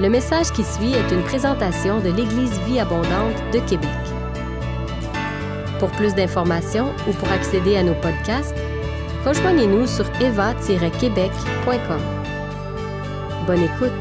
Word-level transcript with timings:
Le 0.00 0.08
message 0.08 0.50
qui 0.50 0.64
suit 0.64 0.92
est 0.92 1.12
une 1.12 1.22
présentation 1.22 2.00
de 2.00 2.08
l'Église 2.10 2.58
Vie 2.62 2.80
Abondante 2.80 3.36
de 3.52 3.60
Québec. 3.60 3.88
Pour 5.78 5.88
plus 5.92 6.16
d'informations 6.16 6.92
ou 7.06 7.12
pour 7.12 7.30
accéder 7.30 7.76
à 7.76 7.84
nos 7.84 7.94
podcasts, 7.94 8.56
rejoignez-nous 9.24 9.86
sur 9.86 10.04
eva-québec.com. 10.20 12.00
Bonne 13.46 13.62
écoute! 13.62 13.92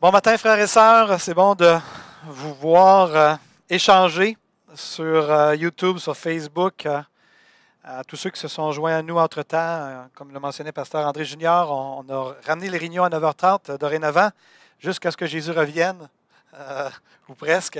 Bon 0.00 0.10
matin, 0.10 0.38
frères 0.38 0.58
et 0.58 0.66
sœurs. 0.66 1.20
C'est 1.20 1.34
bon 1.34 1.54
de 1.54 1.76
vous 2.24 2.54
voir 2.54 3.14
euh, 3.14 3.34
échanger 3.70 4.36
sur 4.74 5.30
euh, 5.30 5.54
YouTube, 5.54 5.98
sur 5.98 6.16
Facebook. 6.16 6.86
euh, 6.86 7.00
à 7.84 8.04
tous 8.04 8.16
ceux 8.16 8.30
qui 8.30 8.40
se 8.40 8.48
sont 8.48 8.70
joints 8.72 8.96
à 8.96 9.02
nous 9.02 9.16
entre-temps, 9.16 9.56
euh, 9.58 10.02
comme 10.14 10.32
le 10.32 10.40
mentionnait 10.40 10.72
Pasteur 10.72 11.06
André 11.06 11.24
Junior, 11.24 11.70
on, 11.70 12.06
a 12.10 12.34
ramené 12.46 12.68
les 12.68 12.78
réunions 12.78 13.04
à 13.04 13.08
9h30 13.08 13.70
euh, 13.70 13.78
dorénavant, 13.78 14.30
jusqu'à 14.78 15.10
ce 15.10 15.16
que 15.16 15.26
Jésus 15.26 15.52
revienne, 15.52 16.08
ou 17.28 17.34
presque. 17.34 17.78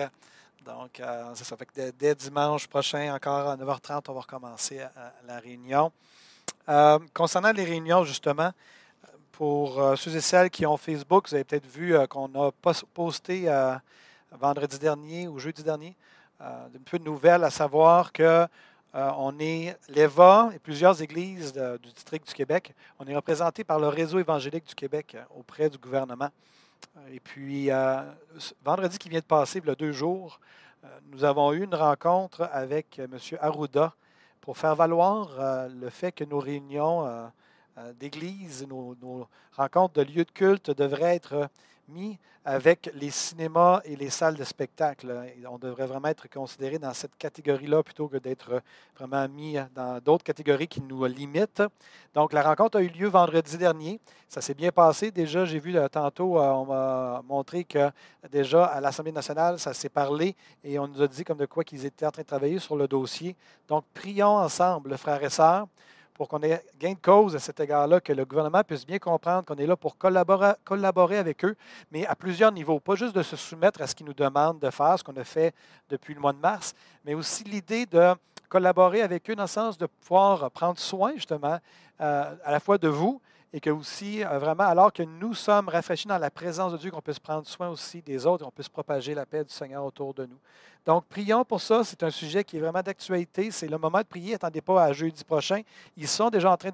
Donc, 0.65 1.01
ça 1.35 1.57
fait 1.57 1.65
que 1.65 1.91
dès, 1.93 2.15
dimanche 2.15 2.67
prochain, 2.67 3.15
encore 3.15 3.49
à 3.49 3.57
9h30, 3.57 4.03
on 4.09 4.13
va 4.13 4.21
recommencer 4.21 4.81
la 5.27 5.39
réunion. 5.39 5.91
Concernant 7.15 7.53
les 7.53 7.65
réunions, 7.65 8.05
justement, 8.05 8.51
pour 9.33 9.97
ceux 9.97 10.15
et 10.15 10.21
celles 10.21 10.51
qui 10.51 10.67
ont 10.67 10.77
Facebook, 10.77 11.29
vous 11.29 11.35
avez 11.37 11.45
peut-être 11.45 11.67
vu 11.67 11.97
qu'on 12.09 12.27
a 12.35 12.53
pos- 12.53 12.85
posté 12.93 13.49
vendredi 14.33 14.79
dernier 14.79 15.29
ou 15.29 15.39
jeudi 15.39 15.63
dernier 15.63 15.97
euh, 16.41 16.69
peu 16.85 16.99
de 16.99 17.05
nouvelles, 17.05 17.45
à 17.45 17.51
savoir 17.51 18.13
que 18.13 18.23
euh, 18.23 18.47
on 19.17 19.39
est 19.39 19.77
l'EVA 19.89 20.51
et 20.55 20.59
plusieurs 20.59 21.03
églises 21.03 21.53
du 21.53 21.93
district 21.93 22.27
du 22.29 22.35
Québec. 22.35 22.75
On 22.99 23.07
est 23.07 23.15
représenté 23.15 23.65
par 23.65 23.79
le 23.79 23.89
réseau 23.89 24.19
évangélique 24.19 24.67
du 24.67 24.75
Québec 24.75 25.15
euh, 25.15 25.25
auprès 25.37 25.69
du 25.69 25.79
gouvernement. 25.79 26.31
Et 27.11 27.19
puis, 27.19 27.71
vendredi 28.65 28.99
qui 28.99 29.09
vient 29.09 29.19
de 29.19 29.25
passer, 29.25 29.59
il 29.59 29.67
y 29.67 29.71
a 29.71 29.75
deux 29.75 29.91
jours, 29.91 30.39
nous 31.11 31.25
avons 31.25 31.53
eu 31.53 31.65
une 31.65 31.75
rencontre 31.75 32.49
avec 32.53 33.01
M. 33.01 33.19
Arruda 33.41 33.95
pour 34.41 34.57
faire 34.57 34.77
valoir 34.77 35.69
le 35.69 35.91
fait 35.91 36.13
que 36.13 36.23
nos 36.23 36.39
réunions 36.39 37.31
d'église, 37.99 38.67
nos, 38.69 39.27
rencontres 39.53 39.95
de 39.95 40.03
lieux 40.03 40.25
de 40.25 40.31
culte 40.31 40.71
devraient 40.71 41.17
être 41.17 41.49
mis 41.89 42.19
avec 42.45 42.91
les 42.95 43.11
cinémas 43.11 43.81
et 43.85 43.97
les 43.97 44.11
salles 44.11 44.37
de 44.37 44.45
spectacle. 44.45 45.15
On 45.51 45.59
devrait 45.59 45.87
vraiment 45.87 46.09
être 46.09 46.29
considéré 46.29 46.79
dans 46.79 46.95
cette 46.95 47.17
catégorie-là 47.17 47.83
plutôt 47.83 48.09
que 48.09 48.17
d'être 48.17 48.63
vraiment 48.97 49.29
mis 49.29 49.57
dans 49.75 50.01
d'autres 50.01 50.25
catégories 50.25 50.69
qui 50.69 50.81
nous 50.81 51.05
limitent. 51.05 51.63
Donc, 52.15 52.33
la 52.33 52.43
rencontre 52.43 52.79
a 52.79 52.83
eu 52.83 52.89
lieu 52.89 53.09
vendredi 53.09 53.59
dernier. 53.59 54.01
Ça 54.29 54.41
s'est 54.41 54.55
bien 54.55 54.71
passé. 54.71 55.11
Déjà, 55.11 55.45
j'ai 55.45 55.59
vu 55.59 55.77
euh, 55.77 55.89
tantôt, 55.89 56.39
euh, 56.39 56.51
on 56.51 56.67
m'a 56.67 57.23
montré 57.27 57.65
que 57.65 57.91
déjà 58.31 58.65
à 58.65 58.81
l'Assemblée 58.81 59.13
nationale, 59.13 59.59
ça 59.59 59.75
s'est 59.75 59.89
parlé 59.89 60.35
et 60.65 60.79
on 60.79 60.89
nous 60.89 61.03
a 61.03 61.09
dit 61.09 61.25
comme 61.25 61.39
de 61.39 61.47
quoi 61.47 61.65
qu'ils 61.65 61.85
étaient 61.85 62.07
en 62.07 62.11
train 62.11 62.23
de 62.23 62.27
travailler 62.27 62.59
sur 62.59 62.77
le 62.77 62.89
dossier. 62.89 63.37
Donc, 63.69 63.85
prions 63.95 64.37
ensemble, 64.37 64.97
frères 64.97 65.23
et 65.23 65.31
sœurs, 65.31 65.67
pour 66.19 66.29
qu'on 66.29 66.43
ait 66.43 66.65
gain 66.81 66.95
de 66.95 66.99
cause 67.01 67.37
à 67.37 67.39
cet 67.39 67.61
égard-là, 67.61 68.01
que 68.01 68.13
le 68.13 68.25
gouvernement 68.25 68.63
puisse 68.65 68.85
bien 68.85 68.99
comprendre 68.99 69.45
qu'on 69.45 69.55
est 69.55 69.67
là 69.67 69.77
pour 69.77 69.97
collaborer, 69.97 71.17
avec 71.17 71.45
eux, 71.45 71.55
mais 71.93 72.05
à 72.07 72.17
plusieurs 72.17 72.51
niveaux. 72.51 72.81
Pas 72.81 72.97
juste 72.97 73.15
de 73.15 73.23
se 73.23 73.37
soumettre 73.37 73.81
à 73.81 73.87
ce 73.87 73.95
qu'ils 73.95 74.05
nous 74.05 74.15
demandent 74.15 74.59
de 74.59 74.69
faire, 74.71 74.99
ce 74.99 75.05
qu'on 75.05 75.17
a 75.17 75.25
fait 75.25 75.55
depuis 75.89 76.15
le 76.15 76.21
mois 76.21 76.33
de 76.33 76.41
mars, 76.41 76.75
mais 77.05 77.15
aussi 77.15 77.45
l'idée 77.45 77.87
de 77.87 78.15
collaborer 78.49 79.03
avec 79.03 79.31
eux 79.31 79.37
dans 79.37 79.45
le 79.45 79.49
sens 79.49 79.79
de 79.79 79.87
pouvoir 79.87 80.51
prendre 80.51 80.79
soin, 80.79 81.13
justement, 81.15 81.59
euh, 82.01 82.35
à 82.45 82.51
la 82.51 82.59
fois 82.59 82.79
de 82.79 82.89
vous 82.89 83.21
et 83.53 83.61
que 83.61 83.71
aussi, 83.71 84.25
euh, 84.25 84.39
vraiment, 84.39 84.65
alors 84.65 84.93
que 84.93 85.03
nous 85.03 85.35
sommes 85.35 85.69
rafraîchis 85.69 86.07
dans 86.07 86.19
la 86.19 86.31
présence 86.31 86.73
de 86.73 86.79
Dieu, 86.79 86.91
qu'on 86.91 87.01
puisse 87.01 87.19
prendre 87.19 87.47
soin 87.47 87.69
aussi 87.69 88.03
des 88.03 88.27
autres 88.27 88.43
et 88.43 88.47
qu'on 88.47 88.53
puisse 88.53 88.69
propager 88.69 89.15
la 89.15 89.25
paix 89.25 89.45
du 89.45 89.53
Seigneur 89.53 89.85
autour 89.85 90.13
de 90.15 90.27
nous. 90.27 90.39
Donc, 90.85 91.05
prions 91.07 91.45
pour 91.45 91.61
ça. 91.61 91.85
C'est 91.85 92.03
un 92.03 92.11
sujet 92.11 92.45
qui 92.45 92.57
est 92.57 92.61
vraiment 92.61 92.83
d'actualité. 92.83 93.51
C'est 93.51 93.69
le 93.69 93.79
moment 93.79 93.99
de 93.99 94.07
prier. 94.07 94.35
Attendez 94.35 94.61
pas 94.61 94.85
à 94.85 94.93
jeudi 94.93 95.25
prochain. 95.25 95.61
Ils 95.97 96.09
sont 96.09 96.31
déjà 96.31 96.51
en 96.51 96.57
train 96.57 96.71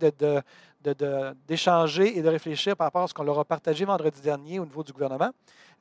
d'échanger 1.48 2.18
et 2.18 2.22
de 2.22 2.28
réfléchir 2.28 2.76
par 2.76 2.86
rapport 2.86 3.02
à 3.02 3.08
ce 3.08 3.14
qu'on 3.14 3.24
leur 3.24 3.38
a 3.38 3.44
partagé 3.44 3.84
vendredi 3.84 4.20
dernier 4.20 4.58
au 4.60 4.64
niveau 4.64 4.84
du 4.84 4.92
gouvernement 4.92 5.30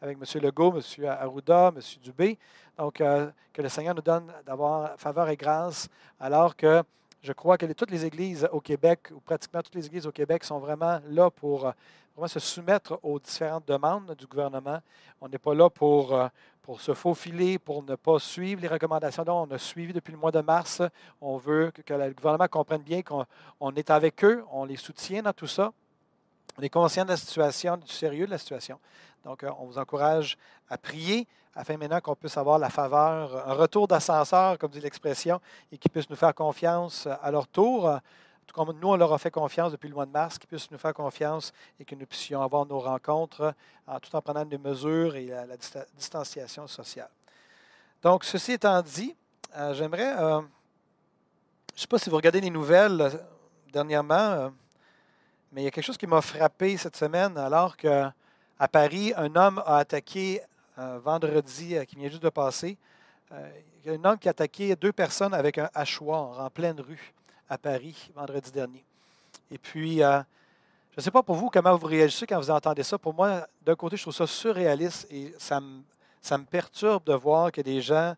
avec 0.04 0.18
M. 0.18 0.42
Legault, 0.42 0.76
M. 0.76 1.06
Arruda, 1.06 1.72
M. 1.74 1.82
Dubé. 2.04 2.38
Donc, 2.78 3.00
euh, 3.00 3.30
que 3.54 3.62
le 3.62 3.70
Seigneur 3.70 3.96
nous 3.96 4.02
donne 4.02 4.32
d'avoir 4.46 5.00
faveur 5.00 5.30
et 5.30 5.38
grâce, 5.38 5.88
alors 6.20 6.56
que 6.56 6.84
je 7.24 7.32
crois 7.32 7.58
que 7.58 7.66
toutes 7.72 7.92
les 7.92 8.06
églises 8.06 8.48
au 8.52 8.60
Québec, 8.60 9.10
ou 9.16 9.22
pratiquement 9.22 9.62
toutes 9.62 9.76
les 9.76 9.86
églises 9.86 10.06
au 10.06 10.12
Québec, 10.12 10.44
sont 10.44 10.60
vraiment 10.60 11.00
là 11.08 11.32
pour 11.32 11.68
euh, 11.68 11.72
vraiment 12.14 12.28
se 12.28 12.42
soumettre 12.42 13.00
aux 13.02 13.18
différentes 13.18 13.66
demandes 13.66 14.14
du 14.16 14.28
gouvernement. 14.28 14.80
On 15.22 15.30
n'est 15.30 15.38
pas 15.38 15.56
là 15.56 15.70
pour, 15.70 16.14
euh, 16.14 16.28
pour 16.62 16.82
se 16.82 16.94
faufiler, 16.94 17.60
pour 17.60 17.82
ne 17.82 17.96
pas 17.96 18.20
suivre 18.20 18.62
les 18.62 18.68
recommandations 18.68 19.24
dont 19.24 19.48
on 19.50 19.52
a 19.52 19.58
suivi 19.58 19.94
depuis 19.94 20.12
le 20.12 20.18
mois 20.18 20.32
de 20.32 20.42
mars. 20.42 20.82
On 21.22 21.38
veut 21.38 21.72
que, 21.74 21.82
que 21.82 21.94
le 21.94 22.14
gouvernement 22.14 22.50
comprenne 22.50 22.82
bien 22.82 23.02
qu'on 23.02 23.26
on 23.62 23.74
est 23.74 23.90
avec 23.90 24.22
eux, 24.26 24.44
on 24.52 24.66
les 24.66 24.76
soutient 24.76 25.24
dans 25.24 25.34
tout 25.34 25.48
ça. 25.48 25.72
On 26.58 26.62
est 26.62 26.70
conscient 26.70 27.06
de 27.06 27.10
la 27.10 27.18
situation, 27.18 27.78
du 27.78 27.88
sérieux 27.88 28.26
de 28.26 28.32
la 28.32 28.38
situation. 28.38 28.80
Donc, 29.24 29.44
euh, 29.44 29.52
on 29.60 29.66
vous 29.66 29.78
encourage 29.78 30.38
à 30.70 30.78
prier 30.78 31.28
afin 31.56 31.78
maintenant 31.78 32.02
qu'on 32.02 32.16
puisse 32.16 32.36
avoir 32.38 32.58
la 32.58 32.70
faveur, 32.70 33.48
un 33.48 33.54
retour 33.54 33.88
d'ascenseur, 33.88 34.58
comme 34.58 34.72
dit 34.72 34.80
l'expression, 34.82 35.40
et 35.72 35.78
qu'ils 35.78 35.92
puissent 35.92 36.10
nous 36.10 36.16
faire 36.16 36.34
confiance 36.34 37.06
euh, 37.06 37.14
à 37.22 37.32
leur 37.32 37.48
tour. 37.48 37.88
euh, 37.88 37.98
Tout 38.48 38.54
comme 38.54 38.78
nous, 38.78 38.90
on 38.90 38.96
leur 38.98 39.14
a 39.14 39.18
fait 39.18 39.32
confiance 39.32 39.72
depuis 39.72 39.88
le 39.88 39.96
mois 39.96 40.06
de 40.06 40.12
mars, 40.12 40.38
qu'ils 40.38 40.48
puissent 40.50 40.72
nous 40.72 40.78
faire 40.80 40.94
confiance 40.94 41.54
et 41.80 41.86
que 41.86 41.96
nous 41.96 42.06
puissions 42.06 42.42
avoir 42.42 42.66
nos 42.66 42.80
rencontres 42.80 43.42
euh, 43.42 43.52
en, 43.88 44.00
tout 44.00 44.14
en 44.16 44.22
prenant 44.22 44.44
des 44.46 44.58
mesures 44.58 45.16
et 45.16 45.28
la, 45.28 45.46
la 45.46 45.56
dista- 45.56 45.86
distanciation 45.96 46.68
sociale. 46.68 47.10
Donc, 48.02 48.24
ceci 48.26 48.54
étant 48.54 48.82
dit, 48.82 49.16
euh, 49.56 49.74
j'aimerais, 49.76 50.18
euh, 50.18 50.42
je 50.42 51.78
ne 51.78 51.80
sais 51.82 51.88
pas 51.88 52.00
si 52.00 52.10
vous 52.10 52.16
regardez 52.18 52.42
les 52.42 52.50
nouvelles 52.50 53.00
euh, 53.00 53.12
dernièrement, 53.72 54.16
euh, 54.16 54.50
mais 55.52 55.62
il 55.62 55.66
y 55.66 55.68
a 55.68 55.72
quelque 55.72 55.86
chose 55.86 55.98
qui 55.98 56.08
m'a 56.08 56.22
frappé 56.22 56.76
cette 56.78 56.96
semaine 56.98 57.38
alors 57.38 57.78
que 57.78 58.10
à 58.60 58.68
Paris, 58.68 59.14
un 59.18 59.36
homme 59.36 59.62
a 59.66 59.78
attaqué 59.78 60.42
euh, 60.80 61.00
vendredi 61.04 61.76
euh, 61.76 61.86
qui 61.86 61.96
vient 61.96 62.10
juste 62.10 62.24
de 62.24 62.30
passer. 62.30 62.78
il 63.32 63.86
y 63.86 63.90
a 63.90 63.94
un 63.94 64.06
homme 64.06 64.18
qui 64.18 64.28
a 64.28 64.32
attaqué 64.32 64.76
deux 64.76 64.92
personnes 64.92 65.34
avec 65.34 65.58
un 65.58 65.70
hachoir 65.74 66.40
en 66.40 66.50
pleine 66.50 66.80
rue 66.80 67.14
à 67.50 67.58
Paris 67.58 68.12
vendredi 68.16 68.52
dernier. 68.52 68.84
Et 69.52 69.58
puis, 69.58 70.02
euh, 70.02 70.20
je 70.92 70.98
ne 70.98 71.02
sais 71.04 71.12
pas 71.12 71.22
pour 71.22 71.36
vous 71.36 71.50
comment 71.50 71.76
vous 71.76 71.88
réagissez 71.88 72.26
quand 72.26 72.40
vous 72.40 72.52
entendez 72.52 72.84
ça. 72.84 72.98
Pour 72.98 73.14
moi, 73.14 73.48
d'un 73.64 73.76
côté, 73.76 73.98
je 73.98 74.04
trouve 74.04 74.16
ça 74.16 74.28
surréaliste 74.28 75.08
et 75.12 75.34
ça 75.38 75.60
me, 75.60 76.46
perturbe 76.50 77.04
de 77.04 77.14
voir 77.14 77.52
que 77.52 77.62
des 77.62 77.82
gens 77.82 78.16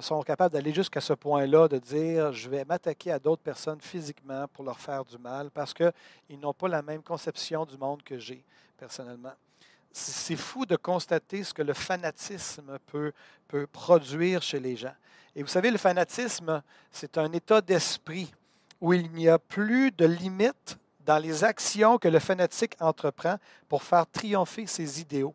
sont 0.00 0.22
capables 0.22 0.52
d'aller 0.54 0.72
jusqu'à 0.72 1.02
ce 1.02 1.12
point-là, 1.12 1.68
de 1.68 1.78
dire 1.78 2.32
je 2.32 2.48
vais 2.48 2.64
m'attaquer 2.64 3.12
à 3.12 3.18
d'autres 3.18 3.42
personnes 3.42 3.80
physiquement 3.80 4.46
pour 4.48 4.64
leur 4.64 4.80
faire 4.80 5.04
du 5.04 5.18
mal 5.18 5.50
parce 5.50 5.74
qu'ils 5.74 6.40
n'ont 6.40 6.54
pas 6.54 6.66
la 6.66 6.82
même 6.82 7.02
conception 7.02 7.64
du 7.66 7.76
monde 7.76 8.02
que 8.02 8.18
j'ai 8.18 8.42
personnellement. 8.78 9.34
C'est 9.98 10.36
fou 10.36 10.66
de 10.66 10.76
constater 10.76 11.42
ce 11.42 11.54
que 11.54 11.62
le 11.62 11.72
fanatisme 11.72 12.78
peut, 12.86 13.12
peut 13.48 13.66
produire 13.66 14.42
chez 14.42 14.60
les 14.60 14.76
gens. 14.76 14.94
Et 15.34 15.42
vous 15.42 15.48
savez, 15.48 15.70
le 15.70 15.78
fanatisme, 15.78 16.62
c'est 16.92 17.16
un 17.16 17.32
état 17.32 17.60
d'esprit 17.60 18.30
où 18.80 18.92
il 18.92 19.10
n'y 19.12 19.28
a 19.28 19.38
plus 19.38 19.90
de 19.92 20.04
limite 20.04 20.78
dans 21.04 21.18
les 21.18 21.44
actions 21.44 21.96
que 21.96 22.08
le 22.08 22.18
fanatique 22.18 22.76
entreprend 22.78 23.36
pour 23.68 23.82
faire 23.82 24.06
triompher 24.06 24.66
ses 24.66 25.00
idéaux. 25.00 25.34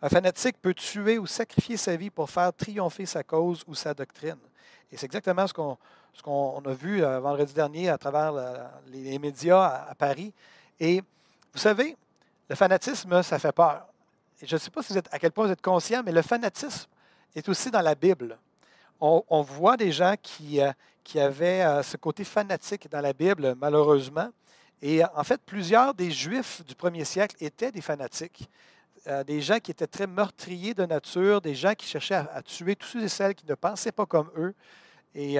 Un 0.00 0.08
fanatique 0.08 0.56
peut 0.62 0.74
tuer 0.74 1.18
ou 1.18 1.26
sacrifier 1.26 1.76
sa 1.76 1.94
vie 1.96 2.10
pour 2.10 2.30
faire 2.30 2.52
triompher 2.54 3.04
sa 3.04 3.22
cause 3.22 3.64
ou 3.66 3.74
sa 3.74 3.92
doctrine. 3.92 4.38
Et 4.90 4.96
c'est 4.96 5.06
exactement 5.06 5.46
ce 5.46 5.52
qu'on 5.52 5.76
ce 6.14 6.22
qu'on 6.22 6.62
a 6.64 6.72
vu 6.72 7.04
euh, 7.04 7.20
vendredi 7.20 7.52
dernier 7.52 7.88
à 7.88 7.98
travers 7.98 8.32
les, 8.86 9.18
médias 9.18 9.84
à 9.88 9.94
Paris. 9.94 10.32
Et 10.78 11.02
vous 11.52 11.58
savez, 11.58 11.96
le 12.48 12.54
fanatisme, 12.54 13.22
ça 13.22 13.38
fait 13.38 13.52
peur. 13.52 13.86
Je 14.42 14.54
ne 14.54 14.58
sais 14.58 14.70
pas 14.70 14.82
à 15.10 15.18
quel 15.18 15.32
point 15.32 15.46
vous 15.46 15.52
êtes 15.52 15.62
conscient, 15.62 16.02
mais 16.04 16.12
le 16.12 16.22
fanatisme 16.22 16.88
est 17.34 17.48
aussi 17.48 17.70
dans 17.70 17.80
la 17.80 17.94
Bible. 17.94 18.38
On, 19.00 19.42
voit 19.42 19.76
des 19.76 19.92
gens 19.92 20.14
qui, 20.20 20.60
euh, 20.60 20.72
avaient 21.16 21.62
euh, 21.62 21.82
ce 21.82 21.96
côté 21.96 22.24
fanatique 22.24 22.88
dans 22.90 23.00
la 23.00 23.12
Bible, 23.12 23.54
malheureusement. 23.60 24.30
Et 24.80 25.04
euh, 25.04 25.06
en 25.14 25.24
fait, 25.24 25.40
plusieurs 25.44 25.92
des 25.92 26.10
Juifs 26.10 26.64
du 26.64 26.74
premier 26.74 27.04
siècle 27.04 27.36
étaient 27.40 27.72
des 27.72 27.80
fanatiques. 27.80 28.48
Des 29.26 29.42
gens 29.42 29.58
qui 29.58 29.70
étaient 29.70 29.86
très 29.86 30.06
meurtriers 30.06 30.72
de 30.72 30.86
nature, 30.86 31.42
des 31.42 31.54
gens 31.54 31.74
qui 31.74 31.86
cherchaient 31.86 32.14
à, 32.14 32.40
tuer 32.40 32.74
tous 32.74 32.86
ceux 32.86 33.02
et 33.02 33.08
celles 33.08 33.34
qui 33.34 33.44
ne 33.44 33.54
pensaient 33.54 33.92
pas 33.92 34.06
comme 34.06 34.30
eux. 34.34 34.54
Et, 35.14 35.34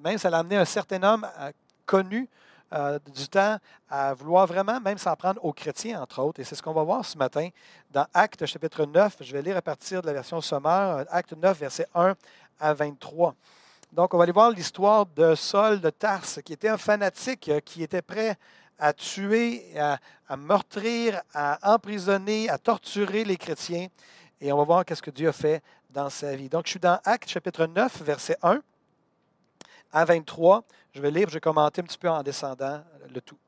même 0.00 0.18
ça 0.18 0.28
l'a 0.28 0.38
amené 0.38 0.56
un 0.56 0.64
certain 0.64 1.00
homme 1.04 1.24
connu 1.86 2.28
euh, 2.72 2.98
du 3.14 3.28
temps 3.28 3.56
à 3.88 4.12
vouloir 4.12 4.46
vraiment 4.46 4.78
même 4.80 4.98
s'en 4.98 5.16
prendre 5.16 5.42
aux 5.44 5.52
chrétiens, 5.52 6.02
entre 6.02 6.22
autres. 6.22 6.40
Et 6.40 6.44
c'est 6.44 6.54
ce 6.54 6.62
qu'on 6.62 6.74
va 6.74 6.82
voir 6.82 7.04
ce 7.04 7.16
matin 7.16 7.48
dans 7.90 8.06
Actes 8.12 8.44
chapitre 8.44 8.84
9. 8.84 9.16
Je 9.20 9.32
vais 9.32 9.40
lire 9.40 9.56
à 9.56 9.62
partir 9.62 10.02
de 10.02 10.06
la 10.06 10.12
version 10.12 10.40
sommaire, 10.40 11.06
Acte 11.10 11.32
9, 11.32 11.58
versets 11.58 11.86
1 11.94 12.14
à 12.60 12.74
23. 12.74 13.34
Donc, 13.92 14.12
on 14.12 14.18
va 14.18 14.24
aller 14.24 14.32
voir 14.32 14.50
l'histoire 14.50 15.06
de 15.06 15.34
Saul 15.34 15.80
de 15.80 15.88
Tarse, 15.88 16.40
qui 16.44 16.52
était 16.52 16.68
un 16.68 16.76
fanatique, 16.76 17.50
qui 17.64 17.82
était 17.82 18.02
prêt 18.02 18.36
à 18.78 18.92
tuer, 18.92 19.64
à, 19.78 19.98
à, 20.28 20.36
meurtrir, 20.36 21.22
à 21.32 21.72
emprisonner, 21.74 22.50
à 22.50 22.58
torturer 22.58 23.24
les 23.24 23.38
chrétiens. 23.38 23.86
Et 24.42 24.52
on 24.52 24.58
va 24.58 24.64
voir 24.64 24.84
qu'est-ce 24.84 25.02
que 25.02 25.10
Dieu 25.10 25.28
a 25.28 25.32
fait 25.32 25.62
dans 25.88 26.10
sa 26.10 26.36
vie. 26.36 26.50
Donc, 26.50 26.66
je 26.66 26.72
suis 26.72 26.80
dans 26.80 27.00
Actes 27.04 27.30
chapitre 27.30 27.64
9, 27.64 28.02
verset 28.02 28.36
1 28.42 28.60
à 29.92 30.04
23. 30.04 30.62
Je 30.98 31.02
vais 31.02 31.12
lire, 31.12 31.28
je 31.28 31.34
vais 31.34 31.40
commenter 31.40 31.80
un 31.80 31.84
petit 31.84 31.96
peu 31.96 32.10
en 32.10 32.24
descendant 32.24 32.82
le 33.14 33.20
tout. 33.20 33.38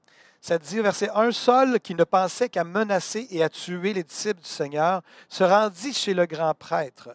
Ça 0.41 0.57
dit, 0.57 0.79
verset 0.79 1.11
1, 1.13 1.33
Saul, 1.33 1.81
qui 1.81 1.97
ne 1.97 2.05
pensait 2.05 2.49
qu'à 2.49 2.63
menacer 2.63 3.27
et 3.29 3.43
à 3.43 3.49
tuer 3.49 3.93
les 3.93 4.05
disciples 4.05 4.41
du 4.41 4.49
Seigneur, 4.49 5.03
se 5.29 5.43
rendit 5.43 5.93
chez 5.93 6.15
le 6.15 6.27
grand 6.27 6.55
prêtre. 6.55 7.09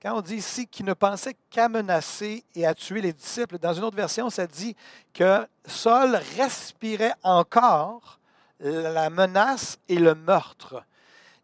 Quand 0.00 0.16
on 0.16 0.20
dit 0.20 0.36
ici 0.36 0.68
qu'il 0.68 0.86
ne 0.86 0.92
pensait 0.92 1.34
qu'à 1.50 1.68
menacer 1.68 2.44
et 2.54 2.68
à 2.68 2.72
tuer 2.72 3.00
les 3.00 3.12
disciples, 3.12 3.58
dans 3.58 3.72
une 3.72 3.82
autre 3.82 3.96
version, 3.96 4.30
ça 4.30 4.46
dit 4.46 4.76
que 5.12 5.44
Saul 5.66 6.20
respirait 6.36 7.14
encore 7.24 8.20
la 8.60 9.10
menace 9.10 9.76
et 9.88 9.98
le 9.98 10.14
meurtre. 10.14 10.84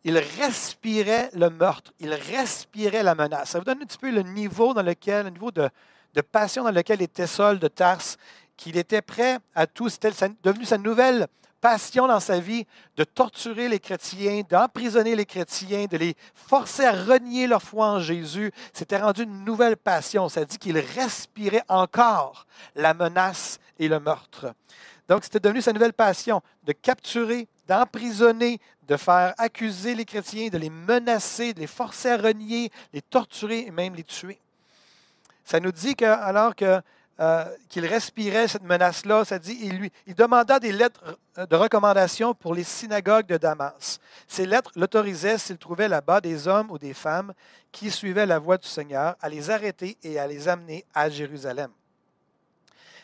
Il 0.04 0.16
respirait 0.18 1.30
le 1.34 1.50
meurtre, 1.50 1.92
il 1.98 2.14
respirait 2.14 3.02
la 3.02 3.16
menace. 3.16 3.50
Ça 3.50 3.58
vous 3.58 3.64
donne 3.64 3.82
un 3.82 3.86
petit 3.86 3.98
peu 3.98 4.12
le 4.12 4.22
niveau 4.22 4.72
dans 4.72 4.82
lequel, 4.82 5.24
le 5.24 5.30
niveau 5.30 5.50
de, 5.50 5.68
de 6.16 6.22
passion 6.22 6.64
dans 6.64 6.70
lequel 6.70 7.02
était 7.02 7.26
Saul 7.26 7.58
de 7.58 7.68
Tarse, 7.68 8.16
qu'il 8.56 8.78
était 8.78 9.02
prêt 9.02 9.38
à 9.54 9.66
tout. 9.66 9.90
C'était 9.90 10.10
devenu 10.42 10.64
sa 10.64 10.78
nouvelle 10.78 11.26
passion 11.60 12.08
dans 12.08 12.20
sa 12.20 12.40
vie 12.40 12.66
de 12.96 13.04
torturer 13.04 13.68
les 13.68 13.78
chrétiens, 13.78 14.42
d'emprisonner 14.48 15.14
les 15.14 15.26
chrétiens, 15.26 15.84
de 15.84 15.98
les 15.98 16.16
forcer 16.34 16.86
à 16.86 16.92
renier 16.92 17.46
leur 17.46 17.62
foi 17.62 17.88
en 17.88 18.00
Jésus. 18.00 18.50
C'était 18.72 18.96
rendu 18.96 19.24
une 19.24 19.44
nouvelle 19.44 19.76
passion. 19.76 20.30
Ça 20.30 20.46
dit 20.46 20.56
qu'il 20.56 20.78
respirait 20.78 21.64
encore 21.68 22.46
la 22.74 22.94
menace 22.94 23.58
et 23.78 23.86
le 23.86 24.00
meurtre. 24.00 24.54
Donc, 25.08 25.22
c'était 25.22 25.40
devenu 25.40 25.60
sa 25.60 25.74
nouvelle 25.74 25.92
passion 25.92 26.40
de 26.64 26.72
capturer, 26.72 27.46
d'emprisonner, 27.68 28.58
de 28.88 28.96
faire 28.96 29.34
accuser 29.36 29.94
les 29.94 30.06
chrétiens, 30.06 30.48
de 30.48 30.58
les 30.58 30.70
menacer, 30.70 31.52
de 31.52 31.60
les 31.60 31.66
forcer 31.66 32.10
à 32.10 32.16
renier, 32.16 32.70
les 32.94 33.02
torturer 33.02 33.66
et 33.66 33.70
même 33.70 33.94
les 33.94 34.04
tuer. 34.04 34.40
Ça 35.46 35.60
nous 35.60 35.72
dit 35.72 35.94
que, 35.94 36.04
alors 36.04 36.56
que 36.56 36.82
euh, 37.18 37.44
qu'il 37.70 37.86
respirait 37.86 38.46
cette 38.46 38.64
menace-là, 38.64 39.24
ça 39.24 39.38
dit, 39.38 39.56
il, 39.62 39.78
lui, 39.78 39.92
il 40.06 40.14
demanda 40.14 40.60
des 40.60 40.72
lettres 40.72 41.18
de 41.38 41.56
recommandation 41.56 42.34
pour 42.34 42.52
les 42.52 42.64
synagogues 42.64 43.24
de 43.24 43.38
Damas. 43.38 44.00
Ces 44.28 44.44
lettres 44.44 44.72
l'autorisaient, 44.76 45.38
s'il 45.38 45.56
trouvait 45.56 45.88
là-bas 45.88 46.20
des 46.20 46.46
hommes 46.46 46.70
ou 46.70 46.78
des 46.78 46.92
femmes 46.92 47.32
qui 47.72 47.90
suivaient 47.90 48.26
la 48.26 48.38
voie 48.38 48.58
du 48.58 48.68
Seigneur, 48.68 49.16
à 49.22 49.30
les 49.30 49.48
arrêter 49.48 49.96
et 50.02 50.18
à 50.18 50.26
les 50.26 50.46
amener 50.46 50.84
à 50.92 51.08
Jérusalem. 51.08 51.70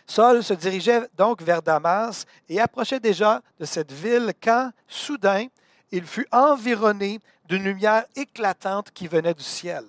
Saul 0.07 0.43
se 0.43 0.53
dirigeait 0.53 1.09
donc 1.17 1.41
vers 1.41 1.63
Damas 1.63 2.27
et 2.51 2.61
approchait 2.61 3.01
déjà 3.01 3.41
de 3.59 3.65
cette 3.65 3.93
ville 3.93 4.35
quand, 4.43 4.73
soudain, 4.89 5.47
il 5.91 6.05
fut 6.05 6.27
environné 6.33 7.21
d'une 7.49 7.63
lumière 7.63 8.05
éclatante 8.17 8.91
qui 8.91 9.07
venait 9.07 9.33
du 9.33 9.45
ciel. 9.45 9.85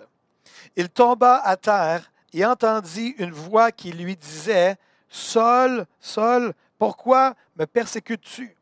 Il 0.77 0.89
tomba 0.89 1.41
à 1.43 1.57
terre 1.57 2.09
et 2.33 2.45
entendit 2.45 3.15
une 3.17 3.31
voix 3.31 3.71
qui 3.71 3.91
lui 3.91 4.15
disait, 4.15 4.77
Saul, 5.09 5.85
Saul, 5.99 6.53
pourquoi 6.77 7.35
me 7.55 7.65
persécutes-tu? 7.65 8.55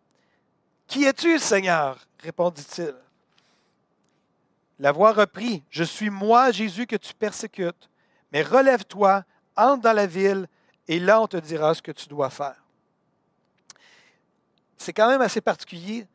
Qui 0.88 1.06
es-tu, 1.06 1.40
Seigneur? 1.40 1.98
répondit-il. 2.20 2.94
La 4.80 4.92
voix 4.92 5.14
reprit, 5.14 5.64
Je 5.70 5.84
suis 5.84 6.10
moi, 6.10 6.52
Jésus, 6.52 6.86
que 6.86 6.96
tu 6.96 7.14
persécutes, 7.14 7.90
mais 8.32 8.42
relève-toi, 8.42 9.24
entre 9.56 9.84
dans 9.84 9.94
la 9.94 10.08
ville, 10.08 10.48
et 10.88 11.00
là 11.00 11.22
on 11.22 11.28
te 11.28 11.38
dira 11.38 11.74
ce 11.74 11.82
que 11.82 11.92
tu 11.92 12.08
dois 12.08 12.30
faire. 12.30 12.62
C'est 14.78 14.94
quand 14.94 15.08
même 15.08 15.22
assez 15.22 15.42
particulier 15.42 16.08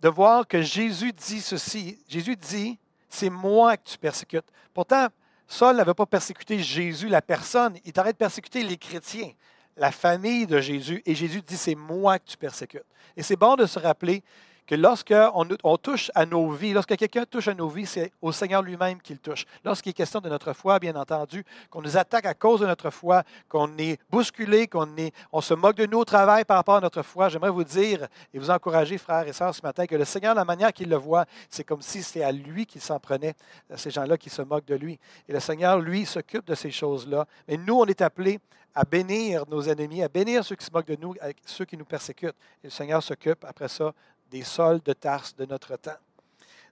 de 0.00 0.08
voir 0.08 0.46
que 0.46 0.62
Jésus 0.62 1.12
dit 1.12 1.40
ceci. 1.40 1.98
Jésus 2.08 2.36
dit, 2.36 2.78
c'est 3.08 3.30
moi 3.30 3.76
que 3.76 3.88
tu 3.88 3.98
persécutes. 3.98 4.46
Pourtant, 4.72 5.08
Saul 5.50 5.76
n'avait 5.76 5.94
pas 5.94 6.06
persécuté 6.06 6.58
Jésus, 6.58 7.08
la 7.08 7.22
personne. 7.22 7.78
Il 7.86 7.92
t'arrête 7.92 8.16
de 8.16 8.18
persécuter 8.18 8.62
les 8.62 8.76
chrétiens, 8.76 9.30
la 9.78 9.90
famille 9.90 10.46
de 10.46 10.60
Jésus. 10.60 11.02
Et 11.06 11.14
Jésus 11.14 11.40
dit, 11.40 11.56
c'est 11.56 11.74
moi 11.74 12.18
que 12.18 12.26
tu 12.26 12.36
persécutes. 12.36 12.84
Et 13.16 13.22
c'est 13.22 13.36
bon 13.36 13.56
de 13.56 13.64
se 13.64 13.78
rappeler 13.78 14.22
que 14.68 14.74
lorsqu'on 14.74 15.48
on 15.64 15.76
touche 15.78 16.10
à 16.14 16.26
nos 16.26 16.50
vies, 16.50 16.74
lorsque 16.74 16.94
quelqu'un 16.94 17.24
touche 17.24 17.48
à 17.48 17.54
nos 17.54 17.70
vies, 17.70 17.86
c'est 17.86 18.12
au 18.20 18.32
Seigneur 18.32 18.60
lui-même 18.60 19.00
qu'il 19.00 19.18
touche. 19.18 19.46
Lorsqu'il 19.64 19.90
est 19.90 19.94
question 19.94 20.20
de 20.20 20.28
notre 20.28 20.52
foi, 20.52 20.78
bien 20.78 20.94
entendu, 20.94 21.42
qu'on 21.70 21.80
nous 21.80 21.96
attaque 21.96 22.26
à 22.26 22.34
cause 22.34 22.60
de 22.60 22.66
notre 22.66 22.90
foi, 22.90 23.22
qu'on 23.48 23.78
est 23.78 23.98
bousculé, 24.10 24.66
qu'on 24.66 24.94
est, 24.98 25.14
on 25.32 25.40
se 25.40 25.54
moque 25.54 25.76
de 25.76 25.86
nous 25.86 25.98
au 25.98 26.04
travail 26.04 26.44
par 26.44 26.58
rapport 26.58 26.76
à 26.76 26.80
notre 26.80 27.00
foi, 27.00 27.30
j'aimerais 27.30 27.50
vous 27.50 27.64
dire 27.64 28.08
et 28.34 28.38
vous 28.38 28.50
encourager, 28.50 28.98
frères 28.98 29.26
et 29.26 29.32
sœurs, 29.32 29.54
ce 29.54 29.62
matin, 29.62 29.86
que 29.86 29.96
le 29.96 30.04
Seigneur, 30.04 30.34
la 30.34 30.44
manière 30.44 30.74
qu'il 30.74 30.90
le 30.90 30.96
voit, 30.96 31.24
c'est 31.48 31.64
comme 31.64 31.80
si 31.80 32.02
c'était 32.02 32.22
à 32.22 32.30
lui 32.30 32.66
qu'il 32.66 32.82
s'en 32.82 33.00
prenait, 33.00 33.34
ces 33.74 33.90
gens-là 33.90 34.18
qui 34.18 34.28
se 34.28 34.42
moquent 34.42 34.66
de 34.66 34.74
lui. 34.74 34.98
Et 35.28 35.32
le 35.32 35.40
Seigneur, 35.40 35.78
lui, 35.78 36.04
s'occupe 36.04 36.46
de 36.46 36.54
ces 36.54 36.70
choses-là. 36.70 37.26
Mais 37.48 37.56
nous, 37.56 37.74
on 37.74 37.86
est 37.86 38.02
appelés 38.02 38.38
à 38.74 38.84
bénir 38.84 39.44
nos 39.48 39.62
ennemis, 39.62 40.02
à 40.02 40.08
bénir 40.08 40.44
ceux 40.44 40.56
qui 40.56 40.64
se 40.64 40.70
moquent 40.70 40.86
de 40.86 40.98
nous, 41.00 41.14
ceux 41.46 41.64
qui 41.64 41.76
nous 41.76 41.86
persécutent. 41.86 42.36
Et 42.62 42.66
le 42.66 42.70
Seigneur 42.70 43.02
s'occupe, 43.02 43.44
après 43.44 43.68
ça, 43.68 43.92
des 44.30 44.42
sols 44.42 44.80
de 44.84 44.92
Tarse 44.92 45.34
de 45.34 45.46
notre 45.46 45.76
temps. 45.76 45.98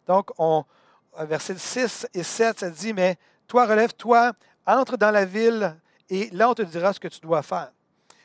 Donc, 0.06 0.30
on, 0.38 0.64
versets 1.20 1.56
6 1.56 2.06
et 2.14 2.22
7, 2.22 2.60
ça 2.60 2.70
dit, 2.70 2.92
mais 2.92 3.16
toi, 3.46 3.66
relève-toi, 3.66 4.32
entre 4.66 4.96
dans 4.96 5.10
la 5.10 5.24
ville, 5.24 5.76
et 6.08 6.30
là, 6.30 6.50
on 6.50 6.54
te 6.54 6.62
dira 6.62 6.92
ce 6.92 7.00
que 7.00 7.08
tu 7.08 7.20
dois 7.20 7.42
faire. 7.42 7.70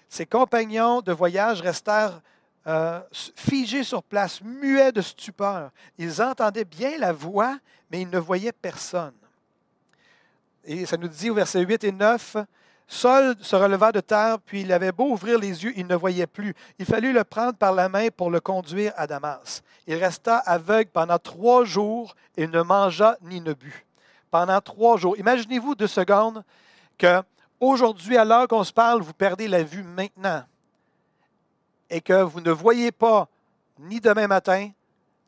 Ses 0.10 0.26
compagnons 0.26 1.02
de 1.02 1.12
voyage 1.12 1.62
restèrent 1.62 2.22
euh, 2.68 3.02
figés 3.36 3.84
sur 3.84 4.04
place, 4.04 4.42
muets 4.42 4.92
de 4.92 5.02
stupeur. 5.02 5.72
Ils 5.98 6.22
entendaient 6.22 6.66
bien 6.66 6.98
la 6.98 7.14
voix, 7.14 7.58
mais 7.90 8.02
ils 8.02 8.10
ne 8.10 8.20
voyaient 8.20 8.52
personne. 8.52 9.14
Et 10.64 10.86
ça 10.86 10.98
nous 10.98 11.08
dit 11.08 11.30
au 11.30 11.34
verset 11.34 11.62
8 11.62 11.84
et 11.86 11.92
9, 11.92 12.38
Saul 12.94 13.38
se 13.40 13.56
releva 13.56 13.94
de 13.94 14.02
terre, 14.02 14.38
puis 14.38 14.62
il 14.62 14.74
avait 14.74 14.92
beau 14.92 15.14
ouvrir 15.14 15.40
les 15.40 15.64
yeux, 15.64 15.72
il 15.78 15.88
ne 15.88 15.96
voyait 15.96 16.28
plus. 16.28 16.54
Il 16.78 16.86
fallut 16.86 17.14
le 17.14 17.24
prendre 17.24 17.54
par 17.54 17.72
la 17.72 17.88
main 17.88 18.10
pour 18.10 18.30
le 18.30 18.42
conduire 18.42 18.92
à 18.98 19.08
Damas. 19.08 19.64
Il 19.88 19.96
resta 19.96 20.40
aveugle 20.40 20.90
pendant 20.92 21.18
trois 21.18 21.64
jours 21.64 22.14
et 22.36 22.48
ne 22.48 22.62
mangea 22.62 23.16
ni 23.22 23.40
ne 23.40 23.54
but. 23.54 23.86
Pendant 24.30 24.60
trois 24.60 24.98
jours. 24.98 25.18
Imaginez-vous 25.18 25.74
deux 25.74 25.88
secondes 25.88 26.44
que 26.98 27.22
aujourd'hui, 27.62 28.18
à 28.18 28.26
l'heure 28.26 28.50
qu'on 28.50 28.66
se 28.66 28.74
parle, 28.74 29.02
vous 29.02 29.14
perdez 29.14 29.48
la 29.48 29.64
vue 29.64 29.84
maintenant 29.84 30.44
et 31.90 32.02
que 32.02 32.22
vous 32.24 32.42
ne 32.42 32.52
voyez 32.52 32.92
pas 32.92 33.30
ni 33.80 34.02
demain 34.02 34.28
matin, 34.28 34.70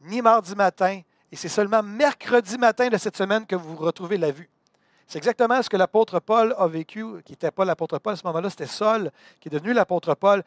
ni 0.02 0.22
mardi 0.22 0.54
matin, 0.54 1.00
et 1.32 1.36
c'est 1.38 1.48
seulement 1.48 1.82
mercredi 1.82 2.58
matin 2.58 2.90
de 2.90 2.98
cette 2.98 3.16
semaine 3.16 3.46
que 3.46 3.56
vous 3.56 3.78
retrouvez 3.78 4.18
la 4.18 4.32
vue. 4.32 4.50
C'est 5.08 5.18
exactement 5.18 5.62
ce 5.62 5.70
que 5.70 5.78
l'apôtre 5.78 6.20
Paul 6.20 6.56
a 6.58 6.68
vécu, 6.68 7.06
qui 7.24 7.34
n'était 7.34 7.52
pas 7.52 7.66
l'apôtre 7.66 8.00
Paul 8.00 8.14
à 8.14 8.16
ce 8.16 8.26
moment-là, 8.26 8.50
c'était 8.50 8.68
Saul 8.68 9.12
qui 9.40 9.50
est 9.50 9.52
devenu 9.52 9.74
l'apôtre 9.74 10.16
Paul. 10.16 10.44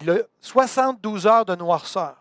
Il 0.00 0.10
a 0.10 0.18
72 0.40 1.26
heures 1.26 1.44
de 1.44 1.54
noirceur. 1.54 2.16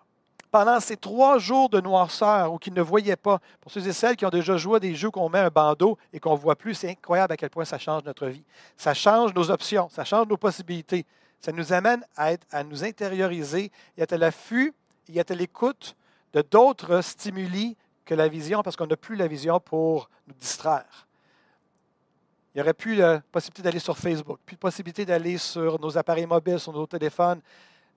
Pendant 0.51 0.79
ces 0.79 0.97
trois 0.97 1.37
jours 1.37 1.69
de 1.69 1.79
noirceur 1.79 2.51
où 2.51 2.57
qu'il 2.57 2.73
ne 2.73 2.81
voyait 2.81 3.15
pas, 3.15 3.39
pour 3.61 3.71
ceux 3.71 3.87
et 3.87 3.93
celles 3.93 4.15
qui 4.15 4.25
ont 4.25 4.31
déjà 4.31 4.57
joué 4.57 4.79
des 4.79 4.95
jeux 4.95 5.11
qu'on 5.11 5.29
met 5.29 5.39
un 5.39 5.49
bandeau 5.49 5.97
et 6.11 6.19
qu'on 6.19 6.33
ne 6.33 6.39
voit 6.39 6.55
plus, 6.55 6.73
c'est 6.73 6.89
incroyable 6.89 7.33
à 7.33 7.37
quel 7.37 7.51
point 7.51 7.65
ça 7.65 7.77
change 7.77 8.03
notre 8.03 8.25
vie. 8.25 8.43
Ça 8.75 8.95
change 8.95 9.33
nos 9.35 9.51
options, 9.51 9.89
ça 9.89 10.03
change 10.03 10.27
nos 10.27 10.37
possibilités. 10.37 11.05
Ça 11.39 11.51
nous 11.51 11.71
amène 11.71 12.03
à, 12.17 12.33
être, 12.33 12.47
à 12.51 12.63
nous 12.63 12.83
intérioriser 12.83 13.71
et 13.95 14.01
être 14.01 14.13
à 14.13 14.17
l'affût 14.17 14.73
et 15.07 15.19
être 15.19 15.31
à 15.31 15.35
l'écoute 15.35 15.95
de 16.33 16.41
d'autres 16.41 17.01
stimuli 17.01 17.77
que 18.03 18.15
la 18.15 18.27
vision, 18.27 18.63
parce 18.63 18.75
qu'on 18.75 18.87
n'a 18.87 18.97
plus 18.97 19.15
la 19.15 19.27
vision 19.27 19.59
pour 19.59 20.09
nous 20.27 20.33
distraire. 20.33 21.07
Il 22.59 22.63
n'y 22.63 22.65
aurait 22.65 22.73
plus 22.73 22.95
la 22.95 23.21
possibilité 23.21 23.61
d'aller 23.61 23.79
sur 23.79 23.97
Facebook, 23.97 24.37
plus 24.45 24.57
de 24.57 24.59
possibilité 24.59 25.05
d'aller 25.05 25.37
sur 25.37 25.79
nos 25.79 25.97
appareils 25.97 26.25
mobiles, 26.25 26.59
sur 26.59 26.73
nos 26.73 26.85
téléphones. 26.85 27.39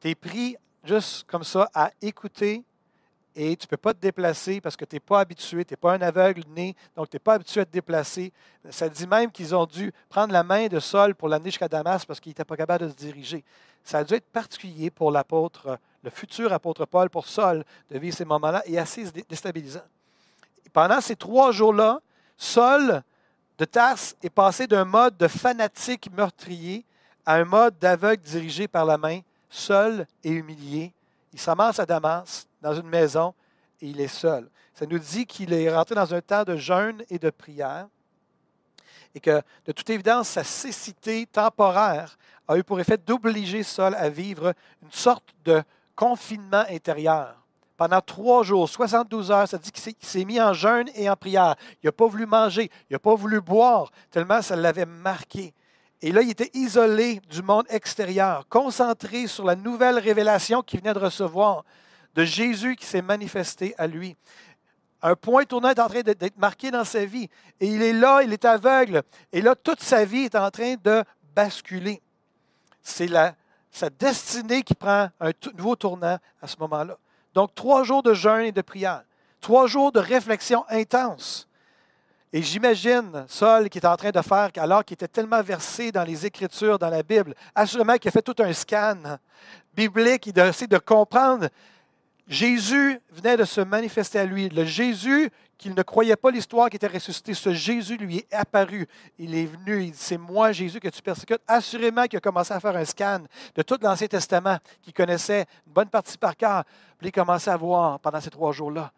Tu 0.01 0.11
es 0.11 0.15
pris 0.15 0.57
juste 0.85 1.25
comme 1.27 1.43
ça 1.43 1.69
à 1.75 1.91
écouter 2.01 2.63
et 3.35 3.57
tu 3.57 3.65
ne 3.65 3.69
peux 3.71 3.77
pas 3.77 3.93
te 3.93 3.99
déplacer 3.99 4.61
parce 4.61 4.77
que 4.77 4.85
tu 4.85 4.95
n'es 4.95 5.01
pas 5.01 5.19
habitué, 5.19 5.65
tu 5.65 5.73
n'es 5.73 5.77
pas 5.77 5.95
un 5.95 6.01
aveugle 6.01 6.45
né, 6.55 6.77
donc 6.95 7.11
tu 7.11 7.17
n'es 7.17 7.19
pas 7.19 7.35
habitué 7.35 7.63
à 7.63 7.65
te 7.65 7.73
déplacer. 7.73 8.33
Ça 8.71 8.89
dit 8.89 9.09
même 9.09 9.33
qu'ils 9.33 9.53
ont 9.53 9.67
dû 9.67 9.93
prendre 10.09 10.33
la 10.33 10.45
main 10.45 10.69
de 10.69 10.79
Saul 10.79 11.17
pour 11.17 11.29
l'amener 11.29 11.51
jusqu'à 11.51 11.67
Damas 11.67 12.05
parce 12.05 12.21
qu'il 12.21 12.31
n'était 12.31 12.45
pas 12.45 12.57
capable 12.57 12.85
de 12.85 12.91
se 12.91 12.95
diriger. 12.95 13.43
Ça 13.83 13.99
a 13.99 14.05
dû 14.05 14.15
être 14.15 14.31
particulier 14.31 14.93
pour 14.93 15.11
l'apôtre, 15.11 15.77
le 16.05 16.11
futur 16.11 16.53
apôtre 16.53 16.87
Paul, 16.87 17.11
pour 17.11 17.27
Saul, 17.27 17.65
de 17.91 17.99
vivre 17.99 18.17
ces 18.17 18.25
moments-là 18.25 18.63
et 18.67 18.79
assez 18.79 19.11
déstabilisant. 19.29 19.83
pendant 20.73 21.01
ces 21.01 21.17
trois 21.17 21.51
jours-là, 21.51 22.01
Saul 22.37 23.03
de 23.59 23.65
Tarse 23.65 24.17
est 24.23 24.31
passé 24.31 24.67
d'un 24.67 24.85
mode 24.85 25.17
de 25.17 25.29
fanatique 25.29 26.11
meurtrier 26.13 26.85
à 27.25 27.35
un 27.35 27.45
mode 27.45 27.79
d'aveugle 27.79 28.23
dirigé 28.23 28.67
par 28.67 28.85
la 28.85 28.99
main 28.99 29.21
seul 29.49 30.07
et 30.25 30.31
humilié. 30.31 30.93
Il 31.33 31.39
s'amasse 31.39 31.79
à 31.79 31.87
Damas, 31.87 32.47
dans 32.61 32.75
une 32.75 32.89
maison, 32.89 33.35
et 33.81 33.89
il 33.89 34.01
est 34.01 34.09
seul. 34.09 34.49
Ça 34.75 34.87
nous 34.87 34.99
dit 34.99 35.27
qu'il 35.27 35.53
est 35.53 35.75
rentré 35.75 35.95
dans 35.95 36.15
un 36.15 36.21
temps 36.21 36.45
de 36.45 36.57
jeûne 36.57 37.03
et 37.11 37.19
de 37.19 37.31
prière 37.31 37.87
et 39.15 39.21
que, 39.21 39.43
de 39.67 39.73
toute 39.73 39.91
évidence, 39.91 40.29
sa 40.29 40.45
cécité 40.45 41.27
temporaire 41.27 42.17
a 42.49 42.57
eu 42.57 42.65
pour 42.65 42.81
effet 42.81 42.99
d'obliger 42.99 43.63
Saul 43.63 43.95
à 43.95 44.09
vivre 44.09 44.55
une 44.83 44.91
sorte 44.91 45.35
de 45.45 45.63
confinement 45.95 46.65
intérieur. 46.69 47.42
Pendant 47.83 48.01
trois 48.01 48.45
jours, 48.45 48.69
72 48.69 49.33
heures, 49.33 49.49
ça 49.49 49.59
dit 49.59 49.73
qu'il 49.73 50.09
s'est 50.09 50.25
mis 50.25 50.41
en 50.41 50.53
jeûne 50.53 50.89
et 50.95 51.11
en 51.11 51.17
prière. 51.17 51.57
Il 51.83 51.87
n'a 51.87 51.91
pas 51.91 52.07
voulu 52.07 52.27
manger, 52.27 52.71
il 52.89 52.93
n'a 52.93 53.01
pas 53.01 53.17
voulu 53.17 53.41
boire, 53.41 53.91
tellement 54.09 54.41
ça 54.41 54.55
l'avait 54.55 54.87
marqué. 54.87 55.53
Et 56.01 56.13
là, 56.13 56.23
il 56.23 56.31
était 56.31 56.53
isolé 56.55 57.21
du 57.29 57.43
monde 57.43 57.67
extérieur, 57.69 58.47
concentré 58.49 59.27
sur 59.27 59.45
la 59.45 59.57
nouvelle 59.57 59.99
révélation 59.99 60.63
qu'il 60.63 60.79
venait 60.79 60.95
de 60.95 61.01
recevoir 61.01 61.65
de 62.15 62.23
Jésus 62.23 62.77
qui 62.77 62.87
s'est 62.87 63.03
manifesté 63.03 63.75
à 63.79 63.89
lui. 63.89 64.15
Un 65.03 65.17
point 65.17 65.45
tournant 65.45 65.71
est 65.71 65.81
en 65.81 65.89
train 65.89 66.03
d'être 66.03 66.39
marqué 66.39 66.71
dans 66.71 66.85
sa 66.85 67.05
vie. 67.05 67.29
Et 67.59 67.67
il 67.67 67.83
est 67.83 67.95
là, 67.95 68.23
il 68.23 68.33
est 68.33 68.45
aveugle. 68.45 69.03
Et 69.33 69.43
là, 69.43 69.57
toute 69.57 69.81
sa 69.81 70.05
vie 70.05 70.27
est 70.27 70.37
en 70.37 70.53
train 70.53 70.77
de 70.85 71.03
basculer. 71.35 72.01
C'est 72.81 73.11
sa 73.73 73.91
destinée 73.91 74.63
qui 74.63 74.77
prend 74.77 75.09
un 75.19 75.33
nouveau 75.57 75.75
tournant 75.75 76.19
à 76.41 76.47
ce 76.47 76.57
moment-là. 76.61 76.97
Donc, 77.35 77.55
trois 77.55 77.85
jours 77.85 78.03
de 78.03 78.15
jeûne 78.15 78.47
et 78.47 78.53
de 78.53 78.63
prière. 78.63 79.03
Trois 79.41 79.67
jours 79.67 79.93
de 79.93 79.99
réflexion 79.99 80.65
intense. 80.69 81.49
Et 82.33 82.43
j'imagine 82.43 83.27
Saul 83.29 83.69
qui 83.69 83.79
est 83.79 83.87
en 83.87 83.97
train 83.97 84.11
de 84.11 84.23
faire, 84.23 84.51
alors 84.57 84.85
qu'il 84.85 84.95
était 84.95 85.09
tellement 85.09 85.43
versé 85.43 85.93
dans 85.93 86.05
les 86.05 86.25
Écritures, 86.25 86.79
dans 86.79 86.89
la 86.89 87.03
Bible, 87.03 87.35
assurément 87.55 87.97
qu'il 87.99 88.09
a 88.09 88.13
fait 88.13 88.23
tout 88.23 88.37
un 88.39 88.53
scan 88.55 89.19
biblique, 89.75 90.27
il 90.27 90.41
a 90.41 90.49
essayé 90.49 90.67
de 90.67 90.79
comprendre 90.79 91.49
Jésus 92.33 92.99
venait 93.11 93.37
de 93.37 93.45
se 93.45 93.61
manifester 93.61 94.19
à 94.19 94.25
lui. 94.25 94.49
Le 94.49 94.65
Jésus 94.65 95.31
qu'il 95.59 95.75
ne 95.75 95.83
croyait 95.83 96.17
pas 96.17 96.31
l'histoire 96.31 96.71
qui 96.71 96.77
était 96.77 96.87
ressuscité, 96.87 97.35
ce 97.35 97.53
Jésus 97.53 97.99
lui 97.99 98.19
est 98.19 98.35
apparu. 98.35 98.89
Il 99.19 99.35
est 99.35 99.45
venu, 99.45 99.85
il 99.85 99.91
dit, 99.93 99.99
c'est 99.99 100.17
moi 100.17 100.51
Jésus 100.51 100.81
que 100.81 100.89
tu 100.89 101.03
persécutes. 101.03 101.43
Assurément 101.47 102.05
qu'il 102.05 102.17
a 102.17 102.21
commencé 102.21 102.55
à 102.55 102.59
faire 102.59 102.75
un 102.75 102.87
scan 102.87 103.21
de 103.55 103.63
tout 103.63 103.79
l'Ancien 103.83 104.07
Testament, 104.07 104.57
qu'il 104.81 104.95
connaissait 104.95 105.45
une 105.67 105.73
bonne 105.75 105.89
partie 105.89 106.17
par 106.17 106.35
cœur. 106.35 106.65
Puis 106.99 107.09
il 107.09 107.13
commençait 107.13 107.51
à 107.51 107.57
voir 107.57 108.01
pendant 108.01 108.21
ces 108.21 108.31
trois 108.31 108.53
jours-là. 108.53 108.91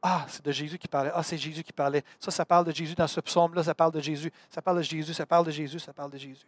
Ah, 0.00 0.24
c'est 0.28 0.44
de 0.44 0.50
Jésus 0.50 0.78
qui 0.78 0.88
parlait. 0.88 1.10
Ah, 1.14 1.22
c'est 1.22 1.36
Jésus 1.36 1.62
qui 1.62 1.72
parlait. 1.72 2.02
Ça, 2.18 2.30
ça 2.30 2.46
parle 2.46 2.64
de 2.64 2.72
Jésus 2.72 2.94
dans 2.94 3.06
ce 3.06 3.20
psaume-là, 3.20 3.64
ça 3.64 3.74
parle 3.74 3.92
de 3.92 4.00
Jésus. 4.00 4.32
Ça 4.48 4.62
parle 4.62 4.78
de 4.78 4.82
Jésus, 4.82 5.12
ça 5.12 5.26
parle 5.26 5.44
de 5.44 5.50
Jésus, 5.50 5.78
ça 5.78 5.92
parle 5.92 6.10
de 6.10 6.18
Jésus. 6.18 6.46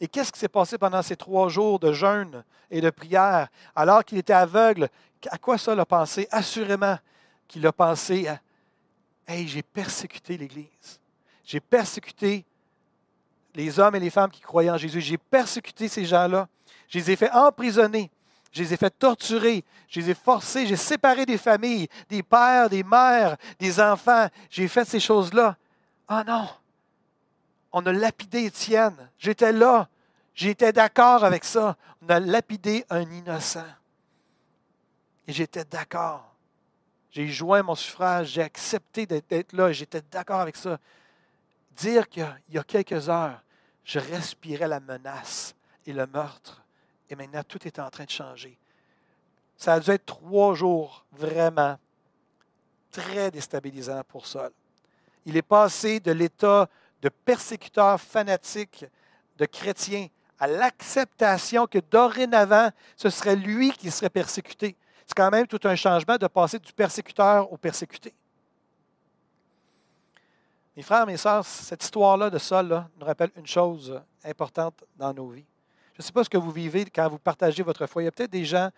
Et 0.00 0.08
qu'est-ce 0.08 0.32
qui 0.32 0.38
s'est 0.38 0.48
passé 0.48 0.76
pendant 0.78 1.02
ces 1.02 1.16
trois 1.16 1.48
jours 1.48 1.78
de 1.78 1.92
jeûne 1.92 2.44
et 2.70 2.80
de 2.80 2.90
prière, 2.90 3.48
alors 3.74 4.04
qu'il 4.04 4.18
était 4.18 4.32
aveugle? 4.32 4.88
À 5.30 5.38
quoi 5.38 5.56
ça 5.58 5.72
a 5.72 5.84
pensé? 5.84 6.28
Assurément 6.30 6.98
qu'il 7.48 7.66
a 7.66 7.72
pensé 7.72 8.28
à 8.28 8.40
Hey, 9.28 9.48
j'ai 9.48 9.62
persécuté 9.62 10.36
l'Église. 10.36 11.00
J'ai 11.44 11.58
persécuté 11.58 12.44
les 13.54 13.80
hommes 13.80 13.96
et 13.96 14.00
les 14.00 14.10
femmes 14.10 14.30
qui 14.30 14.40
croyaient 14.40 14.70
en 14.70 14.76
Jésus. 14.76 15.00
J'ai 15.00 15.18
persécuté 15.18 15.88
ces 15.88 16.04
gens-là. 16.04 16.46
Je 16.88 16.98
les 16.98 17.10
ai 17.10 17.16
fait 17.16 17.30
emprisonner. 17.32 18.10
Je 18.52 18.62
les 18.62 18.74
ai 18.74 18.76
fait 18.76 18.90
torturer. 18.90 19.64
Je 19.88 20.00
les 20.00 20.10
ai 20.10 20.14
forcés. 20.14 20.66
J'ai 20.66 20.76
séparé 20.76 21.26
des 21.26 21.38
familles, 21.38 21.88
des 22.08 22.22
pères, 22.22 22.68
des 22.68 22.84
mères, 22.84 23.36
des 23.58 23.80
enfants. 23.80 24.28
J'ai 24.48 24.68
fait 24.68 24.84
ces 24.84 25.00
choses-là. 25.00 25.56
Ah 26.06 26.22
non! 26.22 26.48
On 27.78 27.84
a 27.84 27.92
lapidé 27.92 28.46
Étienne. 28.46 29.10
J'étais 29.18 29.52
là. 29.52 29.90
J'étais 30.34 30.72
d'accord 30.72 31.24
avec 31.24 31.44
ça. 31.44 31.76
On 32.00 32.08
a 32.08 32.18
lapidé 32.18 32.86
un 32.88 33.02
innocent. 33.02 33.66
Et 35.28 35.34
j'étais 35.34 35.66
d'accord. 35.66 36.34
J'ai 37.10 37.28
joint 37.28 37.62
mon 37.62 37.74
suffrage, 37.74 38.28
j'ai 38.28 38.42
accepté 38.42 39.04
d'être 39.04 39.52
là, 39.52 39.72
j'étais 39.72 40.00
d'accord 40.10 40.40
avec 40.40 40.56
ça. 40.56 40.78
Dire 41.72 42.08
qu'il 42.08 42.26
y 42.48 42.58
a 42.58 42.64
quelques 42.64 43.10
heures, 43.10 43.42
je 43.84 43.98
respirais 43.98 44.68
la 44.68 44.80
menace 44.80 45.54
et 45.86 45.92
le 45.92 46.06
meurtre, 46.06 46.62
et 47.10 47.16
maintenant 47.16 47.42
tout 47.42 47.66
est 47.66 47.78
en 47.78 47.90
train 47.90 48.04
de 48.04 48.10
changer. 48.10 48.58
Ça 49.56 49.74
a 49.74 49.80
dû 49.80 49.90
être 49.90 50.04
trois 50.04 50.54
jours 50.54 51.04
vraiment 51.12 51.78
très 52.90 53.30
déstabilisant 53.30 54.02
pour 54.08 54.26
Saul. 54.26 54.50
Il 55.24 55.36
est 55.36 55.42
passé 55.42 56.00
de 56.00 56.12
l'état 56.12 56.68
de 57.02 57.08
persécuteur 57.08 58.00
fanatique 58.00 58.84
de 59.38 59.46
chrétiens 59.46 60.08
à 60.38 60.46
l'acceptation 60.46 61.66
que 61.66 61.78
dorénavant, 61.78 62.70
ce 62.96 63.10
serait 63.10 63.36
lui 63.36 63.72
qui 63.72 63.90
serait 63.90 64.10
persécuté. 64.10 64.76
C'est 65.06 65.16
quand 65.16 65.30
même 65.30 65.46
tout 65.46 65.60
un 65.64 65.76
changement 65.76 66.16
de 66.16 66.26
passer 66.26 66.58
du 66.58 66.72
persécuteur 66.72 67.50
au 67.52 67.56
persécuté. 67.56 68.12
Mes 70.76 70.82
frères, 70.82 71.06
mes 71.06 71.16
sœurs, 71.16 71.44
cette 71.44 71.82
histoire-là 71.82 72.28
de 72.28 72.38
Saul 72.38 72.84
nous 72.98 73.06
rappelle 73.06 73.30
une 73.36 73.46
chose 73.46 73.98
importante 74.24 74.84
dans 74.96 75.14
nos 75.14 75.28
vies. 75.28 75.46
Je 75.94 76.02
ne 76.02 76.04
sais 76.04 76.12
pas 76.12 76.22
ce 76.22 76.28
que 76.28 76.36
vous 76.36 76.50
vivez 76.50 76.84
quand 76.84 77.08
vous 77.08 77.18
partagez 77.18 77.62
votre 77.62 77.86
foi. 77.86 78.02
Il 78.02 78.04
y 78.04 78.08
a 78.08 78.12
peut-être 78.12 78.30
des 78.30 78.44
gens 78.44 78.68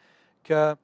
que, 0.45 0.77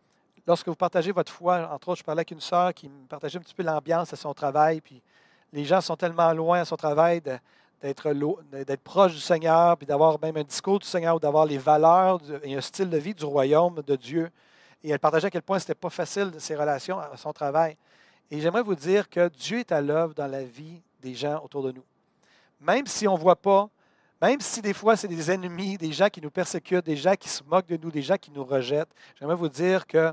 lorsque 0.44 0.66
vous 0.66 0.74
partagez 0.74 1.12
votre 1.12 1.32
foi, 1.32 1.70
entre 1.72 1.90
autres, 1.90 2.00
je 2.00 2.04
parlais 2.04 2.20
avec 2.20 2.32
une 2.32 2.40
sœur 2.40 2.74
qui 2.74 2.88
me 2.88 3.06
partageait 3.06 3.38
un 3.38 3.42
petit 3.42 3.54
peu 3.54 3.62
l'ambiance 3.62 4.12
à 4.12 4.16
son 4.16 4.34
travail, 4.34 4.80
puis 4.80 5.00
les 5.54 5.64
gens 5.64 5.80
sont 5.80 5.96
tellement 5.96 6.32
loin 6.32 6.60
à 6.60 6.64
son 6.64 6.76
travail 6.76 7.22
d'être 7.80 8.76
proche 8.82 9.12
du 9.12 9.20
Seigneur, 9.20 9.76
puis 9.76 9.86
d'avoir 9.86 10.18
même 10.20 10.36
un 10.36 10.42
discours 10.42 10.80
du 10.80 10.86
Seigneur, 10.86 11.14
ou 11.14 11.20
d'avoir 11.20 11.46
les 11.46 11.58
valeurs 11.58 12.20
et 12.42 12.56
un 12.56 12.60
style 12.60 12.90
de 12.90 12.98
vie 12.98 13.14
du 13.14 13.24
royaume 13.24 13.80
de 13.82 13.94
Dieu. 13.94 14.30
Et 14.82 14.90
elle 14.90 14.98
partageait 14.98 15.28
à 15.28 15.30
quel 15.30 15.42
point 15.42 15.60
ce 15.60 15.64
n'était 15.64 15.76
pas 15.76 15.90
facile 15.90 16.32
ses 16.38 16.56
relations 16.56 16.98
à 16.98 17.16
son 17.16 17.32
travail. 17.32 17.76
Et 18.32 18.40
j'aimerais 18.40 18.62
vous 18.62 18.74
dire 18.74 19.08
que 19.08 19.28
Dieu 19.28 19.60
est 19.60 19.70
à 19.70 19.80
l'œuvre 19.80 20.12
dans 20.12 20.26
la 20.26 20.42
vie 20.42 20.82
des 21.00 21.14
gens 21.14 21.40
autour 21.44 21.62
de 21.62 21.70
nous. 21.70 21.84
Même 22.60 22.86
si 22.86 23.06
on 23.06 23.14
ne 23.14 23.20
voit 23.20 23.36
pas, 23.36 23.68
même 24.20 24.40
si 24.40 24.60
des 24.60 24.72
fois 24.72 24.96
c'est 24.96 25.06
des 25.06 25.30
ennemis, 25.30 25.78
des 25.78 25.92
gens 25.92 26.08
qui 26.08 26.20
nous 26.20 26.30
persécutent, 26.30 26.84
des 26.84 26.96
gens 26.96 27.14
qui 27.14 27.28
se 27.28 27.44
moquent 27.44 27.68
de 27.68 27.76
nous, 27.76 27.92
des 27.92 28.02
gens 28.02 28.16
qui 28.16 28.32
nous 28.32 28.44
rejettent, 28.44 28.92
j'aimerais 29.20 29.36
vous 29.36 29.48
dire 29.48 29.86
que 29.86 30.12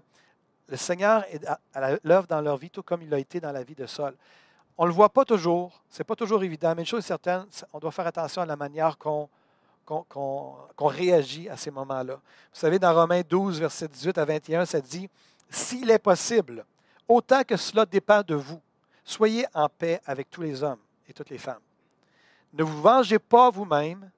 le 0.67 0.77
Seigneur 0.77 1.25
est 1.31 1.43
à 1.73 1.97
l'œuvre 2.03 2.27
dans 2.27 2.41
leur 2.41 2.57
vie, 2.57 2.69
tout 2.69 2.83
comme 2.83 3.01
il 3.01 3.09
l'a 3.09 3.17
été 3.17 3.39
dans 3.39 3.51
la 3.51 3.63
vie 3.63 3.75
de 3.75 3.87
Saul. 3.87 4.13
On 4.81 4.85
ne 4.85 4.89
le 4.89 4.95
voit 4.95 5.09
pas 5.09 5.25
toujours, 5.25 5.79
ce 5.91 5.99
n'est 6.01 6.05
pas 6.05 6.15
toujours 6.15 6.43
évident, 6.43 6.73
mais 6.75 6.81
une 6.81 6.87
chose 6.87 7.05
est 7.05 7.09
certaine, 7.09 7.45
on 7.71 7.77
doit 7.77 7.91
faire 7.91 8.07
attention 8.07 8.41
à 8.41 8.47
la 8.47 8.55
manière 8.55 8.97
qu'on 8.97 9.29
réagit 10.79 11.47
à 11.49 11.55
ces 11.55 11.69
moments-là. 11.69 12.15
Vous 12.15 12.19
savez, 12.51 12.79
dans 12.79 12.91
Romains 12.91 13.21
12, 13.21 13.59
versets 13.59 13.87
18 13.87 14.17
à 14.17 14.25
21, 14.25 14.65
ça 14.65 14.81
dit, 14.81 15.07
S'il 15.51 15.91
est 15.91 15.99
possible, 15.99 16.65
autant 17.07 17.43
que 17.43 17.57
cela 17.57 17.85
dépend 17.85 18.23
de 18.23 18.33
vous, 18.33 18.59
soyez 19.03 19.45
en 19.53 19.69
paix 19.69 20.01
avec 20.03 20.31
tous 20.31 20.41
les 20.41 20.63
hommes 20.63 20.81
et 21.07 21.13
toutes 21.13 21.29
les 21.29 21.37
femmes. 21.37 21.61
Ne 22.51 22.63
vous 22.63 22.81
vengez 22.81 23.19
pas 23.19 23.51
vous-même, 23.51 24.09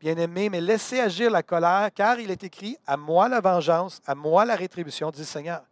bien-aimés, 0.00 0.48
mais 0.48 0.62
laissez 0.62 1.00
agir 1.00 1.30
la 1.30 1.42
colère, 1.42 1.90
car 1.94 2.18
il 2.18 2.30
est 2.30 2.44
écrit, 2.44 2.78
à 2.86 2.96
moi 2.96 3.28
la 3.28 3.42
vengeance, 3.42 4.00
à 4.06 4.14
moi 4.14 4.46
la 4.46 4.56
rétribution, 4.56 5.10
dit 5.10 5.18
le 5.18 5.26
Seigneur. 5.26 5.64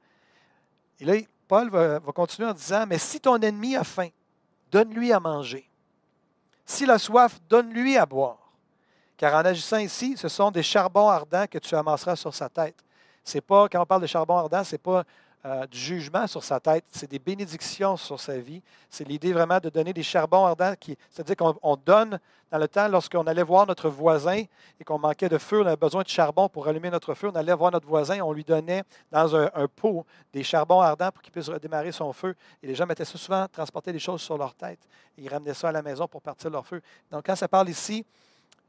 Et 1.01 1.07
là, 1.07 1.15
Paul 1.49 1.71
va, 1.71 2.01
va 2.01 2.13
continuer 2.13 2.51
en 2.51 2.53
disant, 2.53 2.85
mais 2.87 2.99
si 2.99 3.19
ton 3.19 3.39
ennemi 3.39 3.77
a 3.77 3.83
faim, 3.83 4.11
donne-lui 4.77 5.11
à 5.11 5.21
manger. 5.21 5.67
S'il 6.67 6.91
a 6.91 6.99
soif, 6.99 7.41
donne-lui 7.49 7.97
à 7.97 8.05
boire. 8.05 8.53
Car 9.17 9.33
en 9.35 9.47
agissant 9.47 9.79
ici, 9.79 10.19
ce 10.19 10.29
sont 10.29 10.51
des 10.51 10.63
charbons 10.63 11.09
ardents 11.09 11.47
que 11.47 11.57
tu 11.57 11.75
amasseras 11.75 12.17
sur 12.17 12.35
sa 12.35 12.51
tête. 12.51 12.85
C'est 13.25 13.41
pas, 13.41 13.71
quand 13.71 13.81
on 13.81 13.87
parle 13.87 14.03
de 14.03 14.07
charbons 14.07 14.37
ardents, 14.37 14.65
ce 14.65 14.75
n'est 14.75 14.79
pas 14.79 15.05
euh, 15.47 15.65
du 15.69 15.79
jugement 15.79 16.27
sur 16.27 16.43
sa 16.43 16.59
tête, 16.59 16.85
c'est 16.91 17.09
des 17.09 17.21
bénédictions 17.21 17.97
sur 17.97 18.19
sa 18.19 18.37
vie. 18.37 18.61
C'est 18.91 19.07
l'idée 19.07 19.33
vraiment 19.33 19.61
de 19.61 19.71
donner 19.71 19.93
des 19.93 20.03
charbons 20.03 20.45
ardents, 20.45 20.75
c'est-à-dire 21.09 21.37
qu'on 21.37 21.77
donne 21.77 22.19
dans 22.51 22.59
le 22.59 22.67
temps, 22.67 22.89
lorsqu'on 22.89 23.25
allait 23.29 23.45
voir 23.45 23.65
notre 23.65 23.89
voisin 23.89 24.43
et 24.81 24.85
qu'on 24.85 24.99
manquait 24.99 25.29
de 25.29 25.39
feu, 25.39 25.63
on 25.63 25.67
avait 25.67 25.77
besoin 25.77 26.03
de 26.03 26.09
charbon 26.09 26.49
pour 26.49 26.67
allumer 26.67 26.91
notre 26.91 27.15
feu, 27.15 27.29
on 27.33 27.37
allait 27.37 27.55
voir 27.55 27.71
notre 27.71 27.87
voisin, 27.87 28.21
on 28.23 28.33
lui 28.33 28.43
donnait 28.43 28.83
dans 29.13 29.37
un, 29.37 29.69
pot 29.69 30.05
des 30.33 30.43
charbons 30.43 30.81
ardents 30.81 31.13
pour 31.13 31.23
qu'il 31.23 31.33
puisse 31.33 31.49
redémarrer 31.49 31.93
son 31.93 32.13
feu. 32.13 32.35
Et 32.61 32.67
les 32.67 32.75
gens 32.75 32.87
mettaient 32.87 33.05
ça 33.05 33.17
souvent, 33.17 33.47
transporter 33.47 33.93
des 33.93 34.01
choses 34.01 34.23
sur 34.23 34.37
leur 34.37 34.53
tête. 34.55 34.81
Et 35.17 35.23
ils 35.23 35.29
ramenaient 35.29 35.55
ça 35.55 35.69
à 35.69 35.73
la 35.73 35.83
maison 35.83 36.09
pour 36.09 36.23
partir 36.23 36.51
leur 36.51 36.67
feu. 36.67 36.81
Donc 37.11 37.25
quand 37.25 37.37
ça 37.37 37.47
parle 37.47 37.69
ici 37.69 38.05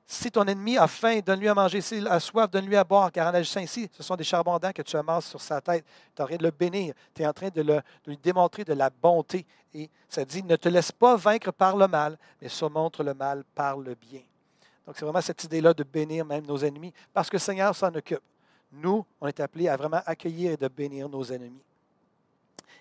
si 0.10 0.32
ton 0.32 0.46
ennemi 0.46 0.78
a 0.78 0.88
faim, 0.88 1.20
donne-lui 1.20 1.50
à 1.50 1.54
manger. 1.54 1.82
S'il 1.82 2.08
a 2.08 2.18
soif, 2.22 2.50
donne-lui 2.50 2.78
à 2.78 2.84
boire. 2.86 3.12
Car 3.12 3.28
en 3.28 3.34
agissant 3.34 3.60
ici, 3.60 3.90
ce 3.92 4.02
sont 4.02 4.16
des 4.16 4.24
charbons 4.24 4.58
dents 4.58 4.72
que 4.72 4.82
tu 4.82 4.96
amasses 4.96 5.28
sur 5.28 5.42
sa 5.42 5.60
tête. 5.60 5.86
Tu 6.16 6.22
es 6.22 6.24
en 6.24 6.28
train 6.28 6.38
de 6.38 6.44
le 6.44 6.52
bénir. 6.52 6.94
Tu 7.14 7.24
es 7.24 7.28
en 7.28 7.34
train 7.34 7.50
de, 7.50 7.82
lui 8.06 8.18
démontrer 8.18 8.64
de 8.64 8.74
la 8.74 8.90
bonté. 8.90 9.46
Et 9.74 9.90
ça 10.08 10.24
dit, 10.24 10.42
ne 10.44 10.56
te 10.56 10.70
laisse 10.70 10.94
pas 10.94 11.18
vaincre 11.18 11.52
par 11.52 11.76
le 11.76 11.90
mal, 11.90 12.18
mais 12.42 12.48
surmontre 12.48 13.04
le 13.04 13.14
mal 13.14 13.44
par 13.54 13.78
le 13.78 13.96
bien. 13.96 14.22
Donc, 14.86 14.96
c'est 14.98 15.04
vraiment 15.04 15.20
cette 15.20 15.44
idée-là 15.44 15.74
de 15.74 15.84
bénir 15.84 16.24
même 16.24 16.46
nos 16.46 16.58
ennemis, 16.58 16.94
parce 17.14 17.30
que 17.30 17.36
le 17.36 17.42
Seigneur 17.42 17.76
s'en 17.76 17.94
occupe. 17.94 18.24
Nous, 18.72 19.06
on 19.20 19.28
est 19.28 19.40
appelés 19.42 19.68
à 19.68 19.76
vraiment 19.76 20.02
accueillir 20.06 20.54
et 20.54 20.58
de 20.58 20.70
bénir 20.70 21.10
nos 21.10 21.24
ennemis. 21.26 21.62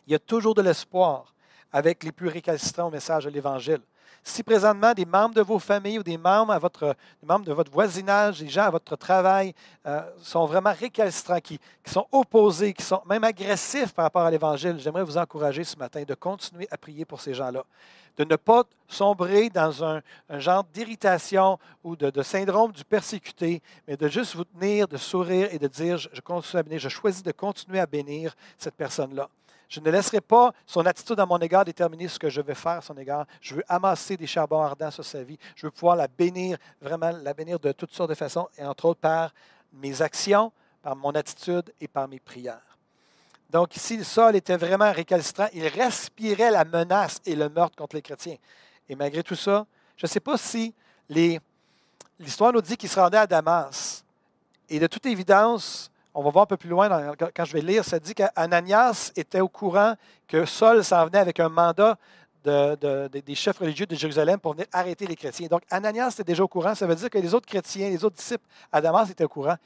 Il 0.07 0.13
y 0.13 0.15
a 0.15 0.21
toujours 0.21 0.55
de 0.55 0.63
l'espoir 0.63 1.35
avec 1.73 2.05
les 2.05 2.13
plus 2.13 2.29
récalcitrants 2.29 2.87
au 2.87 2.91
message 2.91 3.25
de 3.25 3.31
l'Évangile. 3.31 3.81
Si 4.23 4.43
présentement 4.43 4.93
des 4.93 5.05
membres 5.05 5.35
de 5.35 5.43
vos 5.43 5.59
familles 5.59 5.99
ou 5.99 6.03
des 6.03 6.19
membres, 6.19 6.53
à 6.53 6.59
votre, 6.59 6.97
membres 7.23 7.45
de 7.45 7.53
votre 7.53 7.71
voisinage, 7.71 8.41
des 8.41 8.49
gens 8.49 8.65
à 8.65 8.71
votre 8.71 8.97
travail 8.97 9.55
euh, 9.87 10.03
sont 10.21 10.47
vraiment 10.47 10.73
récalcitrants, 10.73 11.41
qui, 11.41 11.61
sont 11.85 12.07
opposés, 12.11 12.73
qui 12.73 12.83
sont 12.83 13.03
même 13.07 13.25
agressifs 13.25 13.93
par 13.93 14.05
rapport 14.05 14.23
à 14.23 14.31
l'Évangile, 14.31 14.77
j'aimerais 14.79 15.05
vous 15.05 15.17
encourager 15.17 15.65
ce 15.65 15.77
matin 15.77 16.03
de 16.03 16.15
continuer 16.15 16.67
à 16.71 16.77
prier 16.77 17.05
pour 17.05 17.21
ces 17.21 17.35
gens-là, 17.35 17.65
de 18.17 18.25
ne 18.25 18.37
pas 18.37 18.65
sombrer 18.89 19.49
dans 19.49 19.85
un, 19.85 20.03
genre 20.31 20.65
d'irritation 20.65 21.59
ou 21.85 21.95
de, 21.95 22.23
syndrome 22.23 22.73
du 22.73 22.85
persécuté, 22.85 23.63
mais 23.87 23.97
de 23.97 24.09
juste 24.09 24.35
vous 24.35 24.45
tenir, 24.45 24.89
de 24.89 24.97
sourire 24.97 25.49
et 25.53 25.59
de 25.59 25.69
dire, 25.69 25.99
je, 25.99 26.09
je 26.13 26.21
continue 26.21 26.61
à 26.61 26.63
bénir, 26.63 26.81
je 26.81 26.89
choisis 26.89 27.23
de 27.23 27.33
continuer 27.33 27.79
à 27.79 27.87
bénir 27.87 28.35
cette 28.59 28.75
personne-là. 28.75 29.29
Je 29.69 29.81
ne 29.81 29.91
laisserai 29.91 30.21
pas 30.21 30.53
son 30.65 30.87
attitude 30.87 31.19
à 31.19 31.27
mon 31.27 31.39
égard 31.39 31.65
déterminer 31.65 32.09
ce 32.09 32.19
que 32.19 32.29
je 32.29 32.41
vais 32.41 32.55
faire 32.55 32.73
à 32.73 32.81
son 32.81 32.97
égard. 32.97 33.27
Je 33.41 33.57
veux 33.57 33.65
amasser 33.69 34.17
des 34.17 34.27
charbons 34.27 34.61
ardents 34.61 34.91
sur 34.91 35.05
sa 35.05 35.23
vie. 35.23 35.39
Je 35.57 35.67
veux 35.67 35.71
pouvoir 35.71 35.97
la 35.97 36.07
bénir, 36.07 36.57
vraiment 36.81 37.11
la 37.11 37.35
bénir 37.35 37.59
de 37.59 37.73
toutes 37.73 37.93
sortes 37.93 38.11
de 38.11 38.15
façons, 38.15 38.49
et 38.57 38.65
entre 38.65 38.85
autres 38.87 39.01
par 39.01 39.33
mes 39.73 40.03
actions, 40.03 40.53
par 40.83 40.95
mon 40.95 41.11
attitude 41.11 41.73
et 41.81 41.89
par 41.89 42.07
mes 42.07 42.21
prières. 42.21 42.79
Donc 43.51 43.77
ici, 43.77 43.97
le 43.97 44.05
sol 44.05 44.37
était 44.37 44.57
vraiment 44.57 44.93
récalcitrant. 44.93 45.49
Il 45.53 45.67
respirait 45.67 46.51
la 46.51 46.65
menace 46.65 47.21
et 47.25 47.37
le 47.37 47.49
meurtre 47.49 47.77
contre 47.77 47.97
les 47.97 48.03
chrétiens. 48.03 48.37
Et 48.89 48.95
malgré 48.95 49.23
tout 49.23 49.37
ça, 49.37 49.67
je 49.97 50.07
ne 50.07 50.09
sais 50.09 50.21
pas 50.21 50.37
si 50.37 50.75
l'histoire 51.09 52.53
nous 52.53 52.61
dit 52.61 52.77
qu'il 52.77 52.89
se 52.89 52.99
rendait 52.99 53.19
à 53.19 53.27
Damas. 53.27 54.05
Et 54.69 54.79
de 54.79 54.87
toute 54.87 55.07
évidence, 55.07 55.91
on 56.17 56.23
va 56.23 56.31
voir 56.31 56.45
un 56.45 56.47
peu 56.47 56.57
plus 56.57 56.71
loin 56.71 57.13
quand 57.35 57.45
je 57.45 57.53
vais 57.53 57.61
lire, 57.61 57.85
ça 57.85 58.01
dit 58.01 58.15
qu'Ananias 58.15 59.13
était 59.17 59.41
au 59.41 59.49
courant 59.49 59.95
que 60.27 60.47
Saul 60.47 60.83
s'en 60.83 61.05
venait 61.05 61.19
avec 61.19 61.39
un 61.39 61.51
mandat 61.51 61.99
des 62.43 63.35
chefs 63.35 63.59
religieux 63.59 63.85
de 63.85 63.95
Jérusalem 63.95 64.41
pour 64.41 64.53
venir 64.53 64.67
arrêter 64.73 65.07
les 65.07 65.15
chrétiens. 65.15 65.47
Donc, 65.49 65.63
Ananias 65.71 66.13
était 66.13 66.25
déjà 66.25 66.43
au 66.43 66.49
courant. 66.49 66.75
Ça 66.75 66.87
veut 66.87 66.95
dire 66.95 67.11
que 67.11 67.19
les 67.19 67.35
autres 67.35 67.47
chrétiens, 67.47 67.91
les 67.91 68.03
autres 68.03 68.17
disciples 68.17 68.47
à 68.73 68.81
Damas 68.81 69.11
étaient 69.11 69.25
au 69.25 69.29
courant. 69.29 69.57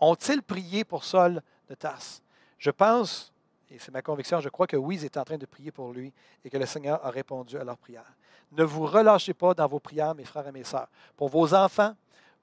Ont-ils 0.00 0.42
prié 0.42 0.82
pour 0.82 1.04
Saul 1.04 1.42
de 1.68 1.74
Tarse? 1.74 2.22
Je 2.58 2.70
pense, 2.70 3.30
et 3.70 3.78
c'est 3.78 3.92
ma 3.92 4.00
conviction, 4.00 4.40
je 4.40 4.48
crois 4.48 4.66
que 4.66 4.78
oui, 4.78 4.96
ils 4.96 5.04
étaient 5.04 5.20
en 5.20 5.24
train 5.24 5.36
de 5.36 5.46
prier 5.46 5.72
pour 5.72 5.92
lui 5.92 6.10
et 6.42 6.48
que 6.48 6.56
le 6.56 6.64
Seigneur 6.64 7.04
a 7.04 7.10
répondu 7.10 7.58
à 7.58 7.64
leur 7.64 7.76
prière. 7.76 8.14
Ne 8.52 8.64
vous 8.64 8.86
relâchez 8.86 9.34
pas 9.34 9.52
dans 9.52 9.66
vos 9.66 9.78
prières, 9.78 10.14
mes 10.14 10.24
frères 10.24 10.46
et 10.48 10.52
mes 10.52 10.64
sœurs. 10.64 10.88
Pour 11.18 11.28
vos 11.28 11.52
enfants, 11.52 11.94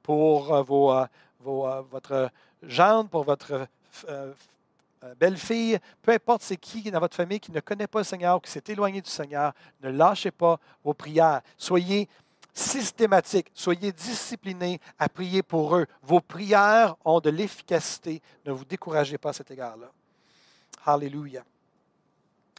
pour 0.03 0.53
euh, 0.53 1.05
euh, 1.47 1.81
votre 1.91 2.29
gendre, 2.63 3.09
pour 3.09 3.23
votre 3.23 3.67
euh, 4.09 4.33
euh, 5.03 5.13
belle-fille, 5.19 5.79
peu 6.01 6.11
importe 6.13 6.41
c'est 6.41 6.57
qui 6.57 6.89
dans 6.89 6.99
votre 6.99 7.15
famille 7.15 7.39
qui 7.39 7.51
ne 7.51 7.59
connaît 7.59 7.87
pas 7.87 7.99
le 7.99 8.05
Seigneur, 8.05 8.41
qui 8.41 8.49
s'est 8.49 8.63
éloigné 8.67 9.01
du 9.01 9.09
Seigneur, 9.09 9.53
ne 9.81 9.89
lâchez 9.89 10.31
pas 10.31 10.59
vos 10.83 10.93
prières. 10.93 11.41
Soyez 11.57 12.09
systématiques, 12.53 13.51
soyez 13.53 13.91
disciplinés 13.91 14.79
à 14.97 15.09
prier 15.09 15.43
pour 15.43 15.75
eux. 15.75 15.85
Vos 16.01 16.21
prières 16.21 16.95
ont 17.03 17.19
de 17.19 17.29
l'efficacité. 17.29 18.21
Ne 18.45 18.51
vous 18.51 18.65
découragez 18.65 19.17
pas 19.17 19.29
à 19.29 19.33
cet 19.33 19.51
égard-là. 19.51 19.91
Alléluia. 20.85 21.43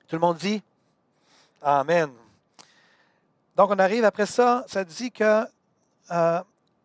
Tout 0.07 0.17
le 0.17 0.21
monde 0.21 0.37
dit 0.37 0.63
Amen. 1.63 2.11
Donc 3.57 3.71
on 3.71 3.79
arrive 3.79 4.05
après 4.05 4.27
ça, 4.27 4.65
ça 4.69 4.85
dit 4.85 5.11
que 5.11 5.45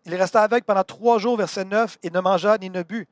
il 0.05 0.15
resta 0.15 0.41
avec 0.41 0.65
pendant 0.65 0.83
trois 0.83 1.19
jours, 1.19 1.37
verset 1.37 1.65
9, 1.65 1.97
et 2.03 2.09
ne 2.09 2.19
mangea 2.19 2.57
ni 2.57 2.69
ne 2.69 2.83
but. 2.83 3.07